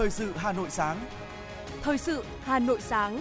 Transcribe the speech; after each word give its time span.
Thời 0.00 0.10
sự 0.10 0.32
Hà 0.36 0.52
Nội 0.52 0.70
sáng. 0.70 1.00
Thời 1.82 1.98
sự 1.98 2.24
Hà 2.42 2.58
Nội 2.58 2.80
sáng. 2.80 3.20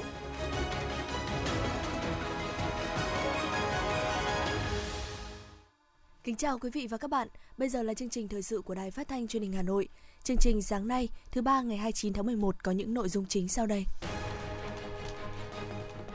Kính 6.23 6.35
chào 6.35 6.59
quý 6.59 6.69
vị 6.73 6.87
và 6.87 6.97
các 6.97 7.09
bạn. 7.09 7.27
Bây 7.57 7.69
giờ 7.69 7.83
là 7.83 7.93
chương 7.93 8.09
trình 8.09 8.27
thời 8.27 8.41
sự 8.41 8.61
của 8.61 8.75
Đài 8.75 8.91
Phát 8.91 9.07
thanh 9.07 9.27
Truyền 9.27 9.43
hình 9.43 9.53
Hà 9.53 9.61
Nội. 9.61 9.87
Chương 10.23 10.37
trình 10.37 10.61
sáng 10.61 10.87
nay, 10.87 11.09
thứ 11.31 11.41
ba 11.41 11.61
ngày 11.61 11.77
29 11.77 12.13
tháng 12.13 12.25
11 12.25 12.63
có 12.63 12.71
những 12.71 12.93
nội 12.93 13.09
dung 13.09 13.25
chính 13.25 13.47
sau 13.47 13.65
đây. 13.65 13.85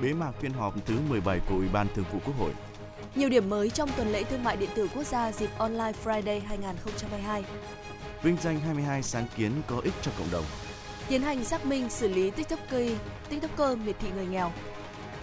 Bế 0.02 0.12
mạc 0.12 0.32
phiên 0.40 0.52
họp 0.52 0.86
thứ 0.86 0.94
17 1.08 1.40
của 1.48 1.54
Ủy 1.54 1.68
ban 1.72 1.86
Thường 1.94 2.04
vụ 2.12 2.18
Quốc 2.24 2.34
hội. 2.38 2.50
Nhiều 3.14 3.28
điểm 3.28 3.50
mới 3.50 3.70
trong 3.70 3.90
tuần 3.96 4.12
lễ 4.12 4.22
thương 4.22 4.44
mại 4.44 4.56
điện 4.56 4.70
tử 4.74 4.88
quốc 4.94 5.06
gia 5.06 5.32
dịp 5.32 5.50
Online 5.58 5.92
Friday 6.04 6.40
2022. 6.46 7.44
Vinh 8.24 8.36
danh 8.42 8.60
22 8.60 9.02
sáng 9.02 9.26
kiến 9.36 9.52
có 9.66 9.80
ích 9.84 9.92
cho 10.02 10.12
cộng 10.18 10.30
đồng. 10.32 10.44
Tiến 11.08 11.22
hành 11.22 11.44
xác 11.44 11.66
minh 11.66 11.90
xử 11.90 12.08
lý 12.08 12.30
TikToker, 12.30 12.92
TikToker 13.28 13.78
miệt 13.78 13.96
thị 14.00 14.08
người 14.14 14.26
nghèo. 14.26 14.52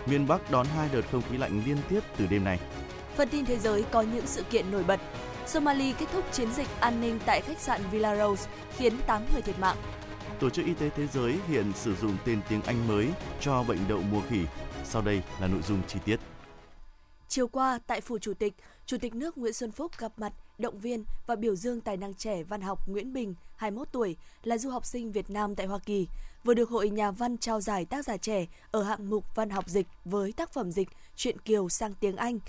Miền 0.06 0.28
Bắc 0.28 0.52
đón 0.52 0.66
hai 0.66 0.90
đợt 0.94 1.02
không 1.12 1.22
khí 1.32 1.38
lạnh 1.38 1.62
liên 1.66 1.78
tiếp 1.90 2.00
từ 2.18 2.28
đêm 2.28 2.44
nay. 2.44 2.60
Phần 3.16 3.30
tin 3.30 3.46
thế 3.46 3.58
giới 3.58 3.86
có 3.92 4.02
những 4.02 4.28
sự 4.28 4.44
kiện 4.44 4.72
nổi 4.72 4.84
bật. 4.84 5.00
Somali 5.48 5.94
kết 5.94 6.06
thúc 6.14 6.26
chiến 6.32 6.54
dịch 6.54 6.68
an 6.80 7.02
ninh 7.02 7.20
tại 7.26 7.42
khách 7.42 7.60
sạn 7.60 7.82
Villa 7.92 8.16
Rose 8.16 8.50
khiến 8.78 8.94
8 9.08 9.22
người 9.34 9.42
thiệt 9.42 9.60
mạng. 9.60 9.78
Tổ 10.40 10.50
chức 10.50 10.66
Y 10.66 10.74
tế 10.74 10.90
Thế 10.90 11.08
giới 11.08 11.36
hiện 11.48 11.72
sử 11.76 11.96
dụng 11.96 12.18
tên 12.26 12.42
tiếng 12.50 12.62
Anh 12.62 12.88
mới 12.88 13.08
cho 13.40 13.64
bệnh 13.64 13.80
đậu 13.88 14.02
mùa 14.12 14.22
khỉ. 14.30 14.40
Sau 14.86 15.02
đây 15.02 15.22
là 15.40 15.48
nội 15.48 15.62
dung 15.62 15.82
chi 15.88 16.00
tiết. 16.06 16.20
Chiều 17.28 17.48
qua, 17.48 17.80
tại 17.88 18.02
Phủ 18.02 18.20
Chủ 18.20 18.34
tịch, 18.34 18.54
Chủ 18.86 18.98
tịch 18.98 19.16
nước 19.16 19.38
Nguyễn 19.38 19.54
Xuân 19.54 19.72
Phúc 19.72 19.92
gặp 19.98 20.12
mặt, 20.18 20.34
động 20.62 20.80
viên 20.80 21.04
và 21.28 21.36
biểu 21.36 21.56
dương 21.56 21.82
tài 21.82 21.98
năng 21.98 22.14
trẻ 22.14 22.44
văn 22.44 22.62
học 22.62 22.88
Nguyễn 22.88 23.14
Bình, 23.14 23.36
21 23.56 23.88
tuổi, 23.92 24.16
là 24.44 24.58
du 24.58 24.70
học 24.70 24.86
sinh 24.86 25.12
Việt 25.12 25.30
Nam 25.30 25.56
tại 25.56 25.66
Hoa 25.68 25.80
Kỳ, 25.80 26.08
vừa 26.44 26.54
được 26.54 26.70
Hội 26.70 26.90
Nhà 26.90 27.12
văn 27.12 27.38
trao 27.38 27.62
giải 27.62 27.86
tác 27.86 28.06
giả 28.06 28.18
trẻ 28.18 28.46
ở 28.72 28.84
hạng 28.84 29.10
mục 29.10 29.26
văn 29.36 29.50
học 29.50 29.70
dịch 29.70 29.88
với 30.06 30.32
tác 30.32 30.54
phẩm 30.54 30.72
dịch 30.72 30.90
Chuyện 31.16 31.40
Kiều 31.40 31.70
sang 31.70 31.94
tiếng 32.00 32.16
Anh. 32.16 32.40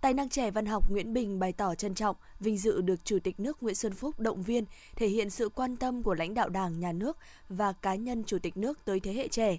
Tài 0.00 0.14
năng 0.14 0.28
trẻ 0.28 0.50
văn 0.50 0.66
học 0.66 0.90
Nguyễn 0.90 1.12
Bình 1.12 1.38
bày 1.38 1.52
tỏ 1.52 1.74
trân 1.74 1.94
trọng, 1.94 2.16
vinh 2.40 2.58
dự 2.58 2.80
được 2.80 3.04
Chủ 3.04 3.18
tịch 3.24 3.40
nước 3.40 3.62
Nguyễn 3.62 3.74
Xuân 3.74 3.92
Phúc 3.94 4.20
động 4.20 4.42
viên, 4.42 4.64
thể 4.96 5.08
hiện 5.08 5.30
sự 5.30 5.48
quan 5.48 5.76
tâm 5.76 6.02
của 6.02 6.14
lãnh 6.14 6.34
đạo 6.34 6.48
Đảng, 6.48 6.80
Nhà 6.80 6.92
nước 6.92 7.16
và 7.48 7.72
cá 7.72 7.94
nhân 7.94 8.24
Chủ 8.24 8.38
tịch 8.38 8.56
nước 8.56 8.78
tới 8.84 9.00
thế 9.00 9.12
hệ 9.12 9.28
trẻ. 9.28 9.58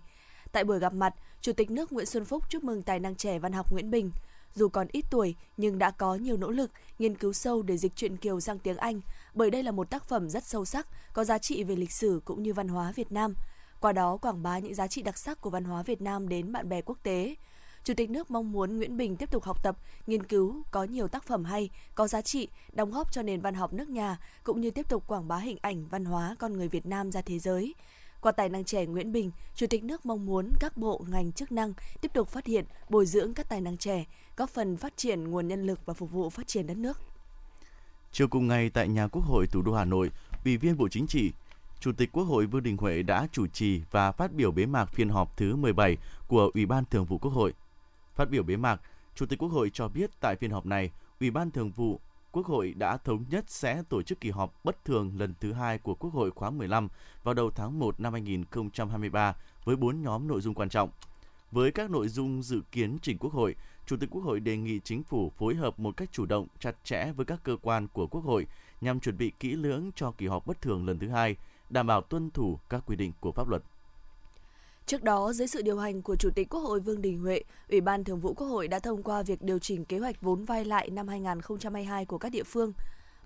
Tại 0.52 0.64
buổi 0.64 0.80
gặp 0.80 0.94
mặt, 0.94 1.16
Chủ 1.42 1.54
tịch 1.54 1.72
nước 1.72 1.92
Nguyễn 1.92 2.06
Xuân 2.06 2.26
Phúc 2.26 2.44
chúc 2.50 2.64
mừng 2.64 2.84
tài 2.84 3.00
năng 3.00 3.16
trẻ 3.16 3.40
văn 3.40 3.54
học 3.54 3.72
Nguyễn 3.72 3.92
Bình. 3.92 4.12
Dù 4.58 4.70
còn 4.70 4.88
ít 4.92 5.06
tuổi 5.10 5.36
nhưng 5.58 5.78
đã 5.78 5.92
có 5.92 6.16
nhiều 6.16 6.38
nỗ 6.38 6.52
lực, 6.52 6.72
nghiên 7.00 7.18
cứu 7.18 7.34
sâu 7.34 7.62
để 7.62 7.78
dịch 7.78 7.96
truyện 7.96 8.18
Kiều 8.18 8.40
sang 8.40 8.60
tiếng 8.60 8.78
Anh, 8.78 9.02
bởi 9.34 9.52
đây 9.52 9.64
là 9.64 9.72
một 9.72 9.90
tác 9.90 10.08
phẩm 10.08 10.30
rất 10.30 10.44
sâu 10.44 10.66
sắc, 10.66 10.88
có 11.14 11.24
giá 11.24 11.38
trị 11.38 11.64
về 11.64 11.76
lịch 11.76 11.92
sử 11.92 12.22
cũng 12.26 12.44
như 12.44 12.54
văn 12.54 12.68
hóa 12.68 12.92
Việt 12.96 13.12
Nam. 13.12 13.34
Qua 13.80 13.92
đó 13.92 14.18
quảng 14.18 14.44
bá 14.44 14.60
những 14.60 14.76
giá 14.76 14.88
trị 14.88 15.02
đặc 15.02 15.18
sắc 15.18 15.42
của 15.42 15.50
văn 15.50 15.64
hóa 15.64 15.84
Việt 15.84 16.02
Nam 16.02 16.30
đến 16.30 16.52
bạn 16.52 16.70
bè 16.70 16.82
quốc 16.82 16.98
tế. 17.04 17.36
Chủ 17.84 17.94
tịch 17.94 18.10
nước 18.10 18.32
mong 18.32 18.52
muốn 18.52 18.78
Nguyễn 18.78 18.98
Bình 18.98 19.16
tiếp 19.16 19.32
tục 19.32 19.44
học 19.44 19.64
tập, 19.64 19.78
nghiên 20.08 20.24
cứu, 20.24 20.64
có 20.72 20.84
nhiều 20.84 21.08
tác 21.08 21.24
phẩm 21.24 21.46
hay, 21.46 21.70
có 21.96 22.08
giá 22.08 22.22
trị, 22.22 22.48
đóng 22.74 22.92
góp 22.92 23.12
cho 23.12 23.22
nền 23.22 23.42
văn 23.42 23.54
học 23.54 23.74
nước 23.74 23.90
nhà, 23.90 24.18
cũng 24.44 24.62
như 24.62 24.72
tiếp 24.72 24.90
tục 24.90 25.08
quảng 25.08 25.28
bá 25.28 25.38
hình 25.38 25.58
ảnh 25.62 25.88
văn 25.88 26.06
hóa 26.06 26.36
con 26.40 26.54
người 26.54 26.68
Việt 26.68 26.86
Nam 26.86 27.12
ra 27.12 27.22
thế 27.22 27.40
giới. 27.40 27.74
Qua 28.22 28.32
tài 28.32 28.50
năng 28.50 28.64
trẻ 28.64 28.86
Nguyễn 28.86 29.12
Bình, 29.12 29.32
Chủ 29.56 29.68
tịch 29.70 29.84
nước 29.84 30.06
mong 30.06 30.26
muốn 30.26 30.52
các 30.60 30.78
bộ 30.78 31.06
ngành 31.08 31.32
chức 31.32 31.52
năng 31.52 31.74
tiếp 32.02 32.14
tục 32.14 32.30
phát 32.30 32.46
hiện, 32.46 32.66
bồi 32.90 33.06
dưỡng 33.06 33.34
các 33.34 33.50
tài 33.50 33.62
năng 33.62 33.78
trẻ, 33.78 34.06
góp 34.38 34.50
phần 34.50 34.78
phát 34.78 34.98
triển 34.98 35.24
nguồn 35.32 35.48
nhân 35.48 35.64
lực 35.68 35.80
và 35.86 35.94
phục 35.94 36.12
vụ 36.12 36.30
phát 36.30 36.48
triển 36.48 36.68
đất 36.68 36.78
nước. 36.78 37.02
Chiều 38.12 38.28
cùng 38.28 38.48
ngày 38.48 38.70
tại 38.70 38.88
nhà 38.88 39.08
Quốc 39.08 39.22
hội 39.22 39.48
thủ 39.48 39.62
đô 39.62 39.74
Hà 39.74 39.86
Nội, 39.86 40.12
Ủy 40.46 40.58
viên 40.58 40.78
Bộ 40.78 40.88
Chính 40.90 41.08
trị, 41.08 41.32
Chủ 41.80 41.92
tịch 41.98 42.12
Quốc 42.12 42.24
hội 42.24 42.46
Vương 42.46 42.64
Đình 42.64 42.78
Huệ 42.78 43.04
đã 43.04 43.28
chủ 43.32 43.48
trì 43.48 43.82
và 43.92 44.12
phát 44.12 44.34
biểu 44.34 44.52
bế 44.52 44.66
mạc 44.66 44.86
phiên 44.86 45.10
họp 45.10 45.38
thứ 45.38 45.56
17 45.56 45.98
của 46.28 46.52
Ủy 46.54 46.66
ban 46.66 46.86
Thường 46.86 47.06
vụ 47.06 47.18
Quốc 47.18 47.32
hội. 47.32 47.54
Phát 48.16 48.30
biểu 48.30 48.44
bế 48.44 48.56
mạc, 48.56 48.82
Chủ 49.16 49.26
tịch 49.26 49.40
Quốc 49.40 49.50
hội 49.50 49.70
cho 49.74 49.88
biết 49.88 50.10
tại 50.20 50.36
phiên 50.36 50.52
họp 50.52 50.66
này, 50.66 50.92
Ủy 51.20 51.32
ban 51.32 51.52
Thường 51.52 51.72
vụ 51.72 52.00
Quốc 52.38 52.46
hội 52.46 52.74
đã 52.78 52.98
thống 52.98 53.26
nhất 53.30 53.46
sẽ 53.48 53.84
tổ 53.90 54.02
chức 54.02 54.22
kỳ 54.22 54.30
họp 54.30 54.54
bất 54.64 54.86
thường 54.86 55.12
lần 55.18 55.34
thứ 55.40 55.54
hai 55.54 55.78
của 55.78 55.96
Quốc 55.96 56.14
hội 56.14 56.32
khóa 56.32 56.50
15 56.50 56.88
vào 57.24 57.34
đầu 57.34 57.52
tháng 57.56 57.80
1 57.80 58.00
năm 58.00 58.14
2023 58.14 59.36
với 59.64 59.76
4 59.76 60.02
nhóm 60.02 60.28
nội 60.28 60.42
dung 60.42 60.54
quan 60.54 60.70
trọng. 60.70 60.90
Với 61.52 61.72
các 61.72 61.90
nội 61.90 62.08
dung 62.08 62.44
dự 62.44 62.62
kiến 62.72 62.98
trình 63.02 63.18
Quốc 63.18 63.34
hội, 63.34 63.56
Chủ 63.86 63.98
tịch 63.98 64.10
Quốc 64.12 64.22
hội 64.22 64.40
đề 64.40 64.58
nghị 64.58 64.80
chính 64.80 65.04
phủ 65.04 65.32
phối 65.38 65.56
hợp 65.56 65.80
một 65.80 65.98
cách 65.98 66.10
chủ 66.12 66.26
động, 66.26 66.48
chặt 66.60 66.76
chẽ 66.84 67.12
với 67.16 67.26
các 67.26 67.40
cơ 67.44 67.58
quan 67.62 67.88
của 67.88 68.08
Quốc 68.08 68.22
hội 68.22 68.48
nhằm 68.82 69.00
chuẩn 69.00 69.18
bị 69.18 69.32
kỹ 69.40 69.52
lưỡng 69.52 69.92
cho 69.96 70.12
kỳ 70.12 70.28
họp 70.28 70.48
bất 70.48 70.62
thường 70.62 70.86
lần 70.86 71.00
thứ 71.00 71.10
hai, 71.10 71.36
đảm 71.70 71.88
bảo 71.88 72.02
tuân 72.02 72.32
thủ 72.32 72.60
các 72.70 72.84
quy 72.86 72.96
định 72.96 73.12
của 73.20 73.32
pháp 73.32 73.48
luật. 73.48 73.64
Trước 74.88 75.04
đó, 75.04 75.34
dưới 75.34 75.48
sự 75.48 75.62
điều 75.62 75.78
hành 75.78 76.02
của 76.02 76.16
Chủ 76.16 76.30
tịch 76.36 76.50
Quốc 76.50 76.60
hội 76.60 76.80
Vương 76.80 77.02
Đình 77.02 77.18
Huệ, 77.18 77.42
Ủy 77.70 77.82
ban 77.82 78.04
Thường 78.04 78.20
vụ 78.20 78.34
Quốc 78.34 78.48
hội 78.48 78.68
đã 78.68 78.80
thông 78.80 79.04
qua 79.04 79.24
việc 79.24 79.42
điều 79.42 79.60
chỉnh 79.60 79.86
kế 79.86 80.00
hoạch 80.00 80.22
vốn 80.22 80.46
vay 80.46 80.66
lại 80.66 80.90
năm 80.90 81.08
2022 81.08 82.06
của 82.06 82.18
các 82.18 82.30
địa 82.30 82.44
phương. 82.44 82.74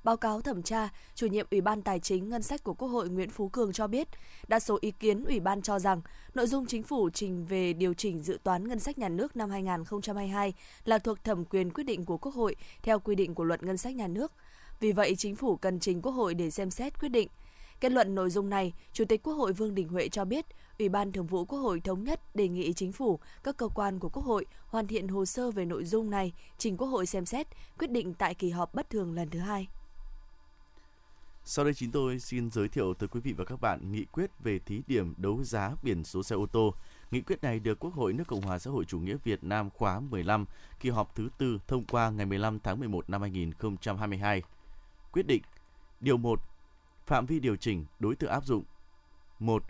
Báo 0.04 0.18
cáo 0.18 0.42
thẩm 0.42 0.64
tra, 0.64 0.90
chủ 1.16 1.28
nhiệm 1.28 1.48
Ủy 1.52 1.62
ban 1.62 1.82
Tài 1.82 2.00
chính 2.00 2.30
Ngân 2.30 2.42
sách 2.42 2.64
của 2.64 2.74
Quốc 2.74 2.88
hội 2.88 3.10
Nguyễn 3.10 3.30
Phú 3.30 3.50
Cường 3.50 3.74
cho 3.74 3.88
biết, 3.88 4.08
đa 4.48 4.60
số 4.60 4.78
ý 4.82 4.92
kiến 4.92 5.24
Ủy 5.24 5.40
ban 5.40 5.62
cho 5.62 5.80
rằng 5.80 6.02
nội 6.34 6.48
dung 6.48 6.66
chính 6.66 6.84
phủ 6.84 7.10
trình 7.10 7.46
về 7.46 7.74
điều 7.74 7.94
chỉnh 7.94 8.24
dự 8.24 8.40
toán 8.44 8.68
ngân 8.68 8.80
sách 8.80 8.98
nhà 8.98 9.10
nước 9.10 9.36
năm 9.36 9.50
2022 9.50 10.54
là 10.86 10.98
thuộc 10.98 11.24
thẩm 11.24 11.46
quyền 11.46 11.72
quyết 11.72 11.84
định 11.84 12.06
của 12.06 12.18
Quốc 12.18 12.36
hội 12.36 12.56
theo 12.84 13.00
quy 13.00 13.16
định 13.16 13.36
của 13.36 13.44
Luật 13.44 13.64
Ngân 13.64 13.78
sách 13.78 13.96
nhà 13.96 14.08
nước. 14.08 14.32
Vì 14.80 14.92
vậy, 14.92 15.16
chính 15.18 15.36
phủ 15.36 15.56
cần 15.56 15.80
trình 15.80 16.02
Quốc 16.02 16.12
hội 16.12 16.34
để 16.34 16.50
xem 16.50 16.72
xét 16.72 17.00
quyết 17.00 17.10
định. 17.10 17.28
Kết 17.80 17.92
luận 17.92 18.16
nội 18.16 18.30
dung 18.30 18.50
này, 18.50 18.74
Chủ 18.94 19.06
tịch 19.06 19.24
Quốc 19.24 19.34
hội 19.34 19.54
Vương 19.54 19.76
Đình 19.76 19.88
Huệ 19.88 20.10
cho 20.10 20.26
biết, 20.26 20.46
Ủy 20.82 20.90
ban 20.90 21.12
Thường 21.12 21.28
vụ 21.28 21.46
Quốc 21.46 21.60
hội 21.60 21.80
thống 21.80 22.04
nhất 22.04 22.36
đề 22.36 22.48
nghị 22.48 22.74
chính 22.74 22.92
phủ, 22.92 23.20
các 23.44 23.58
cơ 23.58 23.68
quan 23.68 24.00
của 24.00 24.10
Quốc 24.10 24.24
hội 24.24 24.46
hoàn 24.66 24.88
thiện 24.88 25.08
hồ 25.08 25.26
sơ 25.26 25.52
về 25.52 25.66
nội 25.66 25.86
dung 25.86 26.10
này, 26.10 26.34
trình 26.58 26.78
Quốc 26.78 26.88
hội 26.88 27.06
xem 27.06 27.26
xét, 27.26 27.48
quyết 27.80 27.92
định 27.92 28.14
tại 28.14 28.36
kỳ 28.36 28.50
họp 28.50 28.74
bất 28.74 28.90
thường 28.90 29.14
lần 29.14 29.30
thứ 29.30 29.40
hai. 29.40 29.68
Sau 31.44 31.66
đây 31.66 31.74
chúng 31.74 31.92
tôi 31.92 32.20
xin 32.20 32.52
giới 32.52 32.68
thiệu 32.68 32.94
tới 32.94 33.10
quý 33.10 33.20
vị 33.20 33.34
và 33.34 33.46
các 33.46 33.62
bạn 33.62 33.92
nghị 33.92 34.06
quyết 34.06 34.32
về 34.44 34.60
thí 34.60 34.82
điểm 34.88 35.14
đấu 35.18 35.44
giá 35.44 35.72
biển 35.84 36.04
số 36.04 36.24
xe 36.24 36.36
ô 36.36 36.46
tô. 36.46 36.74
Nghị 37.12 37.22
quyết 37.22 37.42
này 37.42 37.60
được 37.60 37.80
Quốc 37.80 37.94
hội 37.94 38.14
nước 38.14 38.28
Cộng 38.28 38.42
hòa 38.42 38.60
xã 38.60 38.72
hội 38.72 38.86
chủ 38.86 39.00
nghĩa 39.00 39.18
Việt 39.24 39.44
Nam 39.44 39.70
khóa 39.70 40.00
15, 40.00 40.46
kỳ 40.80 40.90
họp 40.90 41.16
thứ 41.16 41.30
tư 41.38 41.60
thông 41.68 41.86
qua 41.86 42.10
ngày 42.10 42.26
15 42.26 42.60
tháng 42.60 42.80
11 42.80 43.10
năm 43.10 43.22
2022. 43.22 44.44
Quyết 45.12 45.28
định 45.28 45.42
Điều 46.00 46.18
1. 46.18 46.40
Phạm 47.06 47.26
vi 47.26 47.40
điều 47.40 47.56
chỉnh, 47.56 47.86
đối 48.00 48.16
tượng 48.16 48.32
áp 48.32 48.46
dụng 48.46 48.64
1. 49.40 49.64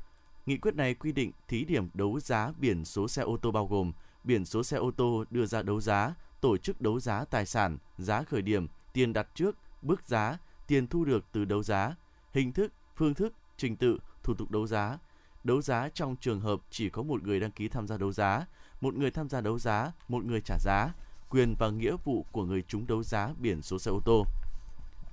Nghị 0.45 0.57
quyết 0.57 0.75
này 0.75 0.93
quy 0.93 1.11
định 1.11 1.31
thí 1.47 1.65
điểm 1.65 1.89
đấu 1.93 2.19
giá 2.19 2.51
biển 2.59 2.85
số 2.85 3.07
xe 3.07 3.21
ô 3.21 3.37
tô 3.37 3.51
bao 3.51 3.67
gồm 3.67 3.91
biển 4.23 4.45
số 4.45 4.63
xe 4.63 4.77
ô 4.77 4.91
tô 4.91 5.25
đưa 5.29 5.45
ra 5.45 5.61
đấu 5.61 5.81
giá, 5.81 6.13
tổ 6.41 6.57
chức 6.57 6.81
đấu 6.81 6.99
giá 6.99 7.25
tài 7.25 7.45
sản, 7.45 7.77
giá 7.97 8.23
khởi 8.23 8.41
điểm, 8.41 8.67
tiền 8.93 9.13
đặt 9.13 9.27
trước, 9.35 9.57
bước 9.81 10.07
giá, 10.07 10.37
tiền 10.67 10.87
thu 10.87 11.05
được 11.05 11.25
từ 11.31 11.45
đấu 11.45 11.63
giá, 11.63 11.95
hình 12.33 12.51
thức, 12.51 12.73
phương 12.95 13.13
thức, 13.13 13.33
trình 13.57 13.75
tự, 13.75 13.99
thủ 14.23 14.33
tục 14.33 14.51
đấu 14.51 14.67
giá. 14.67 14.97
Đấu 15.43 15.61
giá 15.61 15.89
trong 15.93 16.15
trường 16.15 16.39
hợp 16.39 16.61
chỉ 16.69 16.89
có 16.89 17.03
một 17.03 17.23
người 17.23 17.39
đăng 17.39 17.51
ký 17.51 17.67
tham 17.67 17.87
gia 17.87 17.97
đấu 17.97 18.11
giá, 18.11 18.45
một 18.81 18.93
người 18.93 19.11
tham 19.11 19.29
gia 19.29 19.41
đấu 19.41 19.59
giá, 19.59 19.91
một 20.07 20.25
người 20.25 20.41
trả 20.41 20.57
giá, 20.59 20.93
quyền 21.29 21.55
và 21.59 21.69
nghĩa 21.69 21.95
vụ 22.03 22.25
của 22.31 22.45
người 22.45 22.63
trúng 22.67 22.87
đấu 22.87 23.03
giá 23.03 23.29
biển 23.39 23.61
số 23.61 23.79
xe 23.79 23.91
ô 23.91 23.99
tô. 24.05 24.25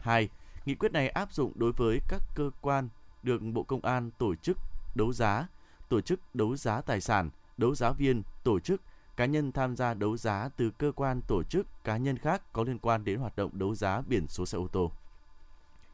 2. 0.01 0.29
Nghị 0.67 0.75
quyết 0.75 0.93
này 0.93 1.09
áp 1.09 1.33
dụng 1.33 1.53
đối 1.55 1.73
với 1.73 1.99
các 2.09 2.23
cơ 2.35 2.51
quan 2.61 2.89
được 3.23 3.43
Bộ 3.53 3.63
Công 3.63 3.85
an 3.85 4.11
tổ 4.19 4.35
chức 4.35 4.59
đấu 4.95 5.13
giá, 5.13 5.47
tổ 5.89 6.01
chức 6.01 6.21
đấu 6.35 6.57
giá 6.57 6.81
tài 6.81 7.01
sản, 7.01 7.31
đấu 7.57 7.75
giá 7.75 7.91
viên, 7.91 8.23
tổ 8.45 8.61
chức, 8.61 8.83
cá 9.17 9.25
nhân 9.25 9.53
tham 9.53 9.77
gia 9.77 9.95
đấu 9.95 10.17
giá 10.17 10.49
từ 10.57 10.71
cơ 10.71 10.93
quan 10.97 11.21
tổ 11.29 11.43
chức 11.43 11.67
cá 11.85 11.97
nhân 11.97 12.19
khác 12.19 12.53
có 12.53 12.65
liên 12.65 12.79
quan 12.79 13.05
đến 13.05 13.19
hoạt 13.19 13.37
động 13.37 13.51
đấu 13.59 13.75
giá 13.75 14.03
biển 14.09 14.27
số 14.29 14.47
xe 14.47 14.59
ô 14.59 14.69
tô. 14.73 14.93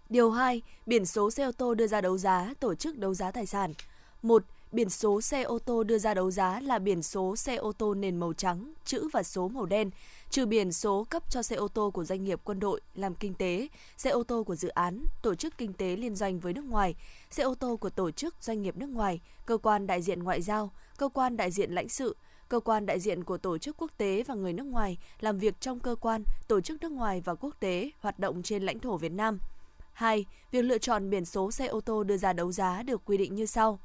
Điều 0.09 0.31
2. 0.31 0.63
Biển 0.87 1.07
số 1.07 1.31
xe 1.31 1.45
ô 1.45 1.53
tô 1.53 1.75
đưa 1.75 1.87
ra 1.87 2.01
đấu 2.01 2.19
giá, 2.19 2.55
tổ 2.61 2.75
chức 2.75 2.99
đấu 2.99 3.15
giá 3.15 3.31
tài 3.31 3.47
sản. 3.47 3.73
1. 4.23 4.45
Biển 4.75 4.91
số 4.91 5.21
xe 5.21 5.43
ô 5.43 5.59
tô 5.59 5.85
đưa 5.85 5.99
ra 5.99 6.15
đấu 6.15 6.31
giá 6.31 6.61
là 6.61 6.79
biển 6.79 7.03
số 7.03 7.37
xe 7.37 7.57
ô 7.57 7.73
tô 7.73 7.95
nền 7.95 8.17
màu 8.17 8.33
trắng, 8.33 8.73
chữ 8.85 9.09
và 9.13 9.23
số 9.23 9.49
màu 9.49 9.67
đen, 9.67 9.91
trừ 10.31 10.47
biển 10.47 10.73
số 10.73 11.07
cấp 11.11 11.23
cho 11.31 11.43
xe 11.43 11.57
ô 11.57 11.69
tô 11.69 11.91
của 11.91 12.05
doanh 12.05 12.25
nghiệp 12.25 12.41
quân 12.45 12.61
đội 12.61 12.81
làm 12.95 13.15
kinh 13.15 13.35
tế, 13.35 13.69
xe 13.97 14.11
ô 14.11 14.23
tô 14.23 14.45
của 14.45 14.57
dự 14.57 14.69
án, 14.69 15.05
tổ 15.23 15.35
chức 15.35 15.59
kinh 15.59 15.73
tế 15.73 15.97
liên 15.97 16.15
doanh 16.15 16.41
với 16.41 16.53
nước 16.53 16.65
ngoài, 16.65 16.95
xe 17.31 17.43
ô 17.43 17.55
tô 17.55 17.77
của 17.77 17.91
tổ 17.91 18.11
chức 18.11 18.35
doanh 18.41 18.63
nghiệp 18.63 18.77
nước 18.77 18.89
ngoài, 18.89 19.21
cơ 19.47 19.57
quan 19.57 19.87
đại 19.87 20.03
diện 20.03 20.23
ngoại 20.23 20.43
giao, 20.43 20.71
cơ 20.97 21.09
quan 21.09 21.37
đại 21.37 21.51
diện 21.51 21.73
lãnh 21.73 21.89
sự, 21.89 22.17
cơ 22.49 22.61
quan 22.61 22.87
đại 22.87 23.01
diện 23.01 23.25
của 23.25 23.39
tổ 23.39 23.59
chức 23.59 23.77
quốc 23.77 23.91
tế 23.97 24.23
và 24.27 24.35
người 24.35 24.53
nước 24.53 24.67
ngoài 24.67 24.99
làm 25.21 25.39
việc 25.39 25.61
trong 25.61 25.81
cơ 25.81 25.97
quan, 26.01 26.25
tổ 26.49 26.61
chức 26.61 26.83
nước 26.83 26.93
ngoài 26.93 27.23
và 27.25 27.35
quốc 27.35 27.55
tế 27.61 27.91
hoạt 28.01 28.19
động 28.19 28.43
trên 28.43 28.63
lãnh 28.63 28.79
thổ 28.79 28.97
Việt 28.97 29.13
Nam. 29.13 29.39
2. 29.93 30.25
Việc 30.51 30.63
lựa 30.63 30.79
chọn 30.79 31.11
biển 31.11 31.25
số 31.25 31.51
xe 31.51 31.67
ô 31.67 31.81
tô 31.81 32.05
đưa 32.05 32.17
ra 32.17 32.33
đấu 32.33 32.53
giá 32.53 32.83
được 32.83 33.03
quy 33.05 33.17
định 33.17 33.35
như 33.35 33.47
sau. 33.47 33.79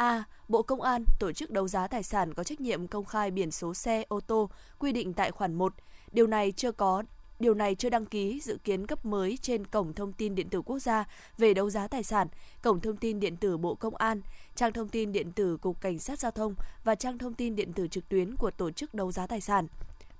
A. 0.00 0.24
Bộ 0.48 0.62
Công 0.62 0.80
an 0.80 1.04
tổ 1.18 1.32
chức 1.32 1.50
đấu 1.50 1.68
giá 1.68 1.86
tài 1.86 2.02
sản 2.02 2.34
có 2.34 2.44
trách 2.44 2.60
nhiệm 2.60 2.86
công 2.86 3.04
khai 3.04 3.30
biển 3.30 3.50
số 3.50 3.74
xe 3.74 4.04
ô 4.08 4.20
tô 4.20 4.50
quy 4.78 4.92
định 4.92 5.12
tại 5.12 5.30
khoản 5.30 5.54
1. 5.54 5.74
Điều 6.12 6.26
này 6.26 6.52
chưa 6.52 6.72
có 6.72 7.02
điều 7.40 7.54
này 7.54 7.74
chưa 7.74 7.90
đăng 7.90 8.06
ký 8.06 8.40
dự 8.40 8.58
kiến 8.64 8.86
cấp 8.86 9.04
mới 9.04 9.38
trên 9.42 9.66
Cổng 9.66 9.94
Thông 9.94 10.12
tin 10.12 10.34
Điện 10.34 10.48
tử 10.48 10.62
Quốc 10.62 10.78
gia 10.78 11.04
về 11.38 11.54
đấu 11.54 11.70
giá 11.70 11.88
tài 11.88 12.02
sản, 12.02 12.28
Cổng 12.62 12.80
Thông 12.80 12.96
tin 12.96 13.20
Điện 13.20 13.36
tử 13.36 13.56
Bộ 13.56 13.74
Công 13.74 13.96
an, 13.96 14.20
trang 14.54 14.72
thông 14.72 14.88
tin 14.88 15.12
điện 15.12 15.32
tử 15.32 15.56
Cục 15.56 15.80
Cảnh 15.80 15.98
sát 15.98 16.18
Giao 16.18 16.30
thông 16.30 16.54
và 16.84 16.94
trang 16.94 17.18
thông 17.18 17.34
tin 17.34 17.56
điện 17.56 17.72
tử 17.72 17.88
trực 17.88 18.08
tuyến 18.08 18.36
của 18.36 18.50
tổ 18.50 18.70
chức 18.70 18.94
đấu 18.94 19.12
giá 19.12 19.26
tài 19.26 19.40
sản. 19.40 19.66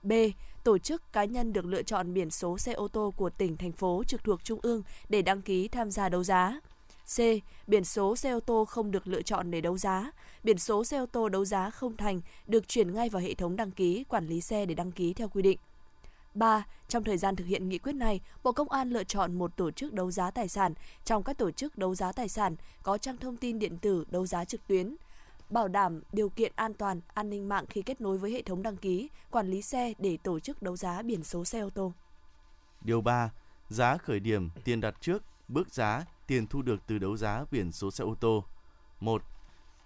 B. 0.03 0.12
Tổ 0.65 0.79
chức 0.79 1.12
cá 1.12 1.25
nhân 1.25 1.53
được 1.53 1.65
lựa 1.65 1.83
chọn 1.83 2.15
biển 2.15 2.31
số 2.31 2.59
xe 2.59 2.73
ô 2.73 2.88
tô 2.88 3.12
của 3.17 3.31
tỉnh, 3.31 3.56
thành 3.56 3.73
phố 3.73 4.03
trực 4.06 4.25
thuộc 4.25 4.44
Trung 4.44 4.59
ương 4.62 4.83
để 5.09 5.23
đăng 5.23 5.43
ký 5.43 5.69
tham 5.69 5.91
gia 5.91 6.09
đấu 6.09 6.25
giá. 6.25 6.61
C. 7.17 7.21
Biển 7.67 7.85
số 7.85 8.17
xe 8.17 8.31
ô 8.31 8.41
tô 8.41 8.65
không 8.65 8.91
được 8.91 9.07
lựa 9.07 9.23
chọn 9.23 9.51
để 9.51 9.61
đấu 9.61 9.79
giá. 9.79 10.11
Biển 10.45 10.59
số 10.59 10.85
xe 10.85 10.99
ô 10.99 11.07
tô 11.07 11.29
đấu 11.29 11.45
giá 11.45 11.71
không 11.71 11.97
thành 11.97 12.21
được 12.47 12.69
chuyển 12.69 12.95
ngay 12.95 13.09
vào 13.09 13.23
hệ 13.23 13.35
thống 13.35 13.57
đăng 13.57 13.71
ký 13.71 14.05
quản 14.09 14.27
lý 14.27 14.41
xe 14.41 14.67
để 14.67 14.75
đăng 14.75 14.93
ký 14.93 15.15
theo 15.15 15.29
quy 15.29 15.43
định. 15.43 15.59
3. 16.35 16.65
Trong 16.89 17.05
thời 17.05 17.19
gian 17.19 17.37
thực 17.37 17.45
hiện 17.45 17.69
nghị 17.69 17.79
quyết 17.79 17.93
này, 17.93 18.21
Bộ 18.43 18.53
Công 18.53 18.71
an 18.71 18.91
lựa 18.91 19.05
chọn 19.05 19.39
một 19.39 19.57
tổ 19.57 19.71
chức 19.71 19.93
đấu 19.93 20.11
giá 20.11 20.31
tài 20.31 20.49
sản 20.49 20.75
trong 21.05 21.23
các 21.23 21.39
tổ 21.39 21.51
chức 21.51 21.79
đấu 21.79 21.95
giá 21.95 22.12
tài 22.12 22.29
sản 22.29 22.57
có 22.83 22.99
trang 22.99 23.17
thông 23.17 23.37
tin 23.37 23.59
điện 23.59 23.79
tử 23.79 24.05
đấu 24.11 24.27
giá 24.27 24.45
trực 24.45 24.67
tuyến, 24.67 24.97
bảo 25.51 25.69
đảm 25.69 26.03
điều 26.12 26.29
kiện 26.29 26.53
an 26.57 26.75
toàn, 26.75 27.01
an 27.15 27.31
ninh 27.31 27.49
mạng 27.49 27.65
khi 27.71 27.83
kết 27.83 28.01
nối 28.01 28.19
với 28.19 28.33
hệ 28.33 28.43
thống 28.43 28.62
đăng 28.62 28.77
ký, 28.77 29.09
quản 29.31 29.49
lý 29.49 29.62
xe 29.62 29.93
để 29.99 30.19
tổ 30.23 30.41
chức 30.41 30.62
đấu 30.62 30.77
giá 30.77 31.03
biển 31.03 31.25
số 31.25 31.45
xe 31.45 31.61
ô 31.61 31.71
tô. 31.71 31.93
Điều 32.81 33.01
3. 33.01 33.31
Giá 33.69 33.97
khởi 33.97 34.21
điểm, 34.21 34.51
tiền 34.65 34.81
đặt 34.81 34.95
trước, 35.01 35.23
bước 35.49 35.75
giá, 35.75 36.05
tiền 36.31 36.47
thu 36.47 36.62
được 36.62 36.81
từ 36.87 36.99
đấu 36.99 37.17
giá 37.17 37.44
biển 37.50 37.73
số 37.73 37.91
xe 37.91 38.05
ô 38.05 38.15
tô. 38.21 38.44
1. 39.00 39.23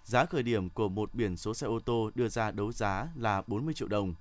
Giá 0.03 0.25
khởi 0.25 0.43
điểm 0.43 0.69
của 0.69 0.89
một 0.89 1.13
biển 1.13 1.37
số 1.37 1.53
xe 1.53 1.67
ô 1.67 1.79
tô 1.79 2.11
đưa 2.15 2.27
ra 2.27 2.51
đấu 2.51 2.71
giá 2.71 3.07
là 3.15 3.43
40 3.47 3.73
triệu 3.73 3.87
đồng. 3.87 4.13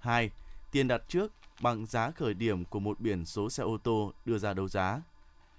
2. 0.00 0.30
Tiền 0.72 0.88
đặt 0.88 1.02
trước 1.08 1.32
bằng 1.60 1.86
giá 1.86 2.10
khởi 2.10 2.34
điểm 2.34 2.64
của 2.64 2.80
một 2.80 3.00
biển 3.00 3.24
số 3.24 3.50
xe 3.50 3.62
ô 3.62 3.78
tô 3.82 4.12
đưa 4.24 4.38
ra 4.38 4.54
đấu 4.54 4.68
giá. 4.68 5.02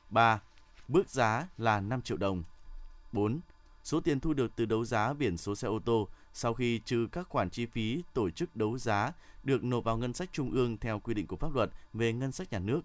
3. 0.10 0.42
Bước 0.88 1.10
giá 1.10 1.48
là 1.58 1.80
5 1.80 2.02
triệu 2.02 2.18
đồng. 2.18 2.44
4. 3.12 3.40
Số 3.84 4.00
tiền 4.00 4.20
thu 4.20 4.34
được 4.34 4.52
từ 4.56 4.66
đấu 4.66 4.86
giá 4.86 5.14
biển 5.14 5.38
số 5.38 5.56
xe 5.56 5.68
ô 5.68 5.80
tô 5.80 6.08
sau 6.34 6.54
khi 6.54 6.80
trừ 6.86 7.08
các 7.12 7.30
khoản 7.30 7.50
chi 7.50 7.66
phí 7.66 8.04
tổ 8.14 8.30
chức 8.30 8.56
đấu 8.56 8.78
giá 8.78 9.12
được 9.44 9.64
nộp 9.64 9.84
vào 9.84 9.98
ngân 9.98 10.14
sách 10.14 10.30
trung 10.34 10.52
ương 10.52 10.78
theo 10.78 11.00
quy 11.00 11.14
định 11.14 11.28
của 11.28 11.36
pháp 11.36 11.56
luật 11.56 11.70
về 11.94 12.14
ngân 12.14 12.32
sách 12.32 12.52
nhà 12.52 12.60
nước. 12.60 12.82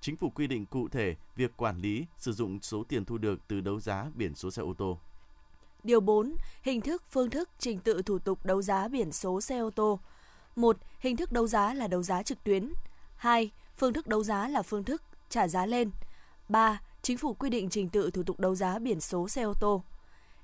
Chính 0.00 0.16
phủ 0.16 0.30
quy 0.30 0.46
định 0.46 0.66
cụ 0.66 0.88
thể 0.88 1.14
việc 1.36 1.56
quản 1.56 1.78
lý, 1.78 2.06
sử 2.18 2.32
dụng 2.32 2.58
số 2.62 2.84
tiền 2.88 3.04
thu 3.04 3.18
được 3.18 3.40
từ 3.48 3.60
đấu 3.60 3.80
giá 3.80 4.06
biển 4.14 4.34
số 4.34 4.50
xe 4.50 4.62
ô 4.62 4.74
tô. 4.78 4.98
Điều 5.84 6.00
4. 6.00 6.34
Hình 6.62 6.80
thức, 6.80 7.02
phương 7.10 7.30
thức, 7.30 7.50
trình 7.58 7.78
tự 7.78 8.02
thủ 8.02 8.18
tục 8.18 8.46
đấu 8.46 8.62
giá 8.62 8.88
biển 8.88 9.12
số 9.12 9.40
xe 9.40 9.58
ô 9.58 9.70
tô. 9.70 10.00
1. 10.56 10.76
Hình 11.00 11.16
thức 11.16 11.32
đấu 11.32 11.46
giá 11.46 11.74
là 11.74 11.88
đấu 11.88 12.02
giá 12.02 12.22
trực 12.22 12.44
tuyến. 12.44 12.72
2. 13.16 13.50
Phương 13.76 13.92
thức 13.92 14.06
đấu 14.06 14.24
giá 14.24 14.48
là 14.48 14.62
phương 14.62 14.84
thức 14.84 15.02
trả 15.28 15.48
giá 15.48 15.66
lên. 15.66 15.90
3. 16.48 16.80
Chính 17.02 17.18
phủ 17.18 17.34
quy 17.34 17.50
định 17.50 17.70
trình 17.70 17.88
tự 17.88 18.10
thủ 18.10 18.22
tục 18.22 18.40
đấu 18.40 18.54
giá 18.54 18.78
biển 18.78 19.00
số 19.00 19.28
xe 19.28 19.42
ô 19.42 19.54
tô. 19.54 19.82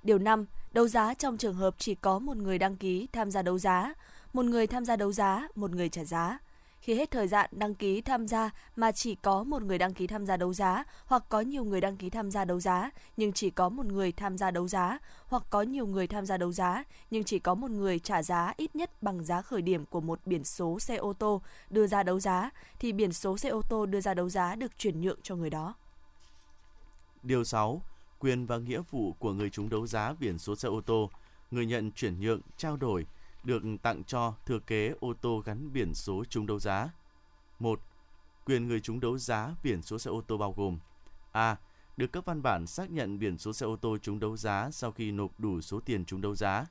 Điều 0.03 0.19
5. 0.19 0.47
Đấu 0.73 0.89
giá 0.89 1.15
trong 1.15 1.37
trường 1.37 1.55
hợp 1.55 1.75
chỉ 1.79 1.95
có 1.95 2.19
một 2.19 2.37
người 2.37 2.59
đăng 2.59 2.77
ký 2.77 3.09
tham 3.13 3.31
gia 3.31 3.43
đấu 3.43 3.59
giá, 3.59 3.95
một 4.33 4.45
người 4.45 4.67
tham 4.67 4.85
gia 4.85 4.97
đấu 4.97 5.13
giá, 5.13 5.49
một 5.55 5.71
người 5.71 5.89
trả 5.89 6.05
giá. 6.05 6.39
Khi 6.85 6.95
hết 6.95 7.11
thời 7.11 7.29
gian 7.29 7.51
đăng 7.53 7.75
ký 7.75 8.01
tham 8.01 8.29
gia 8.29 8.51
mà 8.77 8.93
chỉ 8.93 9.15
có 9.15 9.45
một 9.45 9.63
người 9.63 9.79
đăng 9.79 9.95
ký 9.95 10.07
tham 10.07 10.27
gia 10.27 10.37
đấu 10.37 10.53
giá 10.55 10.85
hoặc 11.07 11.25
có 11.29 11.41
nhiều 11.41 11.65
người 11.65 11.81
đăng 11.81 11.97
ký 11.97 12.11
tham 12.11 12.31
gia 12.31 12.45
đấu 12.45 12.61
giá 12.61 12.91
nhưng 13.17 13.33
chỉ 13.33 13.51
có 13.51 13.69
một 13.69 13.87
người 13.87 14.13
tham 14.13 14.39
gia 14.39 14.51
đấu 14.51 14.69
giá 14.69 14.99
hoặc 15.27 15.43
có 15.51 15.63
nhiều 15.63 15.87
người 15.87 16.07
tham 16.07 16.27
gia 16.27 16.37
đấu 16.37 16.53
giá 16.53 16.85
nhưng 17.11 17.25
chỉ 17.25 17.39
có 17.39 17.55
một 17.55 17.71
người 17.71 17.99
trả 17.99 18.23
giá 18.23 18.53
ít 18.57 18.77
nhất 18.77 19.03
bằng 19.03 19.25
giá 19.25 19.43
khởi 19.43 19.63
điểm 19.63 19.85
của 19.87 20.01
một 20.01 20.21
biển 20.27 20.45
số 20.45 20.81
xe 20.81 20.97
ô 20.97 21.13
tô 21.13 21.43
đưa 21.71 21.87
ra 21.87 22.03
đấu 22.03 22.21
giá 22.21 22.51
thì 22.79 22.93
biển 22.93 23.13
số 23.13 23.39
xe 23.39 23.49
ô 23.49 23.63
tô 23.69 23.87
đưa 23.87 24.01
ra 24.01 24.15
đấu 24.15 24.29
giá 24.29 24.55
được 24.55 24.79
chuyển 24.79 25.01
nhượng 25.01 25.19
cho 25.23 25.37
người 25.37 25.51
đó. 25.51 25.75
Điều 27.23 27.45
6. 27.45 27.83
Quyền 28.19 28.47
và 28.47 28.59
nghĩa 28.59 28.83
vụ 28.91 29.13
của 29.19 29.33
người 29.33 29.51
chúng 29.51 29.69
đấu 29.69 29.87
giá 29.87 30.15
biển 30.21 30.39
số 30.39 30.57
xe 30.57 30.69
ô 30.69 30.81
tô, 30.81 31.11
người 31.51 31.67
nhận 31.67 31.93
chuyển 31.93 32.21
nhượng, 32.21 32.41
trao 32.57 32.77
đổi 32.77 33.07
được 33.45 33.63
tặng 33.83 34.05
cho 34.05 34.35
thừa 34.47 34.59
kế 34.59 34.95
ô 35.01 35.15
tô 35.21 35.43
gắn 35.45 35.73
biển 35.73 35.95
số 35.95 36.25
trúng 36.25 36.47
đấu 36.47 36.59
giá. 36.59 36.91
1. 37.59 37.81
Quyền 38.45 38.69
người 38.69 38.81
trúng 38.81 39.01
đấu 39.01 39.19
giá 39.19 39.55
biển 39.63 39.83
số 39.83 39.99
xe 39.99 40.11
ô 40.11 40.21
tô 40.21 40.37
bao 40.37 40.53
gồm 40.57 40.79
A. 41.33 41.57
Được 41.97 42.13
cấp 42.13 42.25
văn 42.27 42.43
bản 42.43 42.67
xác 42.67 42.91
nhận 42.91 43.19
biển 43.19 43.39
số 43.39 43.53
xe 43.53 43.67
ô 43.67 43.77
tô 43.77 43.99
trúng 43.99 44.21
đấu 44.21 44.37
giá 44.37 44.71
sau 44.71 44.93
khi 44.93 45.13
nộp 45.13 45.41
đủ 45.41 45.61
số 45.61 45.81
tiền 45.81 46.05
trúng 46.05 46.21
đấu 46.21 46.35
giá. 46.35 46.67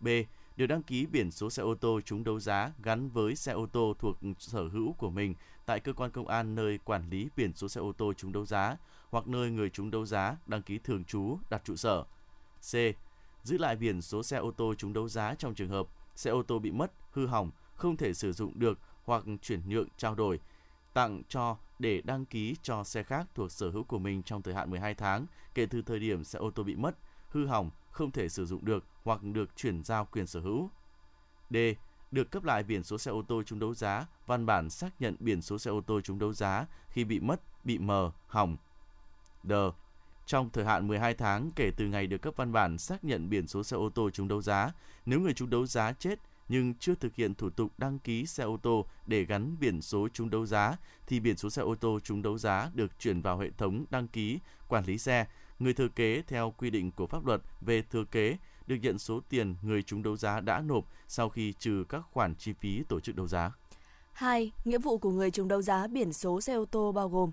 B. 0.00 0.08
Được 0.56 0.66
đăng 0.66 0.82
ký 0.82 1.06
biển 1.06 1.30
số 1.30 1.50
xe 1.50 1.62
ô 1.62 1.74
tô 1.74 2.00
trúng 2.00 2.24
đấu 2.24 2.40
giá 2.40 2.72
gắn 2.82 3.08
với 3.08 3.36
xe 3.36 3.52
ô 3.52 3.66
tô 3.66 3.94
thuộc 3.98 4.16
sở 4.38 4.68
hữu 4.68 4.92
của 4.92 5.10
mình 5.10 5.34
tại 5.66 5.80
cơ 5.80 5.92
quan 5.92 6.10
công 6.10 6.28
an 6.28 6.54
nơi 6.54 6.78
quản 6.78 7.10
lý 7.10 7.28
biển 7.36 7.52
số 7.54 7.68
xe 7.68 7.80
ô 7.80 7.92
tô 7.92 8.12
trúng 8.12 8.32
đấu 8.32 8.46
giá 8.46 8.76
hoặc 9.10 9.28
nơi 9.28 9.50
người 9.50 9.70
trúng 9.70 9.90
đấu 9.90 10.06
giá 10.06 10.36
đăng 10.46 10.62
ký 10.62 10.78
thường 10.78 11.04
trú, 11.04 11.38
đặt 11.50 11.62
trụ 11.64 11.76
sở. 11.76 12.04
C. 12.60 12.74
Giữ 13.42 13.58
lại 13.58 13.76
biển 13.76 14.02
số 14.02 14.22
xe 14.22 14.36
ô 14.36 14.50
tô 14.50 14.74
trúng 14.74 14.92
đấu 14.92 15.08
giá 15.08 15.34
trong 15.34 15.54
trường 15.54 15.68
hợp 15.68 15.86
xe 16.14 16.30
ô 16.30 16.42
tô 16.42 16.58
bị 16.58 16.70
mất, 16.70 16.92
hư 17.12 17.26
hỏng, 17.26 17.50
không 17.74 17.96
thể 17.96 18.14
sử 18.14 18.32
dụng 18.32 18.58
được 18.58 18.78
hoặc 19.04 19.24
chuyển 19.42 19.68
nhượng 19.68 19.88
trao 19.96 20.14
đổi, 20.14 20.40
tặng 20.94 21.22
cho 21.28 21.56
để 21.78 22.02
đăng 22.04 22.26
ký 22.26 22.56
cho 22.62 22.84
xe 22.84 23.02
khác 23.02 23.26
thuộc 23.34 23.52
sở 23.52 23.70
hữu 23.70 23.84
của 23.84 23.98
mình 23.98 24.22
trong 24.22 24.42
thời 24.42 24.54
hạn 24.54 24.70
12 24.70 24.94
tháng 24.94 25.26
kể 25.54 25.66
từ 25.66 25.82
thời 25.82 25.98
điểm 25.98 26.24
xe 26.24 26.38
ô 26.38 26.50
tô 26.50 26.62
bị 26.62 26.76
mất, 26.76 26.96
hư 27.28 27.46
hỏng, 27.46 27.70
không 27.90 28.10
thể 28.10 28.28
sử 28.28 28.46
dụng 28.46 28.64
được 28.64 28.84
hoặc 29.04 29.22
được 29.22 29.56
chuyển 29.56 29.84
giao 29.84 30.04
quyền 30.04 30.26
sở 30.26 30.40
hữu. 30.40 30.70
D. 31.50 31.56
Được 32.10 32.30
cấp 32.30 32.44
lại 32.44 32.62
biển 32.62 32.82
số 32.82 32.98
xe 32.98 33.10
ô 33.10 33.22
tô 33.28 33.42
trúng 33.42 33.58
đấu 33.58 33.74
giá, 33.74 34.06
văn 34.26 34.46
bản 34.46 34.70
xác 34.70 35.00
nhận 35.00 35.16
biển 35.20 35.42
số 35.42 35.58
xe 35.58 35.70
ô 35.70 35.80
tô 35.80 36.00
trúng 36.00 36.18
đấu 36.18 36.32
giá 36.32 36.66
khi 36.88 37.04
bị 37.04 37.20
mất, 37.20 37.40
bị 37.64 37.78
mờ, 37.78 38.12
hỏng. 38.26 38.56
D. 39.44 39.52
Trong 40.26 40.50
thời 40.50 40.64
hạn 40.64 40.88
12 40.88 41.14
tháng 41.14 41.50
kể 41.56 41.70
từ 41.76 41.86
ngày 41.86 42.06
được 42.06 42.18
cấp 42.18 42.34
văn 42.36 42.52
bản 42.52 42.78
xác 42.78 43.04
nhận 43.04 43.30
biển 43.30 43.46
số 43.46 43.62
xe 43.62 43.76
ô 43.76 43.90
tô 43.94 44.10
trúng 44.10 44.28
đấu 44.28 44.42
giá, 44.42 44.72
nếu 45.06 45.20
người 45.20 45.34
trúng 45.34 45.50
đấu 45.50 45.66
giá 45.66 45.92
chết 45.92 46.18
nhưng 46.48 46.74
chưa 46.74 46.94
thực 46.94 47.14
hiện 47.14 47.34
thủ 47.34 47.50
tục 47.50 47.72
đăng 47.78 47.98
ký 47.98 48.26
xe 48.26 48.44
ô 48.44 48.56
tô 48.62 48.86
để 49.06 49.24
gắn 49.24 49.56
biển 49.60 49.82
số 49.82 50.08
trúng 50.08 50.30
đấu 50.30 50.46
giá 50.46 50.76
thì 51.06 51.20
biển 51.20 51.36
số 51.36 51.50
xe 51.50 51.62
ô 51.62 51.74
tô 51.74 51.98
trúng 52.04 52.22
đấu 52.22 52.38
giá 52.38 52.70
được 52.74 52.98
chuyển 52.98 53.20
vào 53.20 53.38
hệ 53.38 53.50
thống 53.58 53.84
đăng 53.90 54.08
ký 54.08 54.38
quản 54.68 54.84
lý 54.84 54.98
xe. 54.98 55.26
Người 55.58 55.74
thừa 55.74 55.88
kế 55.88 56.22
theo 56.26 56.54
quy 56.58 56.70
định 56.70 56.90
của 56.90 57.06
pháp 57.06 57.26
luật 57.26 57.40
về 57.60 57.82
thừa 57.82 58.04
kế 58.04 58.36
được 58.66 58.76
nhận 58.82 58.98
số 58.98 59.20
tiền 59.28 59.56
người 59.62 59.82
trúng 59.82 60.02
đấu 60.02 60.16
giá 60.16 60.40
đã 60.40 60.60
nộp 60.60 60.84
sau 61.08 61.28
khi 61.28 61.52
trừ 61.52 61.84
các 61.88 62.02
khoản 62.12 62.34
chi 62.34 62.52
phí 62.52 62.82
tổ 62.88 63.00
chức 63.00 63.16
đấu 63.16 63.28
giá. 63.28 63.52
2. 64.12 64.52
Nghĩa 64.64 64.78
vụ 64.78 64.98
của 64.98 65.10
người 65.10 65.30
trúng 65.30 65.48
đấu 65.48 65.62
giá 65.62 65.86
biển 65.86 66.12
số 66.12 66.40
xe 66.40 66.54
ô 66.54 66.64
tô 66.64 66.92
bao 66.92 67.08
gồm 67.08 67.30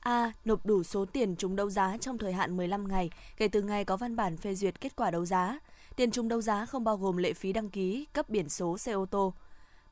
A. 0.00 0.32
Nộp 0.44 0.66
đủ 0.66 0.82
số 0.82 1.04
tiền 1.04 1.36
trúng 1.36 1.56
đấu 1.56 1.70
giá 1.70 1.96
trong 2.00 2.18
thời 2.18 2.32
hạn 2.32 2.56
15 2.56 2.88
ngày 2.88 3.10
kể 3.36 3.48
từ 3.48 3.62
ngày 3.62 3.84
có 3.84 3.96
văn 3.96 4.16
bản 4.16 4.36
phê 4.36 4.54
duyệt 4.54 4.80
kết 4.80 4.96
quả 4.96 5.10
đấu 5.10 5.24
giá. 5.24 5.58
Tiền 5.96 6.10
trúng 6.10 6.28
đấu 6.28 6.40
giá 6.40 6.66
không 6.66 6.84
bao 6.84 6.96
gồm 6.96 7.16
lệ 7.16 7.32
phí 7.32 7.52
đăng 7.52 7.70
ký, 7.70 8.06
cấp 8.12 8.28
biển 8.28 8.48
số 8.48 8.78
xe 8.78 8.92
ô 8.92 9.06
tô. 9.06 9.34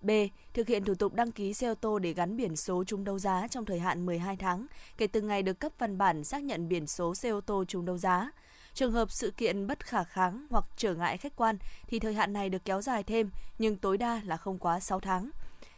B. 0.01 0.11
Thực 0.55 0.69
hiện 0.69 0.85
thủ 0.85 0.95
tục 0.95 1.15
đăng 1.15 1.33
ký 1.33 1.55
xe 1.55 1.69
ô 1.69 1.75
tô 1.75 1.99
để 1.99 2.13
gắn 2.13 2.37
biển 2.37 2.57
số 2.57 2.85
trúng 2.85 3.05
đấu 3.05 3.19
giá 3.19 3.47
trong 3.51 3.65
thời 3.65 3.79
hạn 3.79 4.07
12 4.07 4.37
tháng 4.37 4.67
kể 4.99 5.07
từ 5.07 5.21
ngày 5.21 5.43
được 5.43 5.61
cấp 5.61 5.73
văn 5.79 5.99
bản 5.99 6.25
xác 6.25 6.43
nhận 6.43 6.69
biển 6.69 6.87
số 6.87 7.15
xe 7.15 7.29
ô 7.29 7.41
tô 7.41 7.65
trúng 7.69 7.85
đấu 7.85 7.99
giá. 7.99 8.31
Trường 8.75 8.93
hợp 8.93 9.11
sự 9.11 9.31
kiện 9.31 9.67
bất 9.67 9.87
khả 9.87 10.05
kháng 10.05 10.47
hoặc 10.51 10.65
trở 10.77 10.95
ngại 10.95 11.17
khách 11.17 11.37
quan 11.37 11.59
thì 11.87 11.99
thời 11.99 12.15
hạn 12.15 12.33
này 12.33 12.49
được 12.49 12.65
kéo 12.65 12.83
dài 12.83 13.03
thêm 13.03 13.31
nhưng 13.59 13.77
tối 13.77 13.99
đa 13.99 14.21
là 14.25 14.37
không 14.37 14.59
quá 14.59 14.81
6 14.81 15.01
tháng. 15.01 15.31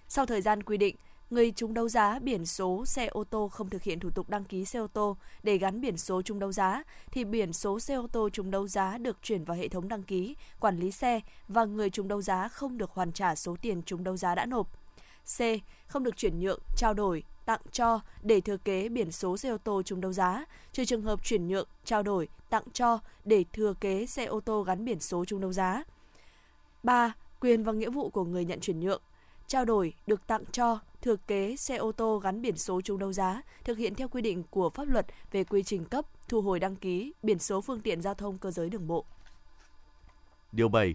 Sau 0.08 0.26
thời 0.26 0.40
gian 0.40 0.62
quy 0.62 0.76
định, 0.76 0.96
người 1.30 1.52
trúng 1.52 1.74
đấu 1.74 1.88
giá 1.88 2.18
biển 2.18 2.46
số 2.46 2.84
xe 2.86 3.06
ô 3.06 3.24
tô 3.24 3.48
không 3.48 3.70
thực 3.70 3.82
hiện 3.82 4.00
thủ 4.00 4.10
tục 4.10 4.30
đăng 4.30 4.44
ký 4.44 4.64
xe 4.64 4.78
ô 4.78 4.86
tô 4.86 5.16
để 5.42 5.58
gắn 5.58 5.80
biển 5.80 5.96
số 5.96 6.22
trúng 6.22 6.38
đấu 6.38 6.52
giá 6.52 6.82
thì 7.10 7.24
biển 7.24 7.52
số 7.52 7.80
xe 7.80 7.94
ô 7.94 8.06
tô 8.12 8.28
trúng 8.30 8.50
đấu 8.50 8.68
giá 8.68 8.98
được 8.98 9.16
chuyển 9.22 9.44
vào 9.44 9.56
hệ 9.56 9.68
thống 9.68 9.88
đăng 9.88 10.02
ký, 10.02 10.36
quản 10.60 10.78
lý 10.78 10.90
xe 10.90 11.20
và 11.48 11.64
người 11.64 11.90
trúng 11.90 12.08
đấu 12.08 12.22
giá 12.22 12.48
không 12.48 12.78
được 12.78 12.90
hoàn 12.90 13.12
trả 13.12 13.34
số 13.34 13.56
tiền 13.62 13.82
trúng 13.82 14.04
đấu 14.04 14.16
giá 14.16 14.34
đã 14.34 14.46
nộp. 14.46 14.68
C. 15.38 15.40
Không 15.86 16.04
được 16.04 16.16
chuyển 16.16 16.40
nhượng, 16.40 16.60
trao 16.76 16.94
đổi, 16.94 17.22
tặng 17.46 17.60
cho 17.72 18.00
để 18.22 18.40
thừa 18.40 18.56
kế 18.56 18.88
biển 18.88 19.12
số 19.12 19.36
xe 19.36 19.48
ô 19.48 19.58
tô 19.58 19.82
trúng 19.82 20.00
đấu 20.00 20.12
giá, 20.12 20.44
trừ 20.72 20.84
trường 20.84 21.02
hợp 21.02 21.24
chuyển 21.24 21.48
nhượng, 21.48 21.68
trao 21.84 22.02
đổi, 22.02 22.28
tặng 22.50 22.64
cho 22.72 22.98
để 23.24 23.44
thừa 23.52 23.74
kế 23.80 24.06
xe 24.06 24.24
ô 24.24 24.40
tô 24.40 24.62
gắn 24.62 24.84
biển 24.84 25.00
số 25.00 25.24
trúng 25.24 25.40
đấu 25.40 25.52
giá. 25.52 25.84
3. 26.82 27.12
Quyền 27.40 27.64
và 27.64 27.72
nghĩa 27.72 27.90
vụ 27.90 28.10
của 28.10 28.24
người 28.24 28.44
nhận 28.44 28.60
chuyển 28.60 28.80
nhượng 28.80 29.02
trao 29.48 29.64
đổi 29.64 29.94
được 30.06 30.26
tặng 30.26 30.44
cho 30.52 30.78
thừa 31.08 31.16
kế 31.16 31.56
xe 31.56 31.76
ô 31.76 31.92
tô 31.92 32.18
gắn 32.18 32.42
biển 32.42 32.56
số 32.56 32.80
trúng 32.80 32.98
đấu 32.98 33.12
giá 33.12 33.42
thực 33.64 33.78
hiện 33.78 33.94
theo 33.94 34.08
quy 34.08 34.22
định 34.22 34.42
của 34.50 34.70
pháp 34.70 34.88
luật 34.88 35.06
về 35.32 35.44
quy 35.44 35.62
trình 35.62 35.84
cấp, 35.84 36.04
thu 36.28 36.42
hồi 36.42 36.60
đăng 36.60 36.76
ký 36.76 37.12
biển 37.22 37.38
số 37.38 37.60
phương 37.60 37.80
tiện 37.80 38.00
giao 38.00 38.14
thông 38.14 38.38
cơ 38.38 38.50
giới 38.50 38.70
đường 38.70 38.86
bộ. 38.86 39.04
Điều 40.52 40.68
7. 40.68 40.94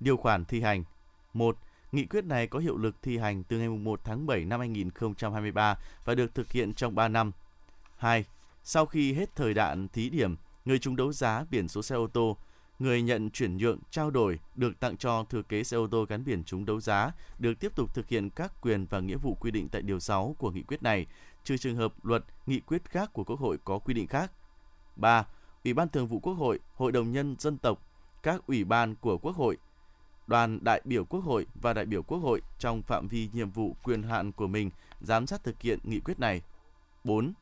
Điều 0.00 0.16
khoản 0.16 0.44
thi 0.44 0.60
hành 0.60 0.84
1. 1.34 1.56
Nghị 1.92 2.04
quyết 2.04 2.24
này 2.24 2.46
có 2.46 2.58
hiệu 2.58 2.76
lực 2.76 3.02
thi 3.02 3.18
hành 3.18 3.44
từ 3.44 3.58
ngày 3.58 3.68
1 3.68 4.00
tháng 4.04 4.26
7 4.26 4.44
năm 4.44 4.60
2023 4.60 5.78
và 6.04 6.14
được 6.14 6.34
thực 6.34 6.52
hiện 6.52 6.74
trong 6.74 6.94
3 6.94 7.08
năm. 7.08 7.32
2. 7.96 8.24
Sau 8.64 8.86
khi 8.86 9.12
hết 9.12 9.36
thời 9.36 9.54
đạn 9.54 9.88
thí 9.88 10.10
điểm, 10.10 10.36
người 10.64 10.78
trúng 10.78 10.96
đấu 10.96 11.12
giá 11.12 11.44
biển 11.50 11.68
số 11.68 11.82
xe 11.82 11.96
ô 11.96 12.06
tô 12.06 12.36
người 12.78 13.02
nhận 13.02 13.30
chuyển 13.30 13.56
nhượng 13.56 13.78
trao 13.90 14.10
đổi 14.10 14.38
được 14.54 14.80
tặng 14.80 14.96
cho 14.96 15.24
thừa 15.24 15.42
kế 15.42 15.64
xe 15.64 15.76
ô 15.76 15.86
tô 15.86 16.04
gắn 16.08 16.24
biển 16.24 16.44
trúng 16.44 16.64
đấu 16.64 16.80
giá 16.80 17.12
được 17.38 17.54
tiếp 17.60 17.72
tục 17.76 17.94
thực 17.94 18.08
hiện 18.08 18.30
các 18.30 18.52
quyền 18.60 18.86
và 18.86 19.00
nghĩa 19.00 19.16
vụ 19.16 19.34
quy 19.40 19.50
định 19.50 19.68
tại 19.68 19.82
điều 19.82 20.00
6 20.00 20.36
của 20.38 20.50
nghị 20.50 20.62
quyết 20.62 20.82
này, 20.82 21.06
trừ 21.44 21.56
trường 21.56 21.76
hợp 21.76 22.04
luật, 22.04 22.24
nghị 22.46 22.60
quyết 22.60 22.84
khác 22.84 23.10
của 23.12 23.24
Quốc 23.24 23.40
hội 23.40 23.58
có 23.64 23.78
quy 23.78 23.94
định 23.94 24.06
khác. 24.06 24.32
3. 24.96 25.26
Ủy 25.64 25.74
ban 25.74 25.88
Thường 25.88 26.06
vụ 26.06 26.20
Quốc 26.20 26.34
hội, 26.34 26.58
Hội 26.74 26.92
đồng 26.92 27.12
nhân 27.12 27.36
dân 27.38 27.58
tộc, 27.58 27.82
các 28.22 28.46
ủy 28.46 28.64
ban 28.64 28.94
của 28.94 29.18
Quốc 29.18 29.36
hội, 29.36 29.56
đoàn 30.26 30.58
đại 30.64 30.80
biểu 30.84 31.04
Quốc 31.04 31.20
hội 31.20 31.46
và 31.62 31.72
đại 31.72 31.86
biểu 31.86 32.02
Quốc 32.02 32.18
hội 32.18 32.40
trong 32.58 32.82
phạm 32.82 33.08
vi 33.08 33.28
nhiệm 33.32 33.50
vụ 33.50 33.76
quyền 33.82 34.02
hạn 34.02 34.32
của 34.32 34.46
mình 34.46 34.70
giám 35.00 35.26
sát 35.26 35.44
thực 35.44 35.62
hiện 35.62 35.78
nghị 35.82 36.00
quyết 36.00 36.20
này. 36.20 36.42
4. 37.04 37.32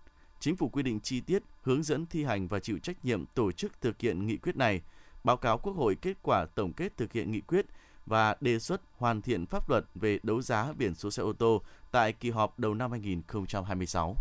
Chính 0.40 0.56
phủ 0.56 0.68
quy 0.68 0.82
định 0.82 1.00
chi 1.00 1.20
tiết, 1.20 1.42
hướng 1.62 1.82
dẫn 1.82 2.06
thi 2.06 2.24
hành 2.24 2.48
và 2.48 2.58
chịu 2.58 2.78
trách 2.78 3.04
nhiệm 3.04 3.26
tổ 3.26 3.52
chức 3.52 3.80
thực 3.80 4.00
hiện 4.00 4.26
nghị 4.26 4.36
quyết 4.36 4.56
này, 4.56 4.82
báo 5.26 5.36
cáo 5.36 5.58
Quốc 5.58 5.72
hội 5.76 5.96
kết 6.02 6.16
quả 6.22 6.46
tổng 6.54 6.72
kết 6.72 6.96
thực 6.96 7.12
hiện 7.12 7.32
nghị 7.32 7.40
quyết 7.40 7.66
và 8.06 8.36
đề 8.40 8.58
xuất 8.58 8.80
hoàn 8.96 9.22
thiện 9.22 9.46
pháp 9.46 9.70
luật 9.70 9.84
về 9.94 10.18
đấu 10.22 10.42
giá 10.42 10.72
biển 10.78 10.94
số 10.94 11.10
xe 11.10 11.22
ô 11.22 11.32
tô 11.32 11.62
tại 11.90 12.12
kỳ 12.12 12.30
họp 12.30 12.58
đầu 12.58 12.74
năm 12.74 12.90
2026. 12.90 14.14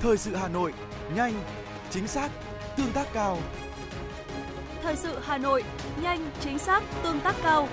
Thời 0.00 0.16
sự 0.16 0.34
Hà 0.34 0.48
Nội, 0.48 0.72
nhanh, 1.14 1.34
chính 1.90 2.06
xác, 2.06 2.30
tương 2.76 2.92
tác 2.92 3.06
cao. 3.12 3.38
Thời 4.82 4.96
sự 4.96 5.18
Hà 5.22 5.38
Nội, 5.38 5.64
nhanh, 6.02 6.30
chính 6.40 6.58
xác, 6.58 6.82
tương 7.02 7.20
tác 7.20 7.36
cao. 7.42 7.68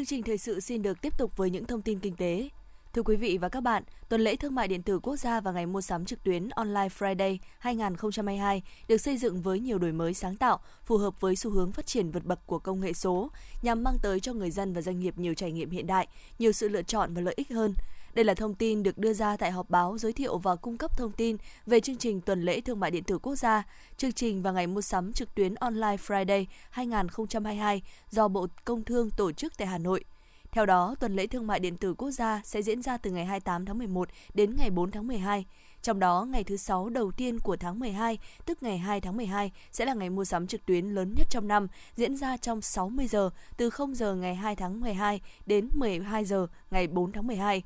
Chương 0.00 0.06
trình 0.06 0.22
thời 0.22 0.38
sự 0.38 0.60
xin 0.60 0.82
được 0.82 1.00
tiếp 1.00 1.18
tục 1.18 1.36
với 1.36 1.50
những 1.50 1.64
thông 1.64 1.82
tin 1.82 1.98
kinh 1.98 2.16
tế. 2.16 2.48
Thưa 2.92 3.02
quý 3.02 3.16
vị 3.16 3.38
và 3.38 3.48
các 3.48 3.60
bạn, 3.60 3.82
tuần 4.08 4.20
lễ 4.20 4.36
thương 4.36 4.54
mại 4.54 4.68
điện 4.68 4.82
tử 4.82 4.98
quốc 4.98 5.16
gia 5.16 5.40
và 5.40 5.52
ngày 5.52 5.66
mua 5.66 5.80
sắm 5.80 6.04
trực 6.04 6.22
tuyến 6.22 6.48
Online 6.48 6.88
Friday 6.98 7.38
2022 7.58 8.62
được 8.88 8.96
xây 8.96 9.16
dựng 9.16 9.42
với 9.42 9.60
nhiều 9.60 9.78
đổi 9.78 9.92
mới 9.92 10.14
sáng 10.14 10.36
tạo, 10.36 10.60
phù 10.84 10.96
hợp 10.96 11.20
với 11.20 11.36
xu 11.36 11.50
hướng 11.50 11.72
phát 11.72 11.86
triển 11.86 12.10
vượt 12.10 12.24
bậc 12.24 12.46
của 12.46 12.58
công 12.58 12.80
nghệ 12.80 12.92
số, 12.92 13.30
nhằm 13.62 13.82
mang 13.82 13.98
tới 14.02 14.20
cho 14.20 14.32
người 14.32 14.50
dân 14.50 14.72
và 14.72 14.82
doanh 14.82 15.00
nghiệp 15.00 15.18
nhiều 15.18 15.34
trải 15.34 15.52
nghiệm 15.52 15.70
hiện 15.70 15.86
đại, 15.86 16.08
nhiều 16.38 16.52
sự 16.52 16.68
lựa 16.68 16.82
chọn 16.82 17.14
và 17.14 17.20
lợi 17.20 17.34
ích 17.36 17.50
hơn. 17.50 17.74
Đây 18.14 18.24
là 18.24 18.34
thông 18.34 18.54
tin 18.54 18.82
được 18.82 18.98
đưa 18.98 19.12
ra 19.12 19.36
tại 19.36 19.50
họp 19.50 19.70
báo 19.70 19.98
giới 19.98 20.12
thiệu 20.12 20.38
và 20.38 20.56
cung 20.56 20.78
cấp 20.78 20.96
thông 20.96 21.12
tin 21.12 21.36
về 21.66 21.80
chương 21.80 21.96
trình 21.96 22.20
tuần 22.20 22.42
lễ 22.42 22.60
thương 22.60 22.80
mại 22.80 22.90
điện 22.90 23.04
tử 23.04 23.18
quốc 23.18 23.34
gia, 23.34 23.62
chương 23.96 24.12
trình 24.12 24.42
và 24.42 24.52
ngày 24.52 24.66
mua 24.66 24.80
sắm 24.80 25.12
trực 25.12 25.34
tuyến 25.34 25.54
Online 25.54 25.96
Friday 25.96 26.44
2022 26.70 27.82
do 28.10 28.28
Bộ 28.28 28.46
Công 28.64 28.84
Thương 28.84 29.10
tổ 29.10 29.32
chức 29.32 29.58
tại 29.58 29.68
Hà 29.68 29.78
Nội. 29.78 30.04
Theo 30.52 30.66
đó, 30.66 30.94
tuần 31.00 31.16
lễ 31.16 31.26
thương 31.26 31.46
mại 31.46 31.60
điện 31.60 31.76
tử 31.76 31.94
quốc 31.94 32.10
gia 32.10 32.40
sẽ 32.44 32.62
diễn 32.62 32.82
ra 32.82 32.96
từ 32.96 33.10
ngày 33.10 33.24
28 33.24 33.64
tháng 33.64 33.78
11 33.78 34.08
đến 34.34 34.56
ngày 34.56 34.70
4 34.70 34.90
tháng 34.90 35.06
12. 35.06 35.44
Trong 35.82 35.98
đó, 35.98 36.26
ngày 36.30 36.44
thứ 36.44 36.56
sáu 36.56 36.88
đầu 36.88 37.12
tiên 37.12 37.38
của 37.40 37.56
tháng 37.56 37.78
12, 37.78 38.18
tức 38.46 38.62
ngày 38.62 38.78
2 38.78 39.00
tháng 39.00 39.16
12, 39.16 39.50
sẽ 39.72 39.84
là 39.84 39.94
ngày 39.94 40.10
mua 40.10 40.24
sắm 40.24 40.46
trực 40.46 40.66
tuyến 40.66 40.86
lớn 40.86 41.14
nhất 41.16 41.26
trong 41.30 41.48
năm, 41.48 41.66
diễn 41.96 42.16
ra 42.16 42.36
trong 42.36 42.60
60 42.60 43.06
giờ, 43.06 43.30
từ 43.56 43.70
0 43.70 43.94
giờ 43.94 44.14
ngày 44.14 44.34
2 44.34 44.56
tháng 44.56 44.80
12 44.80 45.20
đến 45.46 45.68
12 45.74 46.24
giờ 46.24 46.46
ngày 46.70 46.86
4 46.86 47.12
tháng 47.12 47.26
12. 47.26 47.62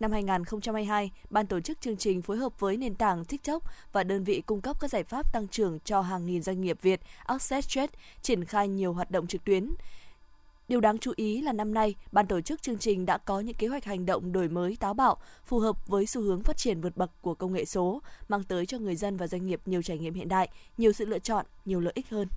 Năm 0.00 0.12
2022, 0.12 1.10
ban 1.30 1.46
tổ 1.46 1.60
chức 1.60 1.80
chương 1.80 1.96
trình 1.96 2.22
phối 2.22 2.36
hợp 2.36 2.60
với 2.60 2.76
nền 2.76 2.94
tảng 2.94 3.24
TikTok 3.24 3.62
và 3.92 4.04
đơn 4.04 4.24
vị 4.24 4.42
cung 4.46 4.60
cấp 4.60 4.80
các 4.80 4.90
giải 4.90 5.04
pháp 5.04 5.32
tăng 5.32 5.48
trưởng 5.48 5.78
cho 5.84 6.00
hàng 6.00 6.26
nghìn 6.26 6.42
doanh 6.42 6.60
nghiệp 6.60 6.78
Việt, 6.82 7.00
access 7.24 7.68
trade 7.68 7.92
triển 8.22 8.44
khai 8.44 8.68
nhiều 8.68 8.92
hoạt 8.92 9.10
động 9.10 9.26
trực 9.26 9.44
tuyến. 9.44 9.70
Điều 10.68 10.80
đáng 10.80 10.98
chú 10.98 11.12
ý 11.16 11.42
là 11.42 11.52
năm 11.52 11.74
nay, 11.74 11.94
ban 12.12 12.26
tổ 12.26 12.40
chức 12.40 12.62
chương 12.62 12.78
trình 12.78 13.06
đã 13.06 13.18
có 13.18 13.40
những 13.40 13.54
kế 13.54 13.66
hoạch 13.66 13.84
hành 13.84 14.06
động 14.06 14.32
đổi 14.32 14.48
mới 14.48 14.76
táo 14.76 14.94
bạo, 14.94 15.16
phù 15.44 15.58
hợp 15.58 15.86
với 15.88 16.06
xu 16.06 16.22
hướng 16.22 16.42
phát 16.42 16.56
triển 16.56 16.80
vượt 16.80 16.96
bậc 16.96 17.10
của 17.22 17.34
công 17.34 17.52
nghệ 17.52 17.64
số, 17.64 18.02
mang 18.28 18.44
tới 18.44 18.66
cho 18.66 18.78
người 18.78 18.96
dân 18.96 19.16
và 19.16 19.26
doanh 19.26 19.46
nghiệp 19.46 19.60
nhiều 19.66 19.82
trải 19.82 19.98
nghiệm 19.98 20.14
hiện 20.14 20.28
đại, 20.28 20.48
nhiều 20.78 20.92
sự 20.92 21.04
lựa 21.04 21.18
chọn, 21.18 21.46
nhiều 21.64 21.80
lợi 21.80 21.92
ích 21.96 22.10
hơn. 22.10 22.28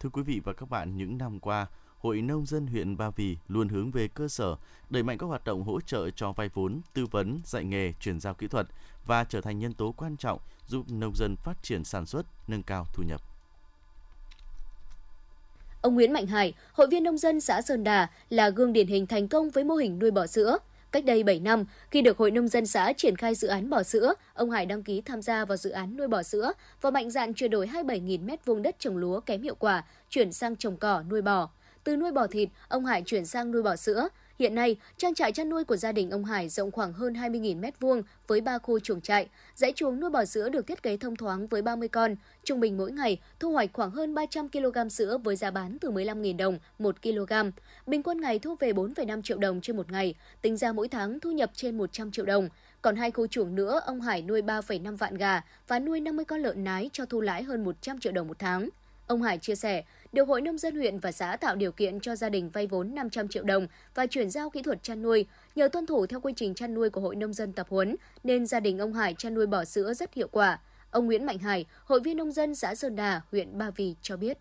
Thưa 0.00 0.08
quý 0.12 0.22
vị 0.22 0.40
và 0.44 0.52
các 0.52 0.70
bạn, 0.70 0.96
những 0.96 1.18
năm 1.18 1.40
qua, 1.40 1.66
Hội 2.00 2.22
Nông 2.22 2.46
dân 2.46 2.66
huyện 2.66 2.96
Ba 2.96 3.10
Vì 3.10 3.36
luôn 3.48 3.68
hướng 3.68 3.90
về 3.90 4.08
cơ 4.08 4.28
sở, 4.28 4.56
đẩy 4.90 5.02
mạnh 5.02 5.18
các 5.18 5.26
hoạt 5.26 5.44
động 5.44 5.62
hỗ 5.62 5.80
trợ 5.80 6.10
cho 6.10 6.32
vay 6.32 6.48
vốn, 6.54 6.80
tư 6.94 7.06
vấn, 7.10 7.40
dạy 7.44 7.64
nghề, 7.64 7.92
chuyển 8.00 8.20
giao 8.20 8.34
kỹ 8.34 8.48
thuật 8.48 8.66
và 9.06 9.24
trở 9.24 9.40
thành 9.40 9.58
nhân 9.58 9.72
tố 9.72 9.94
quan 9.96 10.16
trọng 10.16 10.38
giúp 10.66 10.86
nông 10.90 11.16
dân 11.16 11.36
phát 11.36 11.62
triển 11.62 11.84
sản 11.84 12.06
xuất, 12.06 12.26
nâng 12.48 12.62
cao 12.62 12.86
thu 12.94 13.02
nhập. 13.02 13.20
Ông 15.80 15.94
Nguyễn 15.94 16.12
Mạnh 16.12 16.26
Hải, 16.26 16.54
hội 16.72 16.86
viên 16.90 17.04
nông 17.04 17.18
dân 17.18 17.40
xã 17.40 17.62
Sơn 17.62 17.84
Đà 17.84 18.08
là 18.28 18.50
gương 18.50 18.72
điển 18.72 18.86
hình 18.86 19.06
thành 19.06 19.28
công 19.28 19.50
với 19.50 19.64
mô 19.64 19.74
hình 19.74 19.98
nuôi 19.98 20.10
bò 20.10 20.26
sữa. 20.26 20.58
Cách 20.92 21.04
đây 21.04 21.22
7 21.22 21.40
năm, 21.40 21.64
khi 21.90 22.02
được 22.02 22.18
Hội 22.18 22.30
Nông 22.30 22.48
dân 22.48 22.66
xã 22.66 22.92
triển 22.96 23.16
khai 23.16 23.34
dự 23.34 23.48
án 23.48 23.70
bò 23.70 23.82
sữa, 23.82 24.14
ông 24.34 24.50
Hải 24.50 24.66
đăng 24.66 24.82
ký 24.82 25.00
tham 25.00 25.22
gia 25.22 25.44
vào 25.44 25.56
dự 25.56 25.70
án 25.70 25.96
nuôi 25.96 26.08
bò 26.08 26.22
sữa 26.22 26.52
và 26.80 26.90
mạnh 26.90 27.10
dạn 27.10 27.34
chuyển 27.34 27.50
đổi 27.50 27.66
27.000 27.66 28.24
mét 28.24 28.44
vuông 28.44 28.62
đất 28.62 28.76
trồng 28.78 28.96
lúa 28.96 29.20
kém 29.20 29.42
hiệu 29.42 29.54
quả, 29.54 29.84
chuyển 30.08 30.32
sang 30.32 30.56
trồng 30.56 30.76
cỏ 30.76 31.02
nuôi 31.02 31.22
bò. 31.22 31.50
Từ 31.84 31.96
nuôi 31.96 32.12
bò 32.12 32.26
thịt, 32.26 32.48
ông 32.68 32.86
Hải 32.86 33.02
chuyển 33.06 33.26
sang 33.26 33.50
nuôi 33.50 33.62
bò 33.62 33.76
sữa. 33.76 34.08
Hiện 34.38 34.54
nay, 34.54 34.76
trang 34.96 35.14
trại 35.14 35.32
chăn 35.32 35.48
nuôi 35.48 35.64
của 35.64 35.76
gia 35.76 35.92
đình 35.92 36.10
ông 36.10 36.24
Hải 36.24 36.48
rộng 36.48 36.70
khoảng 36.70 36.92
hơn 36.92 37.12
20.000 37.12 37.60
m2 37.60 38.02
với 38.26 38.40
3 38.40 38.58
khu 38.58 38.80
chuồng 38.80 39.00
trại. 39.00 39.28
Dãy 39.54 39.72
chuồng 39.76 40.00
nuôi 40.00 40.10
bò 40.10 40.24
sữa 40.24 40.48
được 40.48 40.66
thiết 40.66 40.82
kế 40.82 40.96
thông 40.96 41.16
thoáng 41.16 41.46
với 41.46 41.62
30 41.62 41.88
con. 41.88 42.16
Trung 42.44 42.60
bình 42.60 42.76
mỗi 42.76 42.92
ngày 42.92 43.20
thu 43.40 43.52
hoạch 43.52 43.70
khoảng 43.72 43.90
hơn 43.90 44.14
300 44.14 44.48
kg 44.48 44.88
sữa 44.90 45.18
với 45.18 45.36
giá 45.36 45.50
bán 45.50 45.78
từ 45.80 45.90
15.000 45.90 46.36
đồng 46.36 46.58
1 46.78 47.02
kg. 47.02 47.32
Bình 47.86 48.02
quân 48.02 48.20
ngày 48.20 48.38
thu 48.38 48.54
về 48.60 48.72
4,5 48.72 49.22
triệu 49.22 49.38
đồng 49.38 49.60
trên 49.60 49.76
một 49.76 49.92
ngày, 49.92 50.14
tính 50.42 50.56
ra 50.56 50.72
mỗi 50.72 50.88
tháng 50.88 51.20
thu 51.20 51.30
nhập 51.30 51.50
trên 51.54 51.78
100 51.78 52.10
triệu 52.10 52.24
đồng. 52.24 52.48
Còn 52.82 52.96
hai 52.96 53.10
khu 53.10 53.26
chuồng 53.26 53.54
nữa, 53.54 53.80
ông 53.86 54.00
Hải 54.00 54.22
nuôi 54.22 54.42
3,5 54.42 54.96
vạn 54.96 55.14
gà 55.14 55.42
và 55.68 55.78
nuôi 55.78 56.00
50 56.00 56.24
con 56.24 56.40
lợn 56.40 56.64
nái 56.64 56.90
cho 56.92 57.04
thu 57.04 57.20
lãi 57.20 57.42
hơn 57.42 57.64
100 57.64 57.98
triệu 57.98 58.12
đồng 58.12 58.28
một 58.28 58.38
tháng. 58.38 58.68
Ông 59.06 59.22
Hải 59.22 59.38
chia 59.38 59.54
sẻ, 59.54 59.84
được 60.12 60.28
Hội 60.28 60.40
Nông 60.40 60.58
dân 60.58 60.76
huyện 60.76 60.98
và 60.98 61.12
xã 61.12 61.36
tạo 61.36 61.56
điều 61.56 61.72
kiện 61.72 62.00
cho 62.00 62.16
gia 62.16 62.28
đình 62.28 62.50
vay 62.50 62.66
vốn 62.66 62.94
500 62.94 63.28
triệu 63.28 63.44
đồng 63.44 63.66
và 63.94 64.06
chuyển 64.06 64.30
giao 64.30 64.50
kỹ 64.50 64.62
thuật 64.62 64.82
chăn 64.82 65.02
nuôi. 65.02 65.26
Nhờ 65.54 65.68
tuân 65.68 65.86
thủ 65.86 66.06
theo 66.06 66.20
quy 66.20 66.32
trình 66.36 66.54
chăn 66.54 66.74
nuôi 66.74 66.90
của 66.90 67.00
Hội 67.00 67.16
Nông 67.16 67.32
dân 67.32 67.52
tập 67.52 67.66
huấn, 67.70 67.96
nên 68.24 68.46
gia 68.46 68.60
đình 68.60 68.78
ông 68.78 68.92
Hải 68.92 69.14
chăn 69.18 69.34
nuôi 69.34 69.46
bò 69.46 69.64
sữa 69.64 69.94
rất 69.94 70.14
hiệu 70.14 70.28
quả. 70.28 70.58
Ông 70.90 71.06
Nguyễn 71.06 71.26
Mạnh 71.26 71.38
Hải, 71.38 71.66
hội 71.84 72.00
viên 72.00 72.16
nông 72.16 72.32
dân 72.32 72.54
xã 72.54 72.74
Sơn 72.74 72.96
Đà, 72.96 73.20
huyện 73.32 73.58
Ba 73.58 73.70
Vì 73.70 73.94
cho 74.02 74.16
biết. 74.16 74.38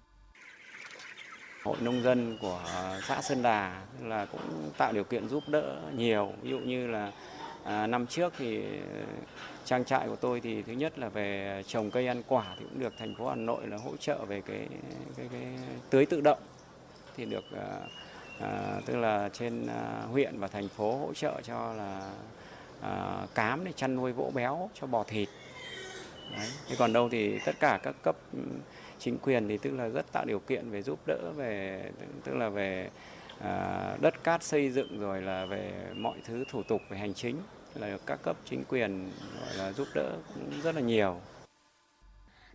Hội 1.64 1.78
nông 1.82 2.04
dân 2.04 2.38
của 2.42 2.64
xã 3.08 3.22
Sơn 3.22 3.42
Đà 3.42 3.82
là 4.04 4.26
cũng 4.26 4.72
tạo 4.78 4.94
điều 4.94 5.04
kiện 5.04 5.30
giúp 5.30 5.44
đỡ 5.48 5.82
nhiều, 5.96 6.34
ví 6.42 6.50
dụ 6.50 6.60
như 6.60 6.88
là 6.88 7.12
à, 7.64 7.88
năm 7.88 8.08
trước 8.08 8.34
thì 8.38 8.64
trang 9.70 9.86
trại 9.86 10.08
của 10.08 10.16
tôi 10.16 10.42
thì 10.42 10.62
thứ 10.62 10.74
nhất 10.74 11.00
là 11.00 11.10
về 11.10 11.64
trồng 11.68 11.92
cây 11.92 12.08
ăn 12.08 12.24
quả 12.28 12.56
thì 12.60 12.66
cũng 12.70 12.80
được 12.80 12.94
thành 12.98 13.16
phố 13.16 13.30
Hà 13.30 13.36
Nội 13.36 13.68
là 13.68 13.78
hỗ 13.78 13.98
trợ 13.98 14.26
về 14.26 14.42
cái 14.42 14.68
cái, 15.18 15.28
cái 15.32 15.42
tưới 15.90 16.06
tự 16.06 16.22
động 16.22 16.40
thì 17.18 17.26
được 17.26 17.44
à, 17.52 17.80
à, 18.40 18.82
tức 18.86 18.96
là 18.96 19.30
trên 19.34 19.68
à, 19.68 20.02
huyện 20.12 20.40
và 20.40 20.48
thành 20.48 20.68
phố 20.68 20.98
hỗ 20.98 21.14
trợ 21.14 21.42
cho 21.44 21.74
là 21.74 22.12
à, 22.82 23.26
cám 23.36 23.66
để 23.66 23.72
chăn 23.76 23.96
nuôi 23.96 24.12
vỗ 24.12 24.32
béo 24.36 24.70
cho 24.74 24.88
bò 24.88 25.04
thịt. 25.04 25.30
Đấy. 26.38 26.48
Thế 26.70 26.76
còn 26.80 26.94
đâu 26.94 27.10
thì 27.10 27.40
tất 27.46 27.56
cả 27.60 27.80
các 27.84 27.96
cấp 28.04 28.16
ừ, 28.34 28.40
chính 29.00 29.18
quyền 29.18 29.48
thì 29.48 29.58
tức 29.58 29.72
là 29.72 29.88
rất 29.88 30.12
tạo 30.12 30.26
điều 30.26 30.40
kiện 30.40 30.70
về 30.70 30.82
giúp 30.82 31.00
đỡ 31.08 31.32
về 31.36 31.84
tức 32.24 32.36
là 32.36 32.50
về 32.50 32.90
à, 33.40 33.96
đất 34.02 34.24
cát 34.24 34.44
xây 34.44 34.70
dựng 34.70 35.00
rồi 35.00 35.22
là 35.22 35.46
về 35.46 35.74
mọi 35.96 36.18
thứ 36.26 36.44
thủ 36.50 36.64
tục 36.64 36.82
về 36.90 36.98
hành 36.98 37.14
chính 37.14 37.36
là 37.76 37.98
các 38.06 38.20
cấp 38.24 38.38
chính 38.46 38.64
quyền 38.70 39.12
gọi 39.42 39.56
là 39.58 39.74
giúp 39.74 39.88
đỡ 39.96 40.18
cũng 40.34 40.62
rất 40.64 40.76
là 40.76 40.82
nhiều. 40.82 41.16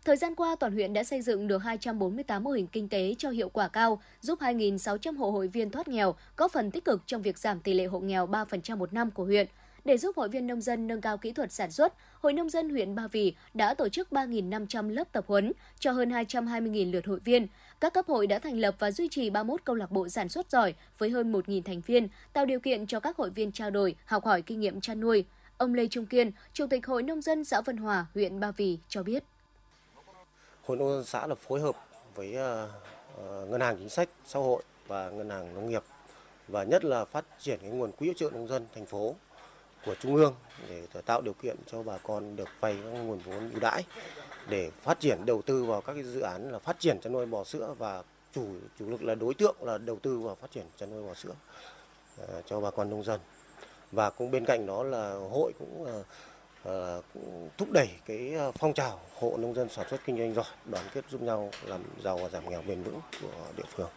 Thời 0.05 0.17
gian 0.17 0.35
qua, 0.35 0.57
toàn 0.61 0.73
huyện 0.73 0.93
đã 0.93 1.05
xây 1.05 1.23
dựng 1.23 1.47
được 1.47 1.59
248 1.59 2.45
mô 2.45 2.51
hình 2.51 2.67
kinh 2.67 2.89
tế 2.89 3.15
cho 3.19 3.31
hiệu 3.31 3.49
quả 3.49 3.69
cao, 3.69 4.03
giúp 4.21 4.39
2.600 4.41 5.17
hộ 5.17 5.31
hội 5.31 5.49
viên 5.49 5.71
thoát 5.71 5.89
nghèo, 5.89 6.15
góp 6.37 6.53
phần 6.53 6.71
tích 6.71 6.85
cực 6.85 7.03
trong 7.07 7.23
việc 7.23 7.39
giảm 7.39 7.61
tỷ 7.61 7.75
lệ 7.75 7.85
hộ 7.85 8.01
nghèo 8.01 8.27
3% 8.27 8.77
một 8.77 8.93
năm 8.93 9.11
của 9.11 9.25
huyện. 9.25 9.47
Để 9.85 9.99
giúp 9.99 10.17
hội 10.17 10.29
viên 10.29 10.47
nông 10.47 10.61
dân 10.61 10.87
nâng 10.87 11.01
cao 11.01 11.19
kỹ 11.19 11.33
thuật 11.33 11.53
sản 11.53 11.71
xuất, 11.71 11.95
Hội 12.21 12.33
Nông 12.33 12.51
dân 12.51 12.71
huyện 12.71 12.95
Ba 12.95 13.07
Vì 13.07 13.35
đã 13.55 13.75
tổ 13.75 13.89
chức 13.89 14.09
3.500 14.11 14.89
lớp 14.89 15.13
tập 15.13 15.25
huấn 15.29 15.53
cho 15.79 15.93
hơn 15.93 16.11
220.000 16.11 16.93
lượt 16.93 17.07
hội 17.07 17.19
viên. 17.25 17.47
Các 17.81 17.95
cấp 17.95 18.07
hội 18.07 18.27
đã 18.27 18.39
thành 18.39 18.59
lập 18.59 18.75
và 18.79 18.91
duy 18.91 19.09
trì 19.09 19.31
31 19.31 19.65
câu 19.65 19.77
lạc 19.77 19.91
bộ 19.91 20.09
sản 20.09 20.29
xuất 20.29 20.51
giỏi 20.51 20.75
với 20.99 21.11
hơn 21.11 21.33
1.000 21.33 21.63
thành 21.63 21.81
viên, 21.81 22.09
tạo 22.33 22.47
điều 22.47 22.61
kiện 22.61 22.87
cho 22.87 23.01
các 23.01 23.17
hội 23.17 23.31
viên 23.31 23.53
trao 23.53 23.71
đổi, 23.71 23.97
học 24.05 24.25
hỏi 24.25 24.43
kinh 24.43 24.61
nghiệm 24.61 24.81
chăn 24.81 25.01
nuôi. 25.01 25.25
Ông 25.59 25.75
Lê 25.75 25.87
Trung 25.87 26.07
Kiên, 26.07 26.31
Chủ 26.53 26.67
tịch 26.67 26.87
Hội 26.87 27.03
Nông 27.03 27.21
dân 27.21 27.45
xã 27.45 27.61
Vân 27.61 27.77
Hòa, 27.77 28.07
huyện 28.15 28.41
Ba 28.41 28.51
Vì 28.51 28.79
cho 28.89 29.03
biết. 29.03 29.25
Hội 30.63 30.77
Nông 30.77 30.89
dân 30.89 31.05
xã 31.05 31.27
là 31.27 31.35
phối 31.35 31.61
hợp 31.61 31.77
với 32.15 32.35
ờ, 32.35 32.69
ờ, 33.17 33.47
Ngân 33.51 33.61
hàng 33.61 33.77
Chính 33.79 33.89
sách 33.89 34.09
Xã 34.27 34.39
hội 34.39 34.63
và 34.87 35.11
Ngân 35.11 35.31
hàng 35.31 35.55
Nông 35.55 35.71
nghiệp 35.71 35.83
và 36.49 36.65
nhất 36.65 36.85
là 36.85 37.05
phát 37.05 37.25
triển 37.39 37.59
cái 37.63 37.71
nguồn 37.71 37.93
quỹ 37.93 38.07
hỗ 38.07 38.15
trợ 38.15 38.31
nông 38.31 38.49
dân 38.49 38.67
thành 38.75 38.87
phố 38.87 39.15
của 39.85 39.95
trung 39.95 40.17
ương 40.17 40.35
để 40.69 40.87
tạo 41.07 41.21
điều 41.21 41.35
kiện 41.35 41.57
cho 41.67 41.83
bà 41.83 41.99
con 41.99 42.37
được 42.37 42.49
vay 42.61 42.77
các 42.83 42.99
nguồn 42.99 43.19
vốn 43.19 43.51
ưu 43.51 43.61
đãi 43.61 43.85
để 44.49 44.71
phát 44.83 45.01
triển 45.01 45.27
đầu 45.27 45.43
tư 45.43 45.65
vào 45.65 45.81
các 45.81 45.93
cái 45.93 46.03
dự 46.03 46.21
án 46.21 46.53
là 46.53 46.59
phát 46.59 46.81
triển 46.81 47.01
chăn 47.01 47.13
nuôi 47.13 47.27
bò 47.27 47.45
sữa 47.45 47.75
và 47.79 48.03
chủ 48.35 48.47
chủ 48.79 48.91
lực 48.91 49.03
là 49.03 49.15
đối 49.15 49.35
tượng 49.35 49.57
là 49.61 49.79
đầu 49.79 49.99
tư 50.03 50.19
vào 50.19 50.35
phát 50.35 50.51
triển 50.51 50.65
chăn 50.77 50.91
nuôi 50.91 51.03
bò 51.03 51.15
sữa 51.15 51.35
ờ, 52.19 52.43
cho 52.47 52.61
bà 52.61 52.71
con 52.71 52.91
nông 52.91 53.05
dân 53.05 53.21
và 53.93 54.11
cũng 54.11 54.31
bên 54.31 54.45
cạnh 54.45 54.67
đó 54.67 54.83
là 54.83 55.15
hội 55.31 55.53
cũng, 55.59 55.83
uh, 55.83 57.05
cũng 57.15 57.49
thúc 57.59 57.69
đẩy 57.73 57.89
cái 58.07 58.35
phong 58.59 58.75
trào 58.75 59.01
hộ 59.19 59.37
nông 59.37 59.55
dân 59.55 59.69
sản 59.69 59.87
xuất 59.91 60.01
kinh 60.07 60.19
doanh 60.19 60.35
giỏi 60.35 60.45
đoàn 60.65 60.85
kết 60.95 61.05
giúp 61.11 61.23
nhau 61.23 61.51
làm 61.65 61.83
giàu 62.05 62.17
và 62.17 62.29
giảm 62.29 62.51
nghèo 62.51 62.63
bền 62.63 62.83
vững 62.83 63.01
của 63.23 63.47
địa 63.57 63.65
phương. 63.77 63.89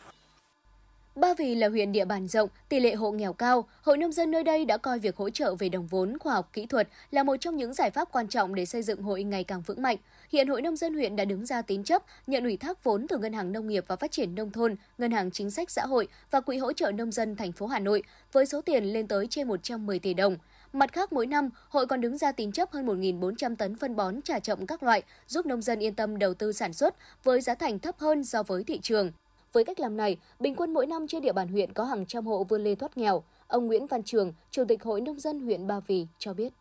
Ba 1.17 1.33
Vì 1.33 1.55
là 1.55 1.69
huyện 1.69 1.91
địa 1.91 2.05
bàn 2.05 2.27
rộng, 2.27 2.49
tỷ 2.69 2.79
lệ 2.79 2.95
hộ 2.95 3.11
nghèo 3.11 3.33
cao, 3.33 3.67
hội 3.81 3.97
nông 3.97 4.11
dân 4.11 4.31
nơi 4.31 4.43
đây 4.43 4.65
đã 4.65 4.77
coi 4.77 4.99
việc 4.99 5.15
hỗ 5.15 5.29
trợ 5.29 5.55
về 5.55 5.69
đồng 5.69 5.87
vốn, 5.87 6.17
khoa 6.19 6.33
học 6.33 6.49
kỹ 6.53 6.65
thuật 6.65 6.87
là 7.11 7.23
một 7.23 7.35
trong 7.39 7.55
những 7.55 7.73
giải 7.73 7.91
pháp 7.91 8.11
quan 8.11 8.27
trọng 8.27 8.55
để 8.55 8.65
xây 8.65 8.83
dựng 8.83 9.01
hội 9.01 9.23
ngày 9.23 9.43
càng 9.43 9.61
vững 9.61 9.81
mạnh. 9.81 9.97
Hiện 10.31 10.47
Hội 10.47 10.61
nông 10.61 10.75
dân 10.75 10.93
huyện 10.93 11.15
đã 11.15 11.25
đứng 11.25 11.45
ra 11.45 11.61
tín 11.61 11.83
chấp, 11.83 12.03
nhận 12.27 12.43
ủy 12.43 12.57
thác 12.57 12.83
vốn 12.83 13.07
từ 13.07 13.17
Ngân 13.17 13.33
hàng 13.33 13.51
Nông 13.51 13.67
nghiệp 13.67 13.83
và 13.87 13.95
Phát 13.95 14.11
triển 14.11 14.35
nông 14.35 14.51
thôn, 14.51 14.75
Ngân 14.97 15.11
hàng 15.11 15.31
Chính 15.31 15.51
sách 15.51 15.71
xã 15.71 15.85
hội 15.85 16.07
và 16.31 16.39
Quỹ 16.39 16.57
hỗ 16.57 16.73
trợ 16.73 16.91
nông 16.91 17.11
dân 17.11 17.35
thành 17.35 17.51
phố 17.51 17.67
Hà 17.67 17.79
Nội 17.79 18.03
với 18.31 18.45
số 18.45 18.61
tiền 18.61 18.83
lên 18.83 19.07
tới 19.07 19.27
trên 19.29 19.47
110 19.47 19.99
tỷ 19.99 20.13
đồng. 20.13 20.37
Mặt 20.73 20.93
khác, 20.93 21.13
mỗi 21.13 21.27
năm, 21.27 21.49
hội 21.69 21.87
còn 21.87 22.01
đứng 22.01 22.17
ra 22.17 22.31
tín 22.31 22.51
chấp 22.51 22.71
hơn 22.71 22.85
1.400 22.85 23.55
tấn 23.55 23.75
phân 23.75 23.95
bón 23.95 24.21
trà 24.21 24.39
chậm 24.39 24.65
các 24.65 24.83
loại, 24.83 25.03
giúp 25.27 25.45
nông 25.45 25.61
dân 25.61 25.79
yên 25.79 25.95
tâm 25.95 26.19
đầu 26.19 26.33
tư 26.33 26.51
sản 26.51 26.73
xuất 26.73 26.95
với 27.23 27.41
giá 27.41 27.55
thành 27.55 27.79
thấp 27.79 27.99
hơn 27.99 28.23
so 28.23 28.43
với 28.43 28.63
thị 28.63 28.79
trường. 28.81 29.11
Với 29.57 29.63
cách 29.63 29.79
làm 29.79 29.97
này, 29.97 30.17
bình 30.39 30.55
quân 30.55 30.73
mỗi 30.73 30.85
năm 30.85 31.07
trên 31.07 31.21
địa 31.21 31.33
bàn 31.33 31.47
huyện 31.47 31.73
có 31.73 31.83
hàng 31.83 32.05
trăm 32.05 32.25
hộ 32.25 32.43
vươn 32.43 32.63
lên 32.63 32.77
thoát 32.77 32.97
nghèo. 32.97 33.23
Ông 33.47 33.67
Nguyễn 33.67 33.87
Văn 33.87 34.03
Trường, 34.03 34.33
Chủ 34.51 34.63
tịch 34.67 34.83
Hội 34.83 35.01
Nông 35.01 35.19
dân 35.19 35.39
huyện 35.39 35.67
Ba 35.67 35.79
Vì 35.79 36.07
cho 36.17 36.33
biết. 36.33 36.53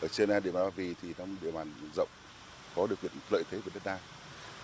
Ở 0.00 0.08
trên 0.08 0.28
địa 0.28 0.50
bàn 0.52 0.64
Ba 0.64 0.70
Vì 0.76 0.94
thì 1.02 1.08
trong 1.18 1.36
địa 1.42 1.50
bàn 1.50 1.72
rộng 1.96 2.08
có 2.76 2.86
điều 2.86 2.96
kiện 2.96 3.10
lợi 3.30 3.42
thế 3.50 3.58
về 3.58 3.70
đất 3.74 3.82
đai. 3.84 3.98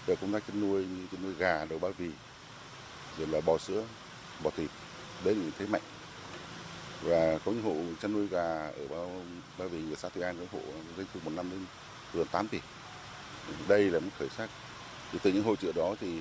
Về 0.07 0.17
công 0.17 0.33
tác 0.33 0.43
chăn 0.47 0.61
nuôi 0.61 0.85
như 0.85 1.07
chăn 1.13 1.23
nuôi 1.23 1.35
gà 1.39 1.65
đầu 1.65 1.79
Ba 1.79 1.89
Vì, 1.99 2.11
rồi 3.19 3.27
là 3.27 3.41
bò 3.41 3.59
sữa, 3.59 3.85
bò 4.43 4.51
thịt, 4.57 4.71
đấy 5.25 5.35
là 5.35 5.43
thế 5.59 5.67
mạnh. 5.67 5.83
Và 7.03 7.39
có 7.45 7.53
những 7.53 7.63
hộ 7.63 7.75
chăn 8.03 8.13
nuôi 8.13 8.27
gà 8.29 8.67
ở 8.67 8.89
Ba, 8.91 8.97
Ba 9.59 9.65
Vì 9.65 9.93
ở 9.93 9.97
xã 9.97 10.09
Tuy 10.09 10.21
An 10.21 10.37
có 10.39 10.59
hộ 10.59 10.65
doanh 10.97 11.07
thu 11.15 11.21
một 11.25 11.31
năm 11.35 11.51
đến 11.51 11.61
gần 12.15 12.27
8 12.33 12.49
tỷ. 12.49 12.59
Đây 13.69 13.91
là 13.91 14.01
một 14.01 14.11
khởi 14.19 14.29
sắc. 14.29 14.51
Thì 15.13 15.19
từ 15.23 15.33
những 15.33 15.43
hỗ 15.43 15.57
trợ 15.57 15.73
đó 15.73 15.95
thì 16.01 16.21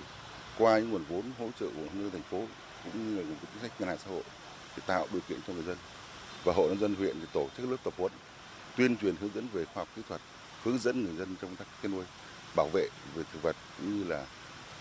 qua 0.58 0.80
những 0.80 0.92
nguồn 0.92 1.04
vốn 1.10 1.24
hỗ 1.40 1.48
trợ 1.60 1.66
của 1.66 1.82
nhân 1.94 2.10
thành 2.12 2.22
phố 2.22 2.42
cũng 2.84 3.08
như 3.08 3.18
là 3.18 3.24
nguồn 3.28 3.38
chính 3.54 3.62
sách 3.62 3.72
ngân 3.80 3.90
hàng 3.90 3.98
xã 4.06 4.10
hội 4.10 4.24
để 4.78 4.84
tạo 4.86 5.08
điều 5.12 5.22
kiện 5.30 5.40
cho 5.48 5.54
người 5.54 5.64
dân. 5.64 5.78
Và 6.44 6.54
hội 6.54 6.70
nông 6.70 6.80
dân 6.80 6.96
huyện 6.96 7.16
thì 7.22 7.28
tổ 7.34 7.48
chức 7.58 7.70
lớp 7.70 7.78
tập 7.84 7.94
huấn, 7.98 8.12
tuyên 8.78 8.98
truyền 8.98 9.16
hướng 9.16 9.30
dẫn 9.36 9.48
về 9.54 9.66
khoa 9.66 9.82
học 9.82 9.88
kỹ 9.96 10.02
thuật, 10.10 10.22
hướng 10.64 10.80
dẫn 10.80 11.04
người 11.04 11.16
dân 11.16 11.36
trong 11.42 11.56
các 11.56 11.68
chăn 11.84 11.92
nuôi, 11.92 12.06
bảo 12.56 12.70
vệ 12.74 12.88
về 13.16 13.24
thực 13.34 13.42
vật 13.42 13.56
cũng 13.78 14.00
như 14.00 14.04
là 14.10 14.26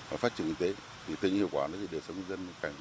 phát 0.09 0.37
triển 0.37 0.47
kinh 0.47 0.57
tế. 0.57 0.83
Thì 1.09 1.15
từ 1.21 1.29
hiệu 1.29 1.49
quả 1.53 1.67
nó 1.67 1.79
thì 1.81 1.87
đời 1.91 2.01
sống 2.09 2.17
dân 2.29 2.49
càng 2.63 2.73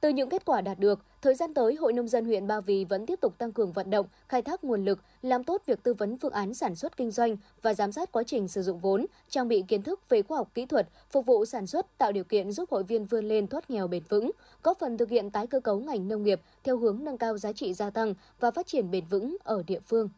từ 0.00 0.08
những 0.08 0.28
kết 0.28 0.44
quả 0.44 0.60
đạt 0.60 0.78
được, 0.78 1.04
thời 1.22 1.34
gian 1.34 1.54
tới, 1.54 1.74
Hội 1.74 1.92
Nông 1.92 2.08
dân 2.08 2.24
huyện 2.24 2.46
Ba 2.46 2.60
Vì 2.60 2.84
vẫn 2.84 3.06
tiếp 3.06 3.20
tục 3.20 3.38
tăng 3.38 3.52
cường 3.52 3.72
vận 3.72 3.90
động, 3.90 4.06
khai 4.28 4.42
thác 4.42 4.64
nguồn 4.64 4.84
lực, 4.84 4.98
làm 5.22 5.44
tốt 5.44 5.62
việc 5.66 5.82
tư 5.82 5.94
vấn 5.94 6.18
phương 6.18 6.32
án 6.32 6.54
sản 6.54 6.74
xuất 6.74 6.96
kinh 6.96 7.10
doanh 7.10 7.36
và 7.62 7.74
giám 7.74 7.92
sát 7.92 8.12
quá 8.12 8.22
trình 8.26 8.48
sử 8.48 8.62
dụng 8.62 8.78
vốn, 8.78 9.06
trang 9.28 9.48
bị 9.48 9.64
kiến 9.68 9.82
thức 9.82 10.08
về 10.08 10.22
khoa 10.22 10.38
học 10.38 10.50
kỹ 10.54 10.66
thuật, 10.66 10.88
phục 11.10 11.26
vụ 11.26 11.44
sản 11.44 11.66
xuất, 11.66 11.98
tạo 11.98 12.12
điều 12.12 12.24
kiện 12.24 12.52
giúp 12.52 12.70
hội 12.70 12.82
viên 12.82 13.06
vươn 13.06 13.28
lên 13.28 13.46
thoát 13.46 13.70
nghèo 13.70 13.88
bền 13.88 14.02
vững, 14.08 14.30
góp 14.62 14.78
phần 14.78 14.98
thực 14.98 15.10
hiện 15.10 15.30
tái 15.30 15.46
cơ 15.46 15.60
cấu 15.60 15.80
ngành 15.80 16.08
nông 16.08 16.22
nghiệp 16.22 16.40
theo 16.64 16.78
hướng 16.78 17.04
nâng 17.04 17.18
cao 17.18 17.38
giá 17.38 17.52
trị 17.52 17.74
gia 17.74 17.90
tăng 17.90 18.14
và 18.40 18.50
phát 18.50 18.66
triển 18.66 18.90
bền 18.90 19.04
vững 19.04 19.36
ở 19.44 19.62
địa 19.66 19.80
phương. 19.80 20.08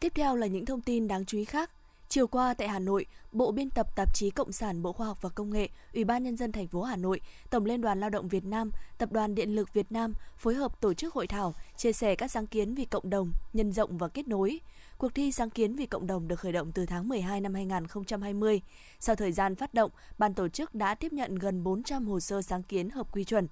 Tiếp 0.00 0.12
theo 0.14 0.36
là 0.36 0.46
những 0.46 0.66
thông 0.66 0.80
tin 0.80 1.08
đáng 1.08 1.24
chú 1.24 1.38
ý 1.38 1.44
khác. 1.44 1.70
Chiều 2.12 2.26
qua 2.26 2.54
tại 2.54 2.68
Hà 2.68 2.78
Nội, 2.78 3.06
Bộ 3.32 3.52
Biên 3.52 3.70
tập 3.70 3.96
Tạp 3.96 4.14
chí 4.14 4.30
Cộng 4.30 4.52
sản 4.52 4.82
Bộ 4.82 4.92
Khoa 4.92 5.06
học 5.06 5.18
và 5.22 5.28
Công 5.28 5.50
nghệ, 5.50 5.68
Ủy 5.94 6.04
ban 6.04 6.22
nhân 6.22 6.36
dân 6.36 6.52
thành 6.52 6.66
phố 6.66 6.82
Hà 6.82 6.96
Nội, 6.96 7.20
Tổng 7.50 7.64
Liên 7.64 7.80
đoàn 7.80 8.00
Lao 8.00 8.10
động 8.10 8.28
Việt 8.28 8.44
Nam, 8.44 8.70
Tập 8.98 9.12
đoàn 9.12 9.34
Điện 9.34 9.54
lực 9.54 9.74
Việt 9.74 9.92
Nam 9.92 10.14
phối 10.36 10.54
hợp 10.54 10.80
tổ 10.80 10.94
chức 10.94 11.14
hội 11.14 11.26
thảo 11.26 11.54
chia 11.76 11.92
sẻ 11.92 12.14
các 12.14 12.30
sáng 12.30 12.46
kiến 12.46 12.74
vì 12.74 12.84
cộng 12.84 13.10
đồng, 13.10 13.32
nhân 13.52 13.72
rộng 13.72 13.98
và 13.98 14.08
kết 14.08 14.28
nối. 14.28 14.60
Cuộc 14.98 15.14
thi 15.14 15.32
sáng 15.32 15.50
kiến 15.50 15.76
vì 15.76 15.86
cộng 15.86 16.06
đồng 16.06 16.28
được 16.28 16.40
khởi 16.40 16.52
động 16.52 16.72
từ 16.72 16.86
tháng 16.86 17.08
12 17.08 17.40
năm 17.40 17.54
2020. 17.54 18.60
Sau 19.00 19.16
thời 19.16 19.32
gian 19.32 19.54
phát 19.54 19.74
động, 19.74 19.90
ban 20.18 20.34
tổ 20.34 20.48
chức 20.48 20.74
đã 20.74 20.94
tiếp 20.94 21.12
nhận 21.12 21.34
gần 21.34 21.62
400 21.62 22.06
hồ 22.06 22.20
sơ 22.20 22.42
sáng 22.42 22.62
kiến 22.62 22.90
hợp 22.90 23.12
quy 23.12 23.24
chuẩn. 23.24 23.48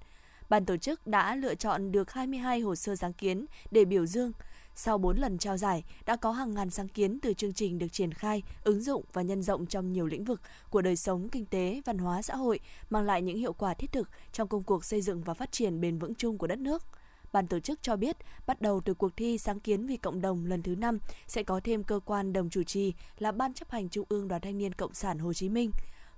Ban 0.49 0.65
tổ 0.65 0.77
chức 0.77 1.07
đã 1.07 1.35
lựa 1.35 1.55
chọn 1.55 1.91
được 1.91 2.11
22 2.11 2.59
hồ 2.59 2.75
sơ 2.75 2.95
sáng 2.95 3.13
kiến 3.13 3.45
để 3.71 3.85
biểu 3.85 4.05
dương, 4.05 4.31
sau 4.79 4.97
4 4.97 5.17
lần 5.17 5.37
trao 5.37 5.57
giải, 5.57 5.83
đã 6.05 6.15
có 6.15 6.31
hàng 6.31 6.53
ngàn 6.53 6.69
sáng 6.69 6.87
kiến 6.87 7.19
từ 7.21 7.33
chương 7.33 7.53
trình 7.53 7.79
được 7.79 7.87
triển 7.91 8.13
khai, 8.13 8.43
ứng 8.63 8.81
dụng 8.81 9.03
và 9.13 9.21
nhân 9.21 9.43
rộng 9.43 9.65
trong 9.65 9.93
nhiều 9.93 10.05
lĩnh 10.05 10.23
vực 10.23 10.41
của 10.69 10.81
đời 10.81 10.95
sống 10.95 11.29
kinh 11.29 11.45
tế, 11.45 11.81
văn 11.85 11.97
hóa 11.97 12.21
xã 12.21 12.35
hội, 12.35 12.59
mang 12.89 13.05
lại 13.05 13.21
những 13.21 13.37
hiệu 13.37 13.53
quả 13.53 13.73
thiết 13.73 13.91
thực 13.91 14.09
trong 14.31 14.47
công 14.47 14.63
cuộc 14.63 14.85
xây 14.85 15.01
dựng 15.01 15.23
và 15.23 15.33
phát 15.33 15.51
triển 15.51 15.81
bền 15.81 15.99
vững 15.99 16.15
chung 16.15 16.37
của 16.37 16.47
đất 16.47 16.59
nước. 16.59 16.83
Ban 17.31 17.47
tổ 17.47 17.59
chức 17.59 17.79
cho 17.81 17.95
biết, 17.95 18.17
bắt 18.47 18.61
đầu 18.61 18.81
từ 18.85 18.93
cuộc 18.93 19.15
thi 19.15 19.37
sáng 19.37 19.59
kiến 19.59 19.85
vì 19.85 19.97
cộng 19.97 20.21
đồng 20.21 20.45
lần 20.45 20.63
thứ 20.63 20.75
5 20.75 20.99
sẽ 21.27 21.43
có 21.43 21.59
thêm 21.63 21.83
cơ 21.83 21.99
quan 22.05 22.33
đồng 22.33 22.49
chủ 22.49 22.63
trì 22.63 22.93
là 23.17 23.31
Ban 23.31 23.53
chấp 23.53 23.71
hành 23.71 23.89
Trung 23.89 24.05
ương 24.09 24.27
Đoàn 24.27 24.41
Thanh 24.41 24.57
niên 24.57 24.73
Cộng 24.73 24.93
sản 24.93 25.19
Hồ 25.19 25.33
Chí 25.33 25.49
Minh. 25.49 25.71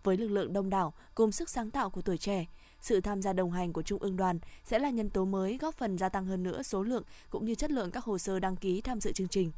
Với 0.04 0.18
lực 0.18 0.28
lượng 0.28 0.54
đông 0.54 0.70
đảo 0.70 0.94
cùng 1.16 1.32
sức 1.32 1.50
sáng 1.50 1.72
tạo 1.72 1.90
của 1.90 2.02
tuổi 2.02 2.18
trẻ, 2.18 2.46
sự 2.82 3.02
tham 3.02 3.22
gia 3.22 3.34
đồng 3.34 3.52
hành 3.52 3.74
của 3.74 3.82
Trung 3.82 4.02
ương 4.02 4.18
đoàn 4.18 4.40
sẽ 4.64 4.80
là 4.80 4.90
nhân 4.90 5.10
tố 5.10 5.26
mới 5.26 5.58
góp 5.58 5.76
phần 5.76 5.98
gia 5.98 6.10
tăng 6.10 6.26
hơn 6.26 6.44
nữa 6.44 6.64
số 6.64 6.84
lượng 6.84 7.04
cũng 7.30 7.46
như 7.46 7.56
chất 7.56 7.72
lượng 7.72 7.92
các 7.92 8.04
hồ 8.04 8.18
sơ 8.18 8.40
đăng 8.40 8.56
ký 8.56 8.82
tham 8.82 9.02
dự 9.02 9.12
chương 9.12 9.28
trình. 9.28 9.52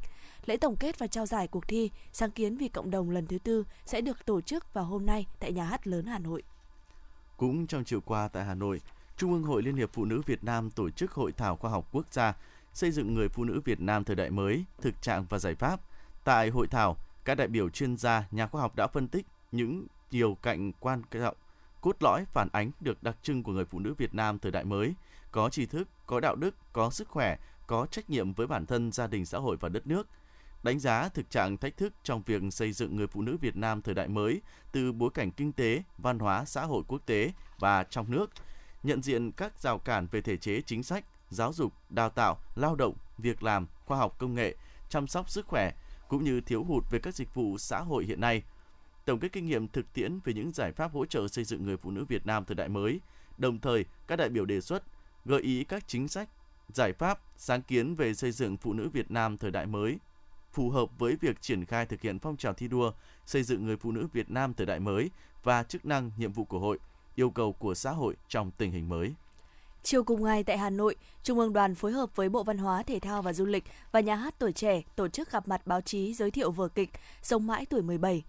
Lễ 0.46 0.56
tổng 0.56 0.76
kết 0.76 0.98
và 0.98 1.06
trao 1.06 1.26
giải 1.26 1.48
cuộc 1.48 1.68
thi 1.68 1.90
Sáng 2.12 2.30
kiến 2.30 2.56
vì 2.56 2.68
cộng 2.68 2.90
đồng 2.90 3.10
lần 3.10 3.26
thứ 3.26 3.38
tư 3.38 3.64
sẽ 3.86 4.00
được 4.00 4.26
tổ 4.26 4.40
chức 4.40 4.74
vào 4.74 4.84
hôm 4.84 5.06
nay 5.06 5.26
tại 5.40 5.52
Nhà 5.52 5.64
hát 5.64 5.86
lớn 5.86 6.06
Hà 6.06 6.18
Nội. 6.18 6.42
Cũng 7.36 7.66
trong 7.66 7.84
chiều 7.84 8.00
qua 8.00 8.28
tại 8.28 8.44
Hà 8.44 8.54
Nội, 8.54 8.80
Trung 9.16 9.32
ương 9.32 9.42
Hội 9.42 9.62
Liên 9.62 9.76
hiệp 9.76 9.90
Phụ 9.92 10.04
nữ 10.04 10.22
Việt 10.26 10.44
Nam 10.44 10.70
tổ 10.70 10.90
chức 10.90 11.12
hội 11.12 11.32
thảo 11.32 11.56
khoa 11.56 11.70
học 11.70 11.88
quốc 11.92 12.06
gia 12.12 12.34
xây 12.72 12.90
dựng 12.90 13.14
người 13.14 13.28
phụ 13.28 13.44
nữ 13.44 13.60
Việt 13.64 13.80
Nam 13.80 14.04
thời 14.04 14.16
đại 14.16 14.30
mới, 14.30 14.64
thực 14.80 15.02
trạng 15.02 15.26
và 15.28 15.38
giải 15.38 15.54
pháp. 15.54 15.80
Tại 16.24 16.48
hội 16.48 16.66
thảo, 16.66 16.96
các 17.24 17.34
đại 17.34 17.48
biểu 17.48 17.68
chuyên 17.68 17.96
gia, 17.96 18.24
nhà 18.30 18.46
khoa 18.46 18.60
học 18.60 18.76
đã 18.76 18.86
phân 18.86 19.08
tích 19.08 19.26
những 19.52 19.86
nhiều 20.14 20.38
cạnh 20.42 20.72
quan 20.72 21.02
trọng 21.10 21.36
cốt 21.80 22.02
lõi 22.02 22.24
phản 22.24 22.48
ánh 22.52 22.70
được 22.80 23.02
đặc 23.02 23.16
trưng 23.22 23.42
của 23.42 23.52
người 23.52 23.64
phụ 23.64 23.78
nữ 23.78 23.94
Việt 23.94 24.14
Nam 24.14 24.38
thời 24.38 24.52
đại 24.52 24.64
mới, 24.64 24.94
có 25.30 25.48
tri 25.48 25.66
thức, 25.66 25.88
có 26.06 26.20
đạo 26.20 26.36
đức, 26.36 26.54
có 26.72 26.90
sức 26.90 27.08
khỏe, 27.08 27.36
có 27.66 27.86
trách 27.90 28.10
nhiệm 28.10 28.32
với 28.32 28.46
bản 28.46 28.66
thân, 28.66 28.92
gia 28.92 29.06
đình, 29.06 29.26
xã 29.26 29.38
hội 29.38 29.56
và 29.60 29.68
đất 29.68 29.86
nước. 29.86 30.08
Đánh 30.62 30.78
giá 30.78 31.08
thực 31.08 31.30
trạng 31.30 31.56
thách 31.56 31.76
thức 31.76 31.92
trong 32.02 32.22
việc 32.22 32.42
xây 32.50 32.72
dựng 32.72 32.96
người 32.96 33.06
phụ 33.06 33.22
nữ 33.22 33.36
Việt 33.40 33.56
Nam 33.56 33.82
thời 33.82 33.94
đại 33.94 34.08
mới 34.08 34.40
từ 34.72 34.92
bối 34.92 35.10
cảnh 35.14 35.30
kinh 35.30 35.52
tế, 35.52 35.82
văn 35.98 36.18
hóa, 36.18 36.44
xã 36.44 36.64
hội 36.64 36.82
quốc 36.88 37.06
tế 37.06 37.32
và 37.58 37.84
trong 37.84 38.10
nước, 38.10 38.30
nhận 38.82 39.02
diện 39.02 39.32
các 39.32 39.60
rào 39.60 39.78
cản 39.78 40.06
về 40.10 40.20
thể 40.20 40.36
chế 40.36 40.60
chính 40.60 40.82
sách, 40.82 41.04
giáo 41.30 41.52
dục, 41.52 41.72
đào 41.90 42.10
tạo, 42.10 42.38
lao 42.54 42.74
động, 42.74 42.94
việc 43.18 43.42
làm, 43.42 43.66
khoa 43.86 43.98
học 43.98 44.18
công 44.18 44.34
nghệ, 44.34 44.56
chăm 44.88 45.06
sóc 45.06 45.30
sức 45.30 45.46
khỏe 45.46 45.72
cũng 46.08 46.24
như 46.24 46.40
thiếu 46.40 46.64
hụt 46.64 46.84
về 46.90 46.98
các 46.98 47.14
dịch 47.14 47.34
vụ 47.34 47.58
xã 47.58 47.80
hội 47.80 48.04
hiện 48.04 48.20
nay– 48.20 48.42
tổng 49.04 49.20
kết 49.20 49.32
kinh 49.32 49.46
nghiệm 49.46 49.68
thực 49.68 49.92
tiễn 49.92 50.20
về 50.24 50.32
những 50.32 50.52
giải 50.52 50.72
pháp 50.72 50.92
hỗ 50.92 51.06
trợ 51.06 51.28
xây 51.28 51.44
dựng 51.44 51.64
người 51.64 51.76
phụ 51.76 51.90
nữ 51.90 52.04
Việt 52.04 52.26
Nam 52.26 52.44
thời 52.44 52.54
đại 52.54 52.68
mới. 52.68 53.00
Đồng 53.38 53.60
thời, 53.60 53.84
các 54.06 54.16
đại 54.16 54.28
biểu 54.28 54.44
đề 54.44 54.60
xuất 54.60 54.82
gợi 55.24 55.42
ý 55.42 55.64
các 55.64 55.88
chính 55.88 56.08
sách, 56.08 56.28
giải 56.68 56.92
pháp, 56.92 57.20
sáng 57.36 57.62
kiến 57.62 57.94
về 57.94 58.14
xây 58.14 58.32
dựng 58.32 58.56
phụ 58.56 58.72
nữ 58.72 58.88
Việt 58.88 59.10
Nam 59.10 59.38
thời 59.38 59.50
đại 59.50 59.66
mới 59.66 59.98
phù 60.54 60.70
hợp 60.70 60.98
với 60.98 61.16
việc 61.20 61.42
triển 61.42 61.64
khai 61.64 61.86
thực 61.86 62.00
hiện 62.00 62.18
phong 62.18 62.36
trào 62.36 62.52
thi 62.52 62.68
đua 62.68 62.92
xây 63.26 63.42
dựng 63.42 63.66
người 63.66 63.76
phụ 63.76 63.92
nữ 63.92 64.06
Việt 64.12 64.30
Nam 64.30 64.54
thời 64.54 64.66
đại 64.66 64.80
mới 64.80 65.10
và 65.42 65.62
chức 65.62 65.86
năng 65.86 66.10
nhiệm 66.16 66.32
vụ 66.32 66.44
của 66.44 66.58
hội, 66.58 66.78
yêu 67.14 67.30
cầu 67.30 67.52
của 67.52 67.74
xã 67.74 67.90
hội 67.90 68.14
trong 68.28 68.50
tình 68.50 68.72
hình 68.72 68.88
mới. 68.88 69.14
Chiều 69.82 70.04
cùng 70.04 70.24
ngày 70.24 70.44
tại 70.44 70.58
Hà 70.58 70.70
Nội, 70.70 70.96
Trung 71.22 71.38
ương 71.38 71.52
đoàn 71.52 71.74
phối 71.74 71.92
hợp 71.92 72.16
với 72.16 72.28
Bộ 72.28 72.42
Văn 72.42 72.58
hóa, 72.58 72.82
Thể 72.82 72.98
thao 73.00 73.22
và 73.22 73.32
Du 73.32 73.44
lịch 73.44 73.64
và 73.92 74.00
Nhà 74.00 74.16
hát 74.16 74.34
Tuổi 74.38 74.52
Trẻ 74.52 74.82
tổ 74.96 75.08
chức 75.08 75.30
gặp 75.30 75.48
mặt 75.48 75.66
báo 75.66 75.80
chí 75.80 76.14
giới 76.14 76.30
thiệu 76.30 76.50
vở 76.50 76.68
kịch 76.68 76.90
Sống 77.22 77.46
mãi 77.46 77.66
tuổi 77.66 77.82
17 77.82 78.22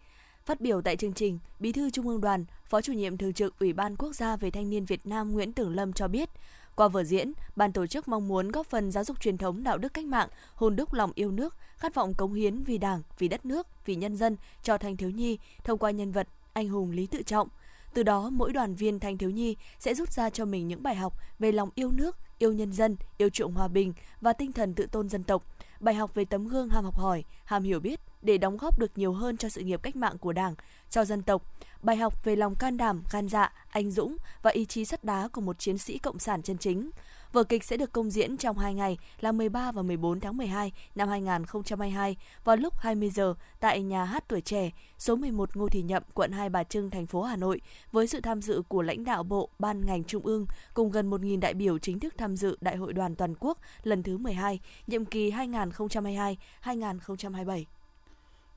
Phát 0.45 0.61
biểu 0.61 0.81
tại 0.81 0.95
chương 0.95 1.13
trình, 1.13 1.39
Bí 1.59 1.71
thư 1.71 1.89
Trung 1.89 2.07
ương 2.07 2.21
Đoàn, 2.21 2.45
Phó 2.65 2.81
chủ 2.81 2.93
nhiệm 2.93 3.17
thường 3.17 3.33
trực 3.33 3.59
Ủy 3.59 3.73
ban 3.73 3.95
Quốc 3.95 4.15
gia 4.15 4.35
về 4.35 4.51
Thanh 4.51 4.69
niên 4.69 4.85
Việt 4.85 5.05
Nam 5.05 5.31
Nguyễn 5.31 5.53
Tưởng 5.53 5.75
Lâm 5.75 5.93
cho 5.93 6.07
biết, 6.07 6.29
qua 6.75 6.87
vở 6.87 7.03
diễn, 7.03 7.33
ban 7.55 7.73
tổ 7.73 7.87
chức 7.87 8.07
mong 8.07 8.27
muốn 8.27 8.51
góp 8.51 8.67
phần 8.67 8.91
giáo 8.91 9.03
dục 9.03 9.19
truyền 9.19 9.37
thống 9.37 9.63
đạo 9.63 9.77
đức 9.77 9.93
cách 9.93 10.05
mạng, 10.05 10.29
hồn 10.55 10.75
đúc 10.75 10.93
lòng 10.93 11.11
yêu 11.15 11.31
nước, 11.31 11.55
khát 11.77 11.95
vọng 11.95 12.13
cống 12.13 12.33
hiến 12.33 12.63
vì 12.63 12.77
Đảng, 12.77 13.01
vì 13.17 13.27
đất 13.27 13.45
nước, 13.45 13.67
vì 13.85 13.95
nhân 13.95 14.15
dân 14.15 14.37
cho 14.63 14.77
thanh 14.77 14.97
thiếu 14.97 15.09
nhi 15.09 15.37
thông 15.63 15.79
qua 15.79 15.91
nhân 15.91 16.11
vật 16.11 16.27
anh 16.53 16.69
hùng 16.69 16.91
Lý 16.91 17.07
Tự 17.07 17.21
Trọng. 17.23 17.47
Từ 17.93 18.03
đó, 18.03 18.29
mỗi 18.29 18.53
đoàn 18.53 18.75
viên 18.75 18.99
thanh 18.99 19.17
thiếu 19.17 19.29
nhi 19.29 19.55
sẽ 19.79 19.93
rút 19.93 20.11
ra 20.11 20.29
cho 20.29 20.45
mình 20.45 20.67
những 20.67 20.83
bài 20.83 20.95
học 20.95 21.13
về 21.39 21.51
lòng 21.51 21.69
yêu 21.75 21.91
nước, 21.91 22.17
yêu 22.39 22.53
nhân 22.53 22.73
dân, 22.73 22.95
yêu 23.17 23.29
chuộng 23.29 23.53
hòa 23.53 23.67
bình 23.67 23.93
và 24.21 24.33
tinh 24.33 24.51
thần 24.51 24.73
tự 24.73 24.85
tôn 24.85 25.09
dân 25.09 25.23
tộc, 25.23 25.43
bài 25.79 25.95
học 25.95 26.13
về 26.13 26.25
tấm 26.25 26.47
gương 26.47 26.69
ham 26.69 26.85
học 26.85 26.97
hỏi, 26.97 27.23
ham 27.45 27.63
hiểu 27.63 27.79
biết, 27.79 27.99
để 28.25 28.37
đóng 28.37 28.57
góp 28.57 28.79
được 28.79 28.97
nhiều 28.97 29.13
hơn 29.13 29.37
cho 29.37 29.49
sự 29.49 29.61
nghiệp 29.61 29.83
cách 29.83 29.95
mạng 29.95 30.17
của 30.17 30.33
Đảng, 30.33 30.55
cho 30.89 31.05
dân 31.05 31.21
tộc. 31.21 31.41
Bài 31.81 31.95
học 31.95 32.23
về 32.23 32.35
lòng 32.35 32.55
can 32.55 32.77
đảm, 32.77 33.03
gan 33.11 33.27
dạ, 33.27 33.53
anh 33.69 33.91
dũng 33.91 34.17
và 34.41 34.51
ý 34.51 34.65
chí 34.65 34.85
sắt 34.85 35.03
đá 35.03 35.27
của 35.27 35.41
một 35.41 35.59
chiến 35.59 35.77
sĩ 35.77 35.97
cộng 35.97 36.19
sản 36.19 36.41
chân 36.41 36.57
chính. 36.57 36.89
Vở 37.35 37.43
kịch 37.43 37.63
sẽ 37.63 37.77
được 37.77 37.91
công 37.91 38.11
diễn 38.11 38.37
trong 38.37 38.57
2 38.57 38.73
ngày 38.73 38.97
là 39.19 39.31
13 39.31 39.71
và 39.71 39.81
14 39.81 40.19
tháng 40.19 40.37
12 40.37 40.71
năm 40.95 41.09
2022 41.09 42.17
vào 42.43 42.55
lúc 42.55 42.73
20 42.77 43.09
giờ 43.09 43.33
tại 43.59 43.81
nhà 43.81 44.03
hát 44.03 44.23
tuổi 44.27 44.41
trẻ 44.41 44.71
số 44.97 45.15
11 45.15 45.55
Ngô 45.55 45.69
Thị 45.69 45.81
Nhậm, 45.81 46.03
quận 46.13 46.31
Hai 46.31 46.49
Bà 46.49 46.63
Trưng, 46.63 46.89
thành 46.89 47.05
phố 47.05 47.21
Hà 47.21 47.35
Nội 47.35 47.61
với 47.91 48.07
sự 48.07 48.21
tham 48.21 48.41
dự 48.41 48.61
của 48.67 48.81
lãnh 48.81 49.03
đạo 49.03 49.23
bộ, 49.23 49.49
ban 49.59 49.85
ngành 49.85 50.03
trung 50.03 50.25
ương 50.25 50.45
cùng 50.73 50.91
gần 50.91 51.09
1.000 51.09 51.39
đại 51.39 51.53
biểu 51.53 51.77
chính 51.77 51.99
thức 51.99 52.13
tham 52.17 52.35
dự 52.35 52.57
Đại 52.61 52.75
hội 52.75 52.93
đoàn 52.93 53.15
toàn 53.15 53.33
quốc 53.39 53.57
lần 53.83 54.03
thứ 54.03 54.17
12, 54.17 54.59
nhiệm 54.87 55.05
kỳ 55.05 55.31
2022-2027. 55.31 57.65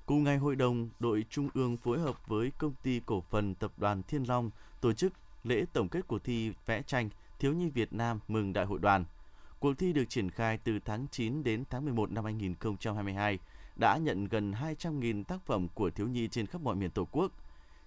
Cùng 0.08 0.24
ngày 0.24 0.38
hội 0.38 0.56
đồng 0.56 0.88
đội 1.00 1.24
trung 1.30 1.48
ương 1.54 1.76
phối 1.76 1.98
hợp 1.98 2.26
với 2.26 2.52
công 2.58 2.72
ty 2.82 3.00
cổ 3.06 3.20
phần 3.30 3.54
tập 3.54 3.72
đoàn 3.76 4.02
Thiên 4.02 4.24
Long 4.28 4.50
tổ 4.80 4.92
chức 4.92 5.12
lễ 5.44 5.64
tổng 5.72 5.88
kết 5.88 6.00
cuộc 6.08 6.24
thi 6.24 6.52
vẽ 6.66 6.82
tranh 6.82 7.08
Thiếu 7.38 7.54
nhi 7.54 7.70
Việt 7.70 7.92
Nam 7.92 8.20
mừng 8.28 8.52
Đại 8.52 8.64
hội 8.64 8.78
đoàn. 8.78 9.04
Cuộc 9.58 9.78
thi 9.78 9.92
được 9.92 10.04
triển 10.08 10.30
khai 10.30 10.58
từ 10.64 10.78
tháng 10.84 11.06
9 11.10 11.44
đến 11.44 11.64
tháng 11.70 11.84
11 11.84 12.12
năm 12.12 12.24
2022, 12.24 13.38
đã 13.76 13.96
nhận 13.96 14.28
gần 14.28 14.52
200.000 14.52 15.24
tác 15.24 15.46
phẩm 15.46 15.68
của 15.74 15.90
thiếu 15.90 16.08
nhi 16.08 16.28
trên 16.28 16.46
khắp 16.46 16.60
mọi 16.60 16.76
miền 16.76 16.90
Tổ 16.90 17.08
quốc. 17.12 17.32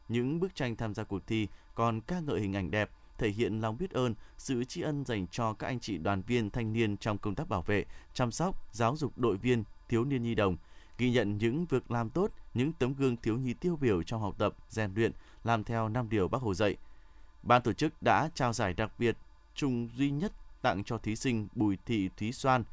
Những 0.10 0.40
bức 0.40 0.56
tranh 0.56 0.76
tham 0.76 0.94
gia 0.94 1.04
cuộc 1.04 1.28
thi 1.28 1.48
còn 1.76 2.02
ca 2.02 2.20
ngợi 2.20 2.40
hình 2.40 2.56
ảnh 2.56 2.72
đẹp, 2.72 2.90
thể 3.18 3.30
hiện 3.30 3.62
lòng 3.62 3.78
biết 3.78 3.92
ơn, 3.92 4.16
sự 4.38 4.64
tri 4.64 4.82
ân 4.82 5.06
dành 5.06 5.28
cho 5.28 5.54
các 5.54 5.68
anh 5.68 5.80
chị 5.80 5.98
đoàn 5.98 6.22
viên 6.22 6.50
thanh 6.50 6.74
niên 6.74 6.98
trong 6.98 7.18
công 7.18 7.36
tác 7.36 7.50
bảo 7.50 7.62
vệ, 7.62 7.86
chăm 8.14 8.32
sóc, 8.32 8.56
giáo 8.72 8.98
dục 8.98 9.18
đội 9.18 9.38
viên, 9.38 9.64
thiếu 9.90 10.06
niên 10.06 10.24
nhi 10.24 10.36
đồng, 10.36 10.58
ghi 11.02 11.12
nhận 11.12 11.38
những 11.38 11.66
việc 11.66 11.92
làm 11.92 12.10
tốt, 12.10 12.32
những 12.54 12.74
tấm 12.74 12.94
gương 12.94 13.18
thiếu 13.18 13.38
nhi 13.38 13.54
tiêu 13.54 13.78
biểu 13.82 14.04
trong 14.04 14.22
học 14.22 14.36
tập, 14.38 14.54
rèn 14.70 14.94
luyện, 14.96 15.12
làm 15.44 15.64
theo 15.64 15.90
năm 15.90 16.10
điều 16.10 16.28
Bác 16.28 16.42
Hồ 16.42 16.54
dạy. 16.54 16.76
Ban 17.44 17.62
tổ 17.62 17.74
chức 17.74 18.04
đã 18.04 18.30
trao 18.36 18.54
giải 18.54 18.74
đặc 18.74 18.92
biệt 19.00 19.18
chung 19.56 19.90
duy 19.96 20.12
nhất 20.12 20.32
tặng 20.62 20.84
cho 20.84 20.98
thí 20.98 21.16
sinh 21.16 21.48
Bùi 21.56 21.78
Thị 21.86 22.10
Thúy 22.18 22.32
Soan. 22.32 22.64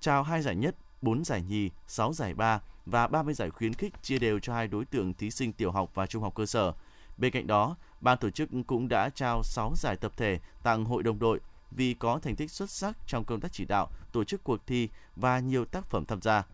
Trao 0.00 0.22
hai 0.22 0.42
giải 0.42 0.56
nhất, 0.56 0.76
4 1.02 1.24
giải 1.24 1.42
nhì, 1.42 1.70
6 1.86 2.12
giải 2.12 2.34
ba 2.34 2.60
và 2.86 3.06
30 3.06 3.34
giải 3.34 3.50
khuyến 3.50 3.74
khích 3.74 4.02
chia 4.02 4.18
đều 4.18 4.38
cho 4.38 4.54
hai 4.54 4.68
đối 4.68 4.84
tượng 4.84 5.14
thí 5.14 5.30
sinh 5.30 5.52
tiểu 5.52 5.72
học 5.72 5.90
và 5.94 6.06
trung 6.06 6.22
học 6.22 6.34
cơ 6.34 6.46
sở. 6.46 6.72
Bên 7.16 7.32
cạnh 7.32 7.46
đó, 7.46 7.76
ban 8.00 8.18
tổ 8.18 8.30
chức 8.30 8.48
cũng 8.66 8.88
đã 8.88 9.10
trao 9.14 9.42
6 9.42 9.72
giải 9.76 9.96
tập 9.96 10.12
thể 10.16 10.38
tặng 10.62 10.84
hội 10.84 11.02
đồng 11.02 11.18
đội 11.18 11.40
vì 11.70 11.94
có 11.94 12.18
thành 12.18 12.36
tích 12.36 12.50
xuất 12.50 12.70
sắc 12.70 12.96
trong 13.06 13.24
công 13.24 13.40
tác 13.40 13.52
chỉ 13.52 13.64
đạo, 13.64 13.88
tổ 14.12 14.24
chức 14.24 14.44
cuộc 14.44 14.66
thi 14.66 14.88
và 15.16 15.38
nhiều 15.38 15.64
tác 15.64 15.86
phẩm 15.86 16.04
tham 16.04 16.22
gia. 16.22 16.44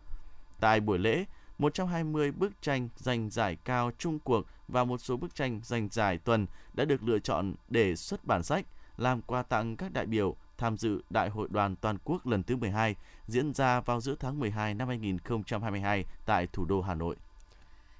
Tại 0.60 0.80
buổi 0.80 0.98
lễ, 0.98 1.24
120 1.58 2.32
bức 2.32 2.62
tranh 2.62 2.88
giành 2.96 3.30
giải 3.30 3.56
cao 3.64 3.90
trung 3.98 4.18
cuộc 4.18 4.46
và 4.68 4.84
một 4.84 4.98
số 4.98 5.16
bức 5.16 5.34
tranh 5.34 5.60
giành 5.64 5.88
giải 5.92 6.18
tuần 6.18 6.46
đã 6.74 6.84
được 6.84 7.02
lựa 7.02 7.18
chọn 7.18 7.54
để 7.68 7.96
xuất 7.96 8.24
bản 8.24 8.42
sách 8.42 8.66
làm 8.96 9.22
quà 9.22 9.42
tặng 9.42 9.76
các 9.76 9.92
đại 9.92 10.06
biểu 10.06 10.36
tham 10.58 10.76
dự 10.76 11.02
Đại 11.10 11.28
hội 11.28 11.48
đoàn 11.50 11.76
toàn 11.76 11.98
quốc 12.04 12.26
lần 12.26 12.42
thứ 12.42 12.56
12 12.56 12.96
diễn 13.28 13.54
ra 13.54 13.80
vào 13.80 14.00
giữa 14.00 14.14
tháng 14.20 14.40
12 14.40 14.74
năm 14.74 14.88
2022 14.88 16.04
tại 16.26 16.46
thủ 16.46 16.64
đô 16.64 16.80
Hà 16.80 16.94
Nội. 16.94 17.16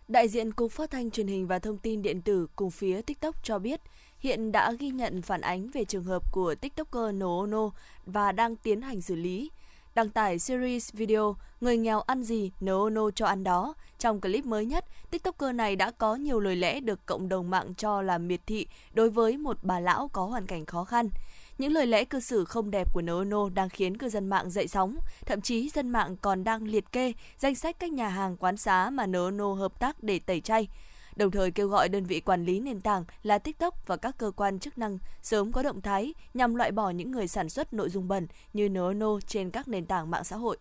Đại 0.09 0.29
diện 0.29 0.53
Cục 0.53 0.73
Phát 0.73 0.91
thanh 0.91 1.11
Truyền 1.11 1.27
hình 1.27 1.47
và 1.47 1.59
Thông 1.59 1.79
tin 1.79 2.03
Điện 2.03 2.23
tử 2.23 2.47
cùng 2.57 2.71
phía 2.71 3.03
TikTok 3.03 3.45
cho 3.45 3.59
biết, 3.59 3.81
hiện 4.19 4.53
đã 4.53 4.73
ghi 4.79 4.91
nhận 4.91 5.23
phản 5.23 5.41
ánh 5.41 5.71
về 5.71 5.85
trường 5.85 6.05
hợp 6.05 6.33
của 6.33 6.55
TikToker 6.55 7.15
Noono 7.15 7.71
và 8.07 8.33
đang 8.33 8.57
tiến 8.57 8.83
hành 8.83 9.01
xử 9.01 9.15
lý 9.15 9.51
đăng 9.95 10.11
tải 10.11 10.39
series 10.39 10.93
video 10.93 11.37
Người 11.61 11.77
nghèo 11.77 12.01
ăn 12.01 12.23
gì, 12.23 12.53
nô 12.61 12.91
nô 12.91 13.11
cho 13.11 13.27
ăn 13.27 13.45
đó. 13.45 13.75
Trong 13.99 14.21
clip 14.21 14.47
mới 14.47 14.67
nhất, 14.67 14.85
TikToker 15.11 15.55
này 15.55 15.77
đã 15.77 15.91
có 15.91 16.15
nhiều 16.15 16.41
lời 16.41 16.57
lẽ 16.57 16.81
được 16.81 17.07
cộng 17.07 17.29
đồng 17.29 17.51
mạng 17.51 17.75
cho 17.75 18.03
là 18.03 18.19
miệt 18.19 18.41
thị 18.47 18.67
đối 18.93 19.11
với 19.11 19.37
một 19.37 19.59
bà 19.63 19.81
lão 19.81 20.09
có 20.09 20.25
hoàn 20.25 20.47
cảnh 20.47 20.67
khó 20.67 20.85
khăn. 20.85 21.09
Những 21.59 21.73
lời 21.73 21.87
lẽ 21.87 22.05
cư 22.05 22.21
xử 22.21 22.45
không 22.45 22.71
đẹp 22.71 22.93
của 22.93 23.03
Noono 23.03 23.49
đang 23.49 23.69
khiến 23.69 23.99
cư 23.99 24.09
dân 24.09 24.29
mạng 24.29 24.51
dậy 24.51 24.69
sóng, 24.69 24.97
thậm 25.27 25.41
chí 25.41 25.69
dân 25.69 25.89
mạng 25.89 26.17
còn 26.17 26.45
đang 26.45 26.63
liệt 26.63 26.93
kê 26.93 27.13
danh 27.39 27.55
sách 27.55 27.77
các 27.79 27.93
nhà 27.93 28.09
hàng 28.09 28.37
quán 28.37 28.57
xá 28.57 28.91
mà 28.91 29.07
Noono 29.07 29.53
hợp 29.53 29.81
tác 29.81 30.03
để 30.03 30.19
tẩy 30.19 30.41
chay 30.41 30.69
đồng 31.17 31.31
thời 31.31 31.51
kêu 31.51 31.69
gọi 31.69 31.89
đơn 31.89 32.05
vị 32.05 32.21
quản 32.21 32.45
lý 32.45 32.61
nền 32.61 32.81
tảng 32.81 33.05
là 33.23 33.39
TikTok 33.39 33.87
và 33.87 33.97
các 33.97 34.19
cơ 34.19 34.31
quan 34.31 34.59
chức 34.59 34.79
năng 34.79 34.99
sớm 35.23 35.53
có 35.53 35.63
động 35.63 35.81
thái 35.81 36.15
nhằm 36.35 36.55
loại 36.55 36.73
bỏ 36.73 36.91
những 36.91 37.11
người 37.11 37.29
sản 37.29 37.49
xuất 37.49 37.73
nội 37.73 37.91
dung 37.91 38.09
bẩn 38.09 38.27
như 38.53 38.69
nô 38.69 39.21
trên 39.27 39.51
các 39.51 39.69
nền 39.69 39.87
tảng 39.87 40.11
mạng 40.11 40.25
xã 40.25 40.37
hội. 40.37 40.59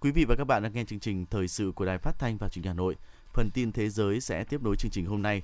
Quý 0.00 0.10
vị 0.10 0.24
và 0.24 0.34
các 0.36 0.44
bạn 0.44 0.62
đang 0.62 0.72
nghe 0.72 0.84
chương 0.84 1.00
trình 1.00 1.26
Thời 1.26 1.48
sự 1.48 1.72
của 1.74 1.84
Đài 1.84 1.98
Phát 1.98 2.18
thanh 2.18 2.36
và 2.36 2.48
Truyền 2.48 2.62
hình 2.62 2.70
Hà 2.70 2.74
Nội. 2.74 2.96
Phần 3.34 3.50
tin 3.54 3.72
thế 3.72 3.88
giới 3.88 4.20
sẽ 4.20 4.44
tiếp 4.44 4.62
nối 4.62 4.76
chương 4.76 4.90
trình 4.90 5.06
hôm 5.06 5.22
nay. 5.22 5.42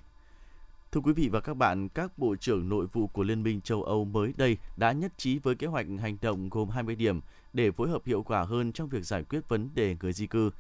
Thưa 0.93 1.01
quý 1.01 1.13
vị 1.13 1.29
và 1.29 1.41
các 1.41 1.55
bạn, 1.55 1.89
các 1.89 2.19
bộ 2.19 2.37
trưởng 2.37 2.69
nội 2.69 2.87
vụ 2.93 3.07
của 3.07 3.23
Liên 3.23 3.43
minh 3.43 3.61
châu 3.61 3.83
Âu 3.83 4.05
mới 4.05 4.33
đây 4.37 4.57
đã 4.77 4.93
nhất 4.93 5.13
trí 5.17 5.39
với 5.39 5.55
kế 5.55 5.67
hoạch 5.67 5.87
hành 6.01 6.17
động 6.23 6.49
gồm 6.49 6.69
20 6.69 6.95
điểm 6.95 7.21
để 7.53 7.71
phối 7.71 7.89
hợp 7.89 8.03
hiệu 8.05 8.23
quả 8.23 8.43
hơn 8.43 8.73
trong 8.73 8.89
việc 8.89 9.05
giải 9.05 9.25
quyết 9.25 9.49
vấn 9.49 9.71
đề 9.75 9.97
người 10.01 10.13
di 10.13 10.27
cư. 10.27 10.51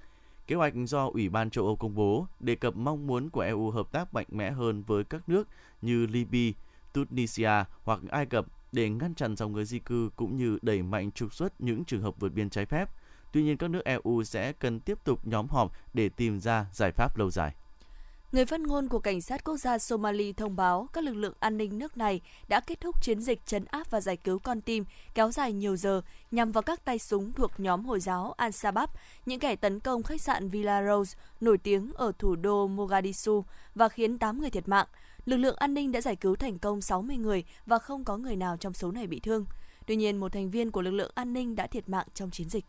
Kế 0.46 0.56
hoạch 0.56 0.74
do 0.86 1.06
Ủy 1.06 1.28
ban 1.28 1.50
châu 1.50 1.64
Âu 1.64 1.76
công 1.76 1.94
bố 1.94 2.26
đề 2.40 2.54
cập 2.54 2.76
mong 2.76 3.06
muốn 3.06 3.30
của 3.30 3.40
EU 3.40 3.70
hợp 3.70 3.92
tác 3.92 4.14
mạnh 4.14 4.26
mẽ 4.30 4.50
hơn 4.50 4.82
với 4.82 5.04
các 5.04 5.28
nước 5.28 5.48
như 5.82 6.06
Libya, 6.06 6.58
Tunisia 6.92 7.64
hoặc 7.84 8.00
Ai 8.10 8.26
Cập 8.26 8.46
để 8.72 8.88
ngăn 8.88 9.14
chặn 9.14 9.36
dòng 9.36 9.52
người 9.52 9.64
di 9.64 9.78
cư 9.78 10.10
cũng 10.16 10.36
như 10.36 10.58
đẩy 10.62 10.82
mạnh 10.82 11.12
trục 11.12 11.34
xuất 11.34 11.60
những 11.60 11.84
trường 11.84 12.02
hợp 12.02 12.20
vượt 12.20 12.32
biên 12.32 12.50
trái 12.50 12.66
phép. 12.66 12.88
Tuy 13.32 13.42
nhiên, 13.42 13.56
các 13.56 13.70
nước 13.70 13.84
EU 13.84 14.22
sẽ 14.24 14.52
cần 14.52 14.80
tiếp 14.80 14.98
tục 15.04 15.26
nhóm 15.26 15.46
họp 15.48 15.72
để 15.94 16.08
tìm 16.08 16.40
ra 16.40 16.66
giải 16.72 16.92
pháp 16.92 17.18
lâu 17.18 17.30
dài. 17.30 17.54
Người 18.32 18.46
phát 18.46 18.60
ngôn 18.60 18.88
của 18.88 18.98
Cảnh 18.98 19.20
sát 19.20 19.44
Quốc 19.44 19.56
gia 19.56 19.78
Somali 19.78 20.32
thông 20.32 20.56
báo 20.56 20.88
các 20.92 21.04
lực 21.04 21.14
lượng 21.14 21.34
an 21.40 21.56
ninh 21.56 21.78
nước 21.78 21.96
này 21.96 22.20
đã 22.48 22.60
kết 22.60 22.80
thúc 22.80 23.02
chiến 23.02 23.20
dịch 23.20 23.46
chấn 23.46 23.64
áp 23.64 23.90
và 23.90 24.00
giải 24.00 24.16
cứu 24.16 24.38
con 24.38 24.60
tim 24.60 24.84
kéo 25.14 25.30
dài 25.30 25.52
nhiều 25.52 25.76
giờ 25.76 26.02
nhằm 26.30 26.52
vào 26.52 26.62
các 26.62 26.84
tay 26.84 26.98
súng 26.98 27.32
thuộc 27.32 27.50
nhóm 27.58 27.84
Hồi 27.84 28.00
giáo 28.00 28.34
Al-Shabaab, 28.38 28.86
những 29.26 29.40
kẻ 29.40 29.56
tấn 29.56 29.80
công 29.80 30.02
khách 30.02 30.20
sạn 30.20 30.48
Villa 30.48 30.86
Rose 30.86 31.18
nổi 31.40 31.58
tiếng 31.58 31.92
ở 31.94 32.12
thủ 32.18 32.36
đô 32.36 32.66
Mogadishu 32.66 33.44
và 33.74 33.88
khiến 33.88 34.18
8 34.18 34.40
người 34.40 34.50
thiệt 34.50 34.68
mạng. 34.68 34.86
Lực 35.24 35.36
lượng 35.36 35.56
an 35.56 35.74
ninh 35.74 35.92
đã 35.92 36.00
giải 36.00 36.16
cứu 36.16 36.36
thành 36.36 36.58
công 36.58 36.80
60 36.80 37.16
người 37.16 37.44
và 37.66 37.78
không 37.78 38.04
có 38.04 38.16
người 38.16 38.36
nào 38.36 38.56
trong 38.56 38.72
số 38.72 38.92
này 38.92 39.06
bị 39.06 39.20
thương. 39.20 39.46
Tuy 39.86 39.96
nhiên, 39.96 40.16
một 40.16 40.32
thành 40.32 40.50
viên 40.50 40.70
của 40.70 40.82
lực 40.82 40.90
lượng 40.90 41.12
an 41.14 41.32
ninh 41.32 41.56
đã 41.56 41.66
thiệt 41.66 41.88
mạng 41.88 42.06
trong 42.14 42.30
chiến 42.30 42.48
dịch. 42.48 42.64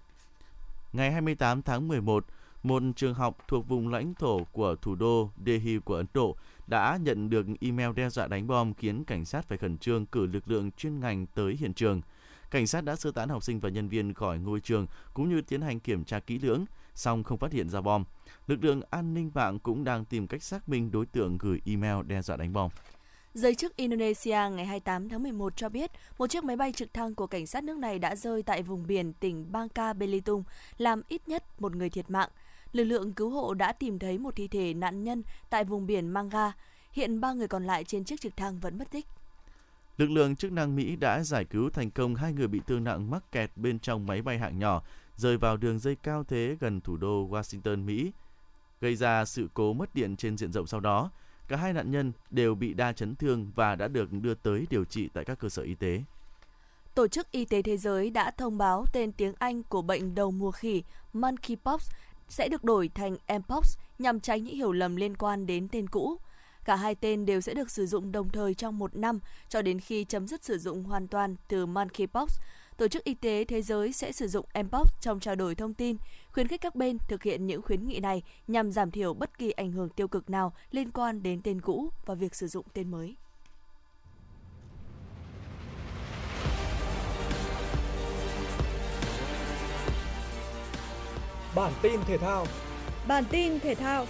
Ngày 0.93 1.11
28 1.11 1.61
tháng 1.61 1.87
11, 1.87 2.25
một 2.63 2.83
trường 2.95 3.13
học 3.13 3.37
thuộc 3.47 3.67
vùng 3.67 3.89
lãnh 3.89 4.13
thổ 4.13 4.43
của 4.43 4.75
thủ 4.75 4.95
đô 4.95 5.29
Delhi 5.45 5.79
của 5.79 5.95
Ấn 5.95 6.05
Độ 6.13 6.35
đã 6.67 6.99
nhận 7.01 7.29
được 7.29 7.45
email 7.61 7.93
đe 7.95 8.09
dọa 8.09 8.27
đánh 8.27 8.47
bom 8.47 8.73
khiến 8.73 9.03
cảnh 9.03 9.25
sát 9.25 9.45
phải 9.47 9.57
khẩn 9.57 9.77
trương 9.77 10.05
cử 10.05 10.25
lực 10.25 10.47
lượng 10.47 10.71
chuyên 10.71 10.99
ngành 10.99 11.25
tới 11.25 11.55
hiện 11.59 11.73
trường. 11.73 12.01
Cảnh 12.51 12.67
sát 12.67 12.83
đã 12.83 12.95
sơ 12.95 13.11
tán 13.11 13.29
học 13.29 13.43
sinh 13.43 13.59
và 13.59 13.69
nhân 13.69 13.89
viên 13.89 14.13
khỏi 14.13 14.39
ngôi 14.39 14.59
trường 14.59 14.87
cũng 15.13 15.29
như 15.29 15.41
tiến 15.41 15.61
hành 15.61 15.79
kiểm 15.79 16.03
tra 16.03 16.19
kỹ 16.19 16.39
lưỡng, 16.39 16.65
song 16.95 17.23
không 17.23 17.37
phát 17.37 17.51
hiện 17.51 17.69
ra 17.69 17.81
bom. 17.81 18.03
Lực 18.47 18.63
lượng 18.63 18.81
an 18.89 19.13
ninh 19.13 19.31
mạng 19.33 19.59
cũng 19.59 19.83
đang 19.83 20.05
tìm 20.05 20.27
cách 20.27 20.43
xác 20.43 20.69
minh 20.69 20.91
đối 20.91 21.05
tượng 21.05 21.37
gửi 21.37 21.61
email 21.65 22.05
đe 22.07 22.21
dọa 22.21 22.37
đánh 22.37 22.53
bom. 22.53 22.71
Giới 23.33 23.55
chức 23.55 23.75
Indonesia 23.75 24.37
ngày 24.51 24.65
28 24.65 25.09
tháng 25.09 25.23
11 25.23 25.55
cho 25.55 25.69
biết 25.69 25.91
một 26.17 26.27
chiếc 26.29 26.43
máy 26.43 26.55
bay 26.55 26.71
trực 26.71 26.93
thăng 26.93 27.15
của 27.15 27.27
cảnh 27.27 27.47
sát 27.47 27.63
nước 27.63 27.77
này 27.77 27.99
đã 27.99 28.15
rơi 28.15 28.43
tại 28.43 28.63
vùng 28.63 28.87
biển 28.87 29.13
tỉnh 29.13 29.51
Bangka 29.51 29.93
Belitung, 29.93 30.43
làm 30.77 31.01
ít 31.07 31.27
nhất 31.27 31.61
một 31.61 31.75
người 31.75 31.89
thiệt 31.89 32.09
mạng 32.09 32.29
lực 32.71 32.83
lượng 32.83 33.13
cứu 33.13 33.29
hộ 33.29 33.53
đã 33.53 33.71
tìm 33.71 33.99
thấy 33.99 34.17
một 34.17 34.35
thi 34.35 34.47
thể 34.47 34.73
nạn 34.73 35.03
nhân 35.03 35.23
tại 35.49 35.63
vùng 35.63 35.87
biển 35.87 36.07
Manga. 36.07 36.51
Hiện 36.91 37.21
ba 37.21 37.33
người 37.33 37.47
còn 37.47 37.63
lại 37.63 37.83
trên 37.83 38.03
chiếc 38.03 38.21
trực 38.21 38.37
thăng 38.37 38.59
vẫn 38.59 38.77
mất 38.77 38.91
tích. 38.91 39.05
Lực 39.97 40.09
lượng 40.09 40.35
chức 40.35 40.51
năng 40.51 40.75
Mỹ 40.75 40.95
đã 40.95 41.23
giải 41.23 41.45
cứu 41.45 41.69
thành 41.69 41.91
công 41.91 42.15
hai 42.15 42.33
người 42.33 42.47
bị 42.47 42.61
thương 42.67 42.83
nặng 42.83 43.11
mắc 43.11 43.31
kẹt 43.31 43.51
bên 43.55 43.79
trong 43.79 44.05
máy 44.05 44.21
bay 44.21 44.39
hạng 44.39 44.59
nhỏ 44.59 44.81
rơi 45.15 45.37
vào 45.37 45.57
đường 45.57 45.79
dây 45.79 45.95
cao 45.95 46.23
thế 46.23 46.57
gần 46.59 46.81
thủ 46.81 46.97
đô 46.97 47.27
Washington, 47.29 47.85
Mỹ, 47.85 48.11
gây 48.81 48.95
ra 48.95 49.25
sự 49.25 49.47
cố 49.53 49.73
mất 49.73 49.95
điện 49.95 50.15
trên 50.15 50.37
diện 50.37 50.51
rộng 50.51 50.67
sau 50.67 50.79
đó. 50.79 51.11
Cả 51.47 51.57
hai 51.57 51.73
nạn 51.73 51.91
nhân 51.91 52.11
đều 52.29 52.55
bị 52.55 52.73
đa 52.73 52.93
chấn 52.93 53.15
thương 53.15 53.51
và 53.55 53.75
đã 53.75 53.87
được 53.87 54.11
đưa 54.11 54.33
tới 54.33 54.67
điều 54.69 54.85
trị 54.85 55.09
tại 55.13 55.25
các 55.25 55.39
cơ 55.39 55.49
sở 55.49 55.63
y 55.63 55.75
tế. 55.75 56.03
Tổ 56.95 57.07
chức 57.07 57.31
Y 57.31 57.45
tế 57.45 57.61
Thế 57.61 57.77
giới 57.77 58.09
đã 58.09 58.31
thông 58.31 58.57
báo 58.57 58.85
tên 58.93 59.11
tiếng 59.11 59.33
Anh 59.39 59.63
của 59.63 59.81
bệnh 59.81 60.15
đầu 60.15 60.31
mùa 60.31 60.51
khỉ 60.51 60.83
monkeypox 61.13 61.89
sẽ 62.31 62.47
được 62.49 62.63
đổi 62.63 62.89
thành 62.95 63.17
Mpox 63.39 63.77
nhằm 63.99 64.19
tránh 64.19 64.43
những 64.43 64.55
hiểu 64.55 64.71
lầm 64.71 64.95
liên 64.95 65.17
quan 65.17 65.45
đến 65.45 65.67
tên 65.71 65.87
cũ. 65.87 66.17
Cả 66.65 66.75
hai 66.75 66.95
tên 66.95 67.25
đều 67.25 67.41
sẽ 67.41 67.53
được 67.53 67.71
sử 67.71 67.85
dụng 67.85 68.11
đồng 68.11 68.29
thời 68.29 68.53
trong 68.53 68.79
một 68.79 68.95
năm 68.95 69.19
cho 69.49 69.61
đến 69.61 69.79
khi 69.79 70.03
chấm 70.03 70.27
dứt 70.27 70.43
sử 70.43 70.57
dụng 70.57 70.83
hoàn 70.83 71.07
toàn 71.07 71.35
từ 71.47 71.65
monkeypox. 71.65 72.39
Tổ 72.77 72.87
chức 72.87 73.03
Y 73.03 73.13
tế 73.13 73.43
Thế 73.43 73.61
giới 73.61 73.93
sẽ 73.93 74.11
sử 74.11 74.27
dụng 74.27 74.45
Mpox 74.63 74.87
trong 75.01 75.19
trao 75.19 75.35
đổi 75.35 75.55
thông 75.55 75.73
tin, 75.73 75.97
khuyến 76.31 76.47
khích 76.47 76.61
các 76.61 76.75
bên 76.75 76.97
thực 77.07 77.23
hiện 77.23 77.47
những 77.47 77.61
khuyến 77.61 77.87
nghị 77.87 77.99
này 77.99 78.23
nhằm 78.47 78.71
giảm 78.71 78.91
thiểu 78.91 79.13
bất 79.13 79.37
kỳ 79.37 79.51
ảnh 79.51 79.71
hưởng 79.71 79.89
tiêu 79.89 80.07
cực 80.07 80.29
nào 80.29 80.53
liên 80.71 80.91
quan 80.91 81.23
đến 81.23 81.41
tên 81.43 81.61
cũ 81.61 81.89
và 82.05 82.15
việc 82.15 82.35
sử 82.35 82.47
dụng 82.47 82.65
tên 82.73 82.91
mới. 82.91 83.15
Bản 91.55 91.73
tin 91.81 91.99
thể 92.07 92.17
thao. 92.17 92.45
Bản 93.07 93.23
tin 93.31 93.59
thể 93.59 93.75
thao. 93.75 94.05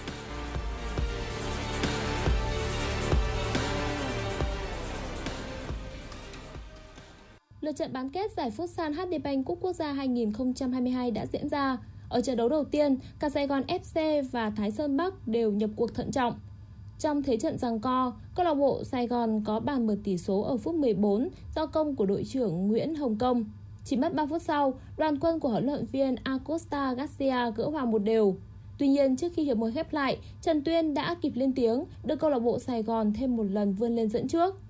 Lượt 7.60 7.72
trận 7.76 7.92
bán 7.92 8.10
kết 8.10 8.32
giải 8.36 8.50
Futsal 8.50 8.92
HD 8.92 9.22
Bank 9.24 9.46
Cúp 9.46 9.58
Quốc 9.60 9.72
gia 9.72 9.92
2022 9.92 11.10
đã 11.10 11.26
diễn 11.26 11.48
ra. 11.48 11.78
Ở 12.08 12.20
trận 12.20 12.36
đấu 12.36 12.48
đầu 12.48 12.64
tiên, 12.64 12.98
cả 13.18 13.28
Sài 13.28 13.46
Gòn 13.46 13.62
FC 13.68 14.22
và 14.32 14.50
Thái 14.50 14.70
Sơn 14.70 14.96
Bắc 14.96 15.28
đều 15.28 15.52
nhập 15.52 15.70
cuộc 15.76 15.94
thận 15.94 16.10
trọng. 16.10 16.40
Trong 16.98 17.22
thế 17.22 17.36
trận 17.36 17.58
giằng 17.58 17.80
co, 17.80 18.12
câu 18.34 18.44
lạc 18.44 18.54
bộ 18.54 18.84
Sài 18.84 19.06
Gòn 19.06 19.42
có 19.44 19.60
bàn 19.60 19.86
mở 19.86 19.96
tỷ 20.04 20.18
số 20.18 20.40
ở 20.40 20.56
phút 20.56 20.74
14 20.74 21.28
do 21.56 21.66
công 21.66 21.96
của 21.96 22.06
đội 22.06 22.24
trưởng 22.24 22.68
Nguyễn 22.68 22.94
Hồng 22.94 23.18
Công. 23.18 23.44
Chỉ 23.84 23.96
mất 23.96 24.14
3 24.14 24.26
phút 24.26 24.42
sau, 24.42 24.74
đoàn 24.96 25.18
quân 25.20 25.40
của 25.40 25.48
huấn 25.48 25.66
luyện 25.66 25.84
viên 25.84 26.14
Acosta 26.22 26.94
Garcia 26.94 27.50
gỡ 27.56 27.68
hòa 27.68 27.84
một 27.84 27.98
đều. 27.98 28.36
Tuy 28.78 28.88
nhiên, 28.88 29.16
trước 29.16 29.32
khi 29.34 29.44
hiệp 29.44 29.56
một 29.56 29.68
khép 29.74 29.92
lại, 29.92 30.18
Trần 30.42 30.64
Tuyên 30.64 30.94
đã 30.94 31.14
kịp 31.14 31.32
lên 31.34 31.52
tiếng, 31.52 31.84
đưa 32.04 32.16
câu 32.16 32.30
lạc 32.30 32.38
bộ 32.38 32.58
Sài 32.58 32.82
Gòn 32.82 33.12
thêm 33.12 33.36
một 33.36 33.42
lần 33.42 33.74
vươn 33.74 33.96
lên 33.96 34.08
dẫn 34.08 34.28
trước. 34.28 34.60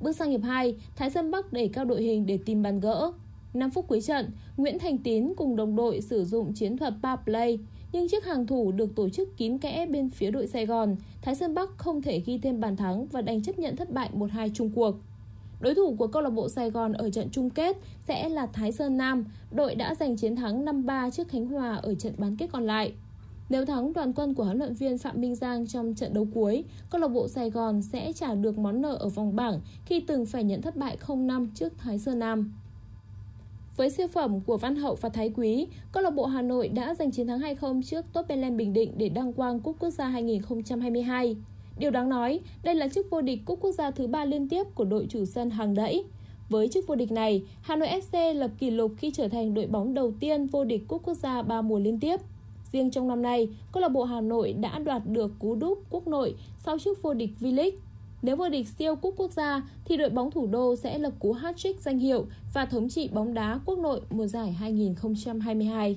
Bước 0.00 0.12
sang 0.12 0.30
hiệp 0.30 0.42
2, 0.42 0.76
Thái 0.96 1.10
Sơn 1.10 1.30
Bắc 1.30 1.52
đẩy 1.52 1.68
cao 1.68 1.84
đội 1.84 2.02
hình 2.02 2.26
để 2.26 2.38
tìm 2.46 2.62
bàn 2.62 2.80
gỡ. 2.80 3.12
5 3.54 3.70
phút 3.70 3.88
cuối 3.88 4.00
trận, 4.00 4.30
Nguyễn 4.56 4.78
Thành 4.78 4.98
Tín 4.98 5.32
cùng 5.36 5.56
đồng 5.56 5.76
đội 5.76 6.00
sử 6.00 6.24
dụng 6.24 6.52
chiến 6.54 6.76
thuật 6.76 6.94
power 7.02 7.16
play, 7.24 7.58
nhưng 7.92 8.08
chiếc 8.08 8.24
hàng 8.24 8.46
thủ 8.46 8.72
được 8.72 8.96
tổ 8.96 9.08
chức 9.08 9.36
kín 9.36 9.58
kẽ 9.58 9.86
bên 9.86 10.10
phía 10.10 10.30
đội 10.30 10.46
Sài 10.46 10.66
Gòn, 10.66 10.96
Thái 11.22 11.34
Sơn 11.34 11.54
Bắc 11.54 11.70
không 11.76 12.02
thể 12.02 12.22
ghi 12.26 12.38
thêm 12.38 12.60
bàn 12.60 12.76
thắng 12.76 13.06
và 13.06 13.22
đành 13.22 13.42
chấp 13.42 13.58
nhận 13.58 13.76
thất 13.76 13.90
bại 13.90 14.10
1-2 14.14 14.50
chung 14.54 14.70
cuộc. 14.74 14.94
Đối 15.62 15.74
thủ 15.74 15.94
của 15.98 16.06
câu 16.06 16.22
lạc 16.22 16.30
bộ 16.30 16.48
Sài 16.48 16.70
Gòn 16.70 16.92
ở 16.92 17.10
trận 17.10 17.28
chung 17.32 17.50
kết 17.50 17.76
sẽ 18.08 18.28
là 18.28 18.46
Thái 18.46 18.72
Sơn 18.72 18.96
Nam, 18.96 19.24
đội 19.50 19.74
đã 19.74 19.94
giành 19.94 20.16
chiến 20.16 20.36
thắng 20.36 20.64
5-3 20.64 21.10
trước 21.10 21.28
Khánh 21.28 21.46
Hòa 21.46 21.76
ở 21.76 21.94
trận 21.94 22.14
bán 22.18 22.36
kết 22.36 22.46
còn 22.52 22.66
lại. 22.66 22.92
Nếu 23.48 23.64
thắng 23.64 23.92
đoàn 23.92 24.12
quân 24.12 24.34
của 24.34 24.44
huấn 24.44 24.58
luyện 24.58 24.74
viên 24.74 24.98
Phạm 24.98 25.20
Minh 25.20 25.34
Giang 25.34 25.66
trong 25.66 25.94
trận 25.94 26.14
đấu 26.14 26.26
cuối, 26.34 26.64
câu 26.90 27.00
lạc 27.00 27.08
bộ 27.08 27.28
Sài 27.28 27.50
Gòn 27.50 27.82
sẽ 27.82 28.12
trả 28.12 28.34
được 28.34 28.58
món 28.58 28.82
nợ 28.82 28.94
ở 28.94 29.08
vòng 29.08 29.36
bảng 29.36 29.60
khi 29.86 30.00
từng 30.00 30.26
phải 30.26 30.44
nhận 30.44 30.62
thất 30.62 30.76
bại 30.76 30.96
0-5 31.06 31.46
trước 31.54 31.72
Thái 31.78 31.98
Sơn 31.98 32.18
Nam. 32.18 32.52
Với 33.76 33.90
siêu 33.90 34.08
phẩm 34.08 34.40
của 34.40 34.56
Văn 34.56 34.76
Hậu 34.76 34.94
và 34.94 35.08
Thái 35.08 35.32
Quý, 35.36 35.66
câu 35.92 36.02
lạc 36.02 36.10
bộ 36.10 36.26
Hà 36.26 36.42
Nội 36.42 36.68
đã 36.68 36.94
giành 36.94 37.10
chiến 37.10 37.26
thắng 37.26 37.40
2-0 37.40 37.82
trước 37.82 38.04
Tottenham 38.12 38.56
Bình 38.56 38.72
Định 38.72 38.92
để 38.96 39.08
đăng 39.08 39.32
quang 39.32 39.60
Cúp 39.60 39.76
Quốc 39.78 39.90
gia 39.90 40.08
2022. 40.08 41.36
Điều 41.78 41.90
đáng 41.90 42.08
nói, 42.08 42.40
đây 42.62 42.74
là 42.74 42.88
chức 42.88 43.06
vô 43.10 43.20
địch 43.20 43.40
Cúp 43.44 43.60
Quốc 43.60 43.72
gia 43.72 43.90
thứ 43.90 44.06
ba 44.06 44.24
liên 44.24 44.48
tiếp 44.48 44.66
của 44.74 44.84
đội 44.84 45.06
chủ 45.10 45.24
sân 45.24 45.50
hàng 45.50 45.74
đẫy. 45.74 46.04
Với 46.48 46.68
chức 46.68 46.86
vô 46.86 46.94
địch 46.94 47.12
này, 47.12 47.42
Hà 47.62 47.76
Nội 47.76 47.88
FC 47.88 48.34
lập 48.34 48.50
kỷ 48.58 48.70
lục 48.70 48.92
khi 48.96 49.10
trở 49.10 49.28
thành 49.28 49.54
đội 49.54 49.66
bóng 49.66 49.94
đầu 49.94 50.12
tiên 50.20 50.46
vô 50.46 50.64
địch 50.64 50.88
Cúp 50.88 51.02
Quốc 51.04 51.14
gia 51.14 51.42
3 51.42 51.62
mùa 51.62 51.78
liên 51.78 52.00
tiếp. 52.00 52.20
Riêng 52.72 52.90
trong 52.90 53.08
năm 53.08 53.22
nay, 53.22 53.48
câu 53.72 53.80
lạc 53.80 53.88
bộ 53.88 54.04
Hà 54.04 54.20
Nội 54.20 54.52
đã 54.52 54.78
đoạt 54.78 55.02
được 55.06 55.32
cú 55.38 55.54
đúp 55.54 55.78
quốc 55.90 56.08
nội 56.08 56.34
sau 56.58 56.78
chức 56.78 57.02
vô 57.02 57.14
địch 57.14 57.30
V-League. 57.40 57.70
Nếu 58.22 58.36
vô 58.36 58.48
địch 58.48 58.68
siêu 58.68 58.96
cúp 58.96 59.14
quốc 59.16 59.32
gia 59.32 59.62
thì 59.84 59.96
đội 59.96 60.10
bóng 60.10 60.30
thủ 60.30 60.46
đô 60.46 60.76
sẽ 60.76 60.98
lập 60.98 61.12
cú 61.18 61.32
hat-trick 61.32 61.80
danh 61.80 61.98
hiệu 61.98 62.26
và 62.54 62.66
thống 62.66 62.88
trị 62.88 63.08
bóng 63.12 63.34
đá 63.34 63.60
quốc 63.66 63.78
nội 63.78 64.00
mùa 64.10 64.26
giải 64.26 64.52
2022. 64.52 65.96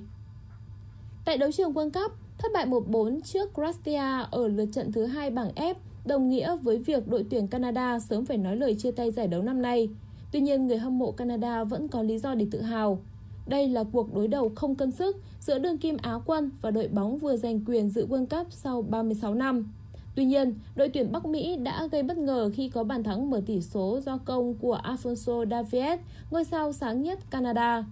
Tại 1.25 1.37
đấu 1.37 1.51
trường 1.51 1.73
World 1.73 1.91
Cup, 1.91 2.11
thất 2.45 2.53
bại 2.53 2.65
1-4 2.65 3.21
trước 3.21 3.53
Croatia 3.53 4.27
ở 4.31 4.47
lượt 4.47 4.65
trận 4.73 4.91
thứ 4.91 5.05
hai 5.05 5.29
bảng 5.29 5.51
F 5.55 5.73
đồng 6.05 6.29
nghĩa 6.29 6.55
với 6.55 6.77
việc 6.77 7.07
đội 7.07 7.25
tuyển 7.29 7.47
Canada 7.47 7.99
sớm 7.99 8.25
phải 8.25 8.37
nói 8.37 8.55
lời 8.55 8.75
chia 8.75 8.91
tay 8.91 9.11
giải 9.11 9.27
đấu 9.27 9.41
năm 9.41 9.61
nay. 9.61 9.89
Tuy 10.31 10.39
nhiên, 10.39 10.67
người 10.67 10.77
hâm 10.77 10.97
mộ 10.97 11.11
Canada 11.11 11.63
vẫn 11.63 11.87
có 11.87 12.01
lý 12.01 12.17
do 12.17 12.35
để 12.35 12.47
tự 12.51 12.61
hào. 12.61 12.99
Đây 13.47 13.67
là 13.67 13.83
cuộc 13.91 14.13
đối 14.13 14.27
đầu 14.27 14.51
không 14.55 14.75
cân 14.75 14.91
sức 14.91 15.17
giữa 15.39 15.59
đương 15.59 15.77
kim 15.77 15.97
Á 16.01 16.13
quân 16.25 16.51
và 16.61 16.71
đội 16.71 16.87
bóng 16.87 17.17
vừa 17.17 17.37
giành 17.37 17.65
quyền 17.65 17.89
dự 17.89 18.07
World 18.07 18.25
Cup 18.25 18.53
sau 18.53 18.81
36 18.81 19.33
năm. 19.33 19.71
Tuy 20.15 20.25
nhiên, 20.25 20.53
đội 20.75 20.89
tuyển 20.89 21.11
Bắc 21.11 21.25
Mỹ 21.25 21.57
đã 21.57 21.87
gây 21.91 22.03
bất 22.03 22.17
ngờ 22.17 22.51
khi 22.53 22.69
có 22.69 22.83
bàn 22.83 23.03
thắng 23.03 23.29
mở 23.29 23.41
tỷ 23.45 23.61
số 23.61 23.99
do 24.05 24.17
công 24.17 24.53
của 24.53 24.79
Alfonso 24.83 25.49
Davies, 25.49 25.99
ngôi 26.31 26.43
sao 26.43 26.73
sáng 26.73 27.01
nhất 27.01 27.19
Canada. 27.31 27.85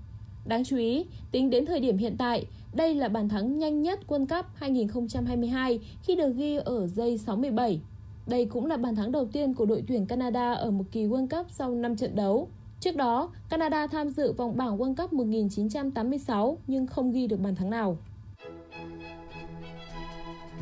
Đáng 0.46 0.64
chú 0.64 0.78
ý, 0.78 1.06
tính 1.32 1.50
đến 1.50 1.66
thời 1.66 1.80
điểm 1.80 1.98
hiện 1.98 2.16
tại, 2.18 2.46
đây 2.74 2.96
là 2.96 3.10
bàn 3.10 3.30
thắng 3.30 3.58
nhanh 3.58 3.82
nhất 3.82 4.00
World 4.08 4.28
Cup 4.28 4.46
2022 4.56 5.80
khi 6.04 6.16
được 6.16 6.36
ghi 6.36 6.56
ở 6.56 6.88
giây 6.88 7.18
67. 7.18 7.82
Đây 8.28 8.46
cũng 8.46 8.66
là 8.66 8.78
bàn 8.78 8.96
thắng 8.96 9.12
đầu 9.12 9.26
tiên 9.34 9.54
của 9.54 9.66
đội 9.66 9.84
tuyển 9.88 10.06
Canada 10.06 10.54
ở 10.54 10.72
một 10.72 10.84
kỳ 10.92 11.06
World 11.06 11.28
Cup 11.28 11.52
sau 11.52 11.76
5 11.76 11.96
trận 11.96 12.16
đấu. 12.16 12.48
Trước 12.80 12.96
đó, 12.96 13.32
Canada 13.50 13.88
tham 13.88 14.10
dự 14.10 14.34
vòng 14.34 14.58
bảng 14.58 14.78
World 14.78 14.96
Cup 14.96 15.14
1986 15.14 16.58
nhưng 16.68 16.88
không 16.88 17.12
ghi 17.12 17.28
được 17.28 17.40
bàn 17.40 17.56
thắng 17.56 17.70
nào. 17.70 17.98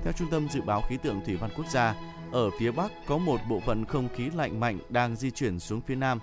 Theo 0.04 0.14
Trung 0.14 0.28
tâm 0.32 0.48
Dự 0.50 0.62
báo 0.62 0.82
Khí 0.90 0.98
tượng 0.98 1.22
Thủy 1.26 1.36
văn 1.36 1.50
Quốc 1.58 1.66
gia, 1.72 1.96
ở 2.32 2.50
phía 2.60 2.72
Bắc 2.72 2.92
có 3.08 3.18
một 3.18 3.40
bộ 3.50 3.60
phận 3.60 3.86
không 3.86 4.10
khí 4.16 4.30
lạnh 4.36 4.60
mạnh 4.60 4.80
đang 4.90 5.16
di 5.16 5.32
chuyển 5.32 5.60
xuống 5.60 5.82
phía 5.82 5.96
Nam. 5.96 6.20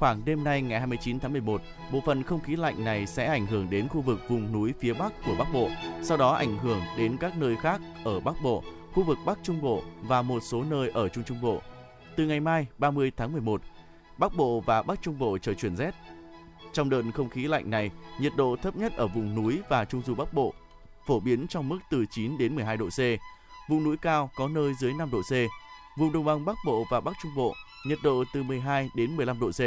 Khoảng 0.00 0.24
đêm 0.24 0.44
nay 0.44 0.62
ngày 0.62 0.78
29 0.78 1.20
tháng 1.20 1.32
11, 1.32 1.62
bộ 1.92 2.00
phận 2.00 2.22
không 2.22 2.40
khí 2.40 2.56
lạnh 2.56 2.84
này 2.84 3.06
sẽ 3.06 3.26
ảnh 3.26 3.46
hưởng 3.46 3.70
đến 3.70 3.88
khu 3.88 4.00
vực 4.00 4.20
vùng 4.28 4.52
núi 4.52 4.72
phía 4.80 4.92
Bắc 4.92 5.12
của 5.26 5.34
Bắc 5.38 5.52
Bộ, 5.52 5.68
sau 6.02 6.16
đó 6.16 6.32
ảnh 6.32 6.58
hưởng 6.58 6.80
đến 6.98 7.16
các 7.16 7.36
nơi 7.36 7.56
khác 7.56 7.80
ở 8.04 8.20
Bắc 8.20 8.34
Bộ, 8.42 8.62
khu 8.92 9.02
vực 9.02 9.18
Bắc 9.26 9.38
Trung 9.42 9.60
Bộ 9.60 9.82
và 10.02 10.22
một 10.22 10.40
số 10.42 10.62
nơi 10.62 10.90
ở 10.90 11.08
Trung 11.08 11.24
Trung 11.24 11.40
Bộ. 11.40 11.60
Từ 12.16 12.26
ngày 12.26 12.40
mai 12.40 12.66
30 12.78 13.12
tháng 13.16 13.32
11, 13.32 13.62
Bắc 14.18 14.36
Bộ 14.36 14.60
và 14.60 14.82
Bắc 14.82 15.02
Trung 15.02 15.18
Bộ 15.18 15.38
trời 15.38 15.54
chuyển 15.54 15.76
rét. 15.76 15.94
Trong 16.72 16.90
đợt 16.90 17.02
không 17.14 17.28
khí 17.28 17.48
lạnh 17.48 17.70
này, 17.70 17.90
nhiệt 18.20 18.32
độ 18.36 18.56
thấp 18.62 18.76
nhất 18.76 18.92
ở 18.96 19.06
vùng 19.06 19.34
núi 19.34 19.60
và 19.68 19.84
Trung 19.84 20.02
du 20.06 20.14
Bắc 20.14 20.34
Bộ 20.34 20.54
phổ 21.06 21.20
biến 21.20 21.46
trong 21.48 21.68
mức 21.68 21.78
từ 21.90 22.04
9 22.10 22.38
đến 22.38 22.54
12 22.54 22.76
độ 22.76 22.88
C. 22.88 23.00
Vùng 23.68 23.84
núi 23.84 23.96
cao 23.96 24.30
có 24.36 24.48
nơi 24.48 24.72
dưới 24.80 24.92
5 24.92 25.10
độ 25.10 25.20
C. 25.22 25.32
Vùng 25.98 26.12
đồng 26.12 26.24
bằng 26.24 26.44
Bắc 26.44 26.56
Bộ 26.66 26.84
và 26.90 27.00
Bắc 27.00 27.12
Trung 27.22 27.32
Bộ, 27.36 27.54
nhiệt 27.84 27.98
độ 28.02 28.24
từ 28.32 28.42
12 28.42 28.90
đến 28.94 29.16
15 29.16 29.40
độ 29.40 29.50
C. 29.50 29.60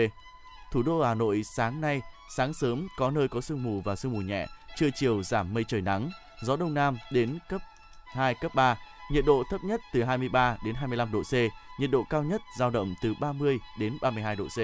Thủ 0.72 0.84
đô 0.84 1.04
Hà 1.04 1.14
Nội 1.14 1.44
sáng 1.44 1.82
nay, 1.82 2.02
sáng 2.36 2.54
sớm 2.54 2.88
có 2.98 3.12
nơi 3.12 3.28
có 3.28 3.42
sương 3.42 3.64
mù 3.64 3.82
và 3.82 3.96
sương 3.96 4.12
mù 4.12 4.22
nhẹ, 4.22 4.48
trưa 4.78 4.90
chiều 4.96 5.24
giảm 5.24 5.54
mây 5.54 5.64
trời 5.68 5.82
nắng, 5.82 6.10
gió 6.44 6.56
đông 6.56 6.74
nam 6.74 6.98
đến 7.12 7.38
cấp 7.50 7.62
2, 8.06 8.36
cấp 8.42 8.52
3, 8.56 8.78
nhiệt 9.12 9.26
độ 9.26 9.44
thấp 9.50 9.64
nhất 9.64 9.82
từ 9.94 10.04
23 10.04 10.58
đến 10.66 10.76
25 10.76 11.12
độ 11.12 11.22
C, 11.24 11.34
nhiệt 11.80 11.92
độ 11.92 12.04
cao 12.10 12.24
nhất 12.24 12.42
giao 12.58 12.70
động 12.70 12.96
từ 13.02 13.14
30 13.20 13.60
đến 13.80 13.98
32 14.02 14.36
độ 14.36 14.48
C. 14.48 14.60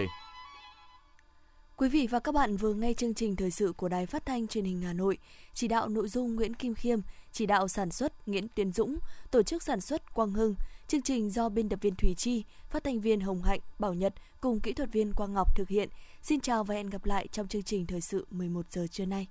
Quý 1.77 1.89
vị 1.89 2.07
và 2.11 2.19
các 2.19 2.33
bạn 2.35 2.57
vừa 2.57 2.73
nghe 2.73 2.93
chương 2.93 3.13
trình 3.13 3.35
thời 3.35 3.51
sự 3.51 3.73
của 3.77 3.89
Đài 3.89 4.05
Phát 4.05 4.25
thanh 4.25 4.47
Truyền 4.47 4.65
hình 4.65 4.81
Hà 4.81 4.93
Nội, 4.93 5.17
chỉ 5.53 5.67
đạo 5.67 5.87
nội 5.87 6.07
dung 6.07 6.35
Nguyễn 6.35 6.53
Kim 6.53 6.75
Khiêm, 6.75 6.99
chỉ 7.31 7.45
đạo 7.45 7.67
sản 7.67 7.91
xuất 7.91 8.27
Nguyễn 8.27 8.47
Tiến 8.47 8.71
Dũng, 8.71 8.99
tổ 9.31 9.43
chức 9.43 9.63
sản 9.63 9.81
xuất 9.81 10.13
Quang 10.13 10.31
Hưng, 10.31 10.55
chương 10.89 11.01
trình 11.01 11.29
do 11.29 11.49
biên 11.49 11.69
tập 11.69 11.79
viên 11.81 11.95
Thủy 11.95 12.15
Chi, 12.17 12.43
phát 12.69 12.83
thanh 12.83 12.99
viên 12.99 13.19
Hồng 13.19 13.43
Hạnh, 13.43 13.59
Bảo 13.79 13.93
Nhật 13.93 14.13
cùng 14.41 14.59
kỹ 14.59 14.73
thuật 14.73 14.91
viên 14.91 15.13
Quang 15.13 15.33
Ngọc 15.33 15.55
thực 15.55 15.69
hiện. 15.69 15.89
Xin 16.21 16.39
chào 16.39 16.63
và 16.63 16.75
hẹn 16.75 16.89
gặp 16.89 17.05
lại 17.05 17.27
trong 17.31 17.47
chương 17.47 17.63
trình 17.63 17.85
thời 17.85 18.01
sự 18.01 18.27
11 18.31 18.71
giờ 18.71 18.87
trưa 18.91 19.05
nay. 19.05 19.27